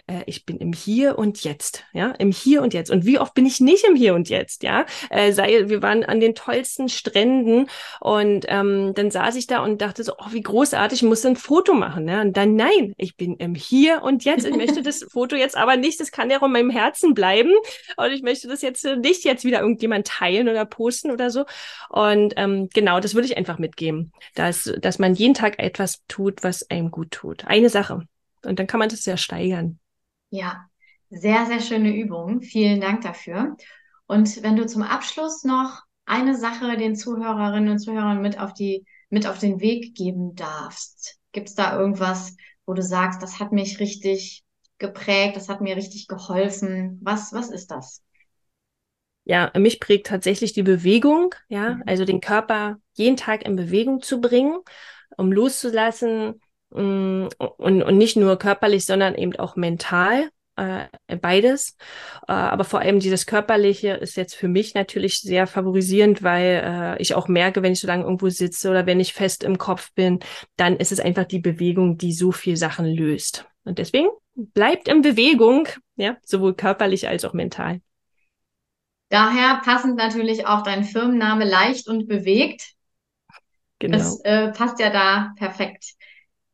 Äh, 0.07 0.22
ich 0.27 0.46
bin 0.46 0.59
im 0.59 0.72
Hier 0.72 1.18
und 1.18 1.42
Jetzt. 1.42 1.85
Ja, 1.92 2.12
im 2.18 2.31
Hier 2.31 2.62
und 2.62 2.72
Jetzt. 2.72 2.90
Und 2.90 3.05
wie 3.05 3.18
oft 3.18 3.35
bin 3.35 3.46
ich 3.46 3.61
nicht 3.61 3.85
im 3.85 3.96
Hier 3.96 4.14
und 4.14 4.29
Jetzt? 4.29 4.62
Ja, 4.62 4.87
äh, 5.11 5.33
sei, 5.33 5.68
wir 5.68 5.83
waren 5.83 6.05
an 6.05 6.20
den 6.20 6.37
tollsten 6.37 6.88
Stränden 6.88 7.68
und 8.01 8.46
ähm, 8.48 8.92
dann 8.94 9.11
saß 9.11 9.35
ich 9.35 9.48
da 9.48 9.64
und 9.64 9.83
dachte 9.83 10.05
so, 10.05 10.12
oh, 10.18 10.31
wie 10.31 10.42
großartig, 10.42 11.03
ich 11.03 11.09
muss 11.09 11.27
ein 11.27 11.35
Foto 11.37 11.75
machen. 11.75 12.07
Ja? 12.07 12.20
Und 12.20 12.37
dann, 12.37 12.55
nein, 12.55 12.94
ich 12.96 13.16
bin 13.16 13.37
im 13.38 13.57
Hier 13.57 14.03
und 14.05 14.25
Jetzt. 14.25 14.46
Ich 14.46 14.55
möchte 14.55 14.83
das 14.83 15.03
Foto 15.11 15.35
jetzt 15.35 15.57
aber 15.57 15.77
nicht, 15.77 15.98
das 15.98 16.12
kann 16.12 16.31
ja 16.31 16.38
auch 16.38 16.46
in 16.46 16.53
meinem 16.53 16.70
Herzen 16.70 17.14
bleiben. 17.14 17.51
Und 17.96 18.12
ich 18.12 18.22
möchte 18.22 18.46
das 18.46 18.62
jetzt 18.62 18.85
nicht 18.85 19.25
jetzt 19.25 19.44
wieder 19.44 19.61
irgendjemand 19.61 20.07
teilen 20.07 20.48
oder 20.48 20.64
posten 20.64 21.11
oder 21.11 21.31
so. 21.31 21.44
Und 21.88 22.35
ähm, 22.37 22.52
ähm, 22.53 22.69
genau, 22.73 23.01
das 23.01 23.15
würde 23.15 23.27
ich 23.27 23.37
einfach 23.37 23.59
mitgeben, 23.59 24.12
dass, 24.35 24.73
dass 24.81 24.99
man 24.99 25.15
jeden 25.15 25.35
Tag 25.35 25.59
etwas 25.59 26.03
tut, 26.09 26.43
was 26.43 26.69
einem 26.71 26.91
gut 26.91 27.11
tut. 27.11 27.47
Eine 27.47 27.69
Sache. 27.69 28.07
Und 28.45 28.59
dann 28.59 28.67
kann 28.67 28.81
man 28.81 28.88
das 28.88 29.05
ja 29.07 29.17
steigern. 29.17 29.79
Ja, 30.31 30.67
sehr, 31.11 31.47
sehr 31.47 31.61
schöne 31.61 31.95
Übung. 31.95 32.43
Vielen 32.43 32.81
Dank 32.81 33.03
dafür. 33.03 33.57
Und 34.07 34.43
wenn 34.43 34.57
du 34.57 34.67
zum 34.67 34.83
Abschluss 34.83 35.45
noch 35.45 35.83
eine 36.05 36.37
Sache 36.37 36.77
den 36.77 36.97
Zuhörerinnen 36.97 37.71
und 37.71 37.79
Zuhörern 37.79 38.21
mit 38.21 38.38
auf 38.38 38.53
die, 38.53 38.85
mit 39.11 39.27
auf 39.27 39.38
den 39.38 39.61
Weg 39.61 39.95
geben 39.95 40.35
darfst, 40.35 41.19
gibt 41.33 41.49
es 41.49 41.55
da 41.55 41.79
irgendwas, 41.79 42.37
wo 42.67 42.75
du 42.75 42.83
sagst, 42.83 43.23
das 43.23 43.41
hat 43.41 43.53
mich 43.53 43.81
richtig 43.81 44.43
geprägt, 44.79 45.37
das 45.37 45.49
hat 45.49 45.61
mir 45.61 45.77
richtig 45.77 46.09
geholfen? 46.09 46.99
Was, 47.03 47.33
was 47.33 47.51
ist 47.51 47.71
das? 47.71 48.03
Ja, 49.25 49.51
mich 49.57 49.81
prägt 49.81 50.07
tatsächlich 50.07 50.53
die 50.53 50.63
Bewegung, 50.63 51.35
ja, 51.49 51.75
mhm. 51.75 51.83
also 51.87 52.05
den 52.05 52.21
Körper 52.21 52.79
jeden 52.95 53.17
Tag 53.17 53.45
in 53.45 53.57
Bewegung 53.57 54.03
zu 54.03 54.21
bringen, 54.21 54.59
um 55.17 55.33
loszulassen 55.33 56.41
mm, 56.71 57.29
und, 57.39 57.83
und 57.83 57.99
nicht 57.99 58.17
nur 58.17 58.37
körperlich, 58.39 58.85
sondern 58.85 59.15
eben 59.15 59.37
auch 59.37 59.57
mental, 59.57 60.29
äh, 60.57 60.87
beides. 61.21 61.77
Äh, 62.29 62.33
aber 62.33 62.65
vor 62.65 62.81
allem 62.81 63.01
dieses 63.01 63.27
Körperliche 63.27 63.93
ist 63.95 64.17
jetzt 64.17 64.35
für 64.35 64.49
mich 64.49 64.75
natürlich 64.75 65.21
sehr 65.21 65.47
favorisierend, 65.47 66.23
weil 66.23 66.63
äh, 66.65 67.03
ich 67.03 67.15
auch 67.15 67.29
merke, 67.29 67.63
wenn 67.63 67.73
ich 67.73 67.81
so 67.81 67.87
lange 67.87 68.05
irgendwo 68.05 68.29
sitze 68.29 68.71
oder 68.71 68.87
wenn 68.87 69.01
ich 69.01 69.15
fest 69.15 69.45
im 69.45 69.59
Kopf 69.59 69.93
bin, 69.95 70.21
dann 70.57 70.77
ist 70.77 70.93
es 70.93 71.01
einfach 71.01 71.25
die 71.25 71.39
Bewegung, 71.39 71.97
die 71.97 72.13
so 72.13 72.33
viel 72.33 72.57
Sachen 72.57 72.87
löst. 72.87 73.47
Und 73.65 73.79
deswegen 73.79 74.09
bleibt 74.35 74.89
in 74.89 75.03
Bewegung, 75.03 75.69
ja, 75.97 76.17
sowohl 76.25 76.55
körperlich 76.55 77.09
als 77.09 77.25
auch 77.25 77.33
mental. 77.33 77.81
Daher 79.12 79.61
passend 79.62 79.96
natürlich 79.96 80.46
auch 80.46 80.62
dein 80.62 80.85
Firmenname 80.85 81.44
leicht 81.44 81.87
und 81.87 82.09
bewegt. 82.09 82.72
Genau. 83.79 83.98
Das 83.98 84.18
äh, 84.25 84.53
passt 84.53 84.81
ja 84.81 84.88
da 84.88 85.35
perfekt. 85.37 85.85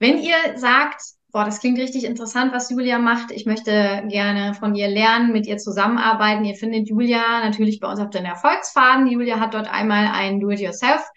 Wenn 0.00 0.18
ihr 0.18 0.34
sagt, 0.56 1.00
boah, 1.30 1.44
das 1.44 1.60
klingt 1.60 1.78
richtig 1.78 2.02
interessant, 2.02 2.52
was 2.52 2.68
Julia 2.68 2.98
macht, 2.98 3.30
ich 3.30 3.46
möchte 3.46 4.02
gerne 4.08 4.54
von 4.54 4.74
ihr 4.74 4.88
lernen, 4.88 5.30
mit 5.30 5.46
ihr 5.46 5.58
zusammenarbeiten, 5.58 6.44
ihr 6.44 6.56
findet 6.56 6.88
Julia 6.88 7.44
natürlich 7.44 7.78
bei 7.78 7.88
uns 7.88 8.00
auf 8.00 8.10
den 8.10 8.24
Erfolgsfaden. 8.24 9.06
Julia 9.06 9.38
hat 9.38 9.54
dort 9.54 9.72
einmal 9.72 10.10
ein 10.12 10.40
Do-it-yourself 10.40 11.08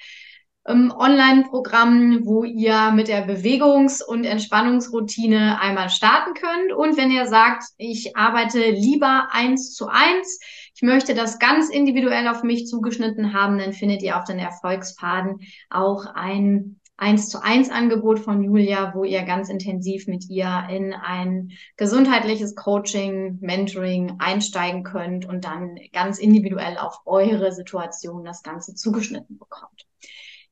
ähm, 0.67 0.93
Online-Programm, 0.95 2.23
wo 2.23 2.43
ihr 2.43 2.91
mit 2.91 3.07
der 3.07 3.25
Bewegungs- 3.25 4.03
und 4.03 4.25
Entspannungsroutine 4.25 5.59
einmal 5.59 5.89
starten 5.89 6.35
könnt. 6.35 6.71
Und 6.73 6.97
wenn 6.97 7.09
ihr 7.09 7.25
sagt, 7.25 7.63
ich 7.77 8.15
arbeite 8.15 8.59
lieber 8.69 9.29
eins 9.31 9.73
zu 9.73 9.87
eins, 9.87 10.39
ich 10.81 10.87
möchte 10.87 11.13
das 11.13 11.37
ganz 11.37 11.69
individuell 11.69 12.27
auf 12.27 12.41
mich 12.41 12.65
zugeschnitten 12.65 13.33
haben, 13.33 13.59
dann 13.59 13.71
findet 13.71 14.01
ihr 14.01 14.17
auf 14.17 14.23
den 14.23 14.39
Erfolgsfaden 14.39 15.41
auch 15.69 16.07
ein 16.07 16.79
eins 16.97 17.29
zu 17.29 17.43
eins 17.43 17.69
Angebot 17.69 18.17
von 18.19 18.43
Julia, 18.43 18.93
wo 18.95 19.03
ihr 19.03 19.21
ganz 19.21 19.49
intensiv 19.49 20.07
mit 20.07 20.27
ihr 20.27 20.67
in 20.71 20.93
ein 20.93 21.51
gesundheitliches 21.77 22.55
Coaching, 22.55 23.37
Mentoring 23.41 24.15
einsteigen 24.17 24.83
könnt 24.83 25.27
und 25.27 25.45
dann 25.45 25.77
ganz 25.93 26.17
individuell 26.17 26.79
auf 26.79 27.01
eure 27.05 27.51
Situation 27.51 28.23
das 28.23 28.41
Ganze 28.41 28.73
zugeschnitten 28.73 29.37
bekommt. 29.37 29.85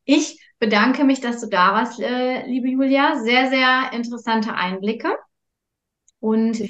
Ich 0.06 0.40
bedanke 0.60 1.06
mich, 1.06 1.22
dass 1.22 1.42
du 1.42 1.48
da 1.48 1.74
warst, 1.74 2.00
äh, 2.00 2.46
liebe 2.46 2.68
Julia. 2.68 3.20
Sehr, 3.24 3.50
sehr 3.50 3.94
interessante 3.94 4.54
Einblicke. 4.54 5.10
Und 6.20 6.70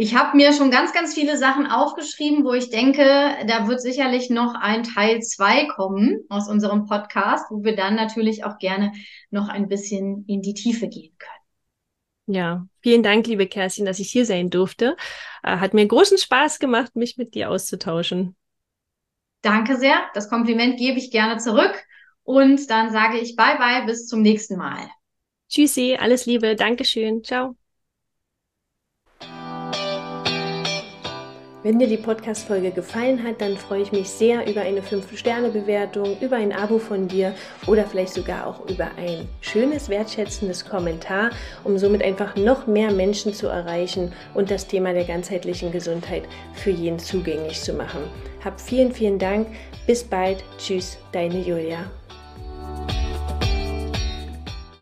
ich 0.00 0.14
habe 0.14 0.36
mir 0.36 0.52
schon 0.52 0.70
ganz, 0.70 0.92
ganz 0.92 1.12
viele 1.12 1.36
Sachen 1.36 1.66
aufgeschrieben, 1.66 2.44
wo 2.44 2.52
ich 2.52 2.70
denke, 2.70 3.02
da 3.48 3.66
wird 3.66 3.80
sicherlich 3.82 4.30
noch 4.30 4.54
ein 4.54 4.84
Teil 4.84 5.20
zwei 5.22 5.66
kommen 5.66 6.20
aus 6.28 6.48
unserem 6.48 6.86
Podcast, 6.86 7.46
wo 7.50 7.64
wir 7.64 7.74
dann 7.74 7.96
natürlich 7.96 8.44
auch 8.44 8.58
gerne 8.58 8.92
noch 9.30 9.48
ein 9.48 9.66
bisschen 9.66 10.24
in 10.28 10.40
die 10.40 10.54
Tiefe 10.54 10.86
gehen 10.86 11.16
können. 11.18 12.36
Ja, 12.36 12.66
vielen 12.80 13.02
Dank, 13.02 13.26
liebe 13.26 13.48
Kerstin, 13.48 13.86
dass 13.86 13.98
ich 13.98 14.10
hier 14.12 14.24
sein 14.24 14.50
durfte. 14.50 14.96
Äh, 15.42 15.56
hat 15.56 15.74
mir 15.74 15.84
großen 15.84 16.18
Spaß 16.18 16.60
gemacht, 16.60 16.94
mich 16.94 17.16
mit 17.16 17.34
dir 17.34 17.50
auszutauschen. 17.50 18.36
Danke 19.42 19.76
sehr. 19.76 19.98
Das 20.14 20.30
Kompliment 20.30 20.78
gebe 20.78 20.98
ich 20.98 21.10
gerne 21.10 21.38
zurück. 21.38 21.74
Und 22.22 22.70
dann 22.70 22.92
sage 22.92 23.18
ich 23.18 23.34
bye 23.34 23.56
bye, 23.58 23.84
bis 23.84 24.06
zum 24.06 24.22
nächsten 24.22 24.58
Mal. 24.58 24.88
Tschüssi, 25.48 25.96
alles 25.98 26.26
Liebe, 26.26 26.54
Dankeschön, 26.54 27.24
ciao. 27.24 27.56
Wenn 31.68 31.78
dir 31.78 31.86
die 31.86 31.98
Podcast-Folge 31.98 32.70
gefallen 32.70 33.22
hat, 33.24 33.42
dann 33.42 33.58
freue 33.58 33.82
ich 33.82 33.92
mich 33.92 34.08
sehr 34.08 34.48
über 34.50 34.62
eine 34.62 34.80
5-Sterne-Bewertung, 34.80 36.16
über 36.18 36.36
ein 36.36 36.50
Abo 36.50 36.78
von 36.78 37.08
dir 37.08 37.34
oder 37.66 37.84
vielleicht 37.84 38.14
sogar 38.14 38.46
auch 38.46 38.66
über 38.70 38.86
ein 38.96 39.28
schönes, 39.42 39.90
wertschätzendes 39.90 40.64
Kommentar, 40.64 41.28
um 41.64 41.76
somit 41.76 42.02
einfach 42.02 42.36
noch 42.36 42.66
mehr 42.66 42.90
Menschen 42.90 43.34
zu 43.34 43.48
erreichen 43.48 44.14
und 44.32 44.50
das 44.50 44.66
Thema 44.66 44.94
der 44.94 45.04
ganzheitlichen 45.04 45.70
Gesundheit 45.70 46.22
für 46.54 46.70
jeden 46.70 46.98
zugänglich 46.98 47.60
zu 47.60 47.74
machen. 47.74 48.00
Hab 48.42 48.58
vielen, 48.58 48.90
vielen 48.90 49.18
Dank. 49.18 49.48
Bis 49.86 50.02
bald. 50.02 50.42
Tschüss, 50.56 50.96
deine 51.12 51.38
Julia. 51.38 51.84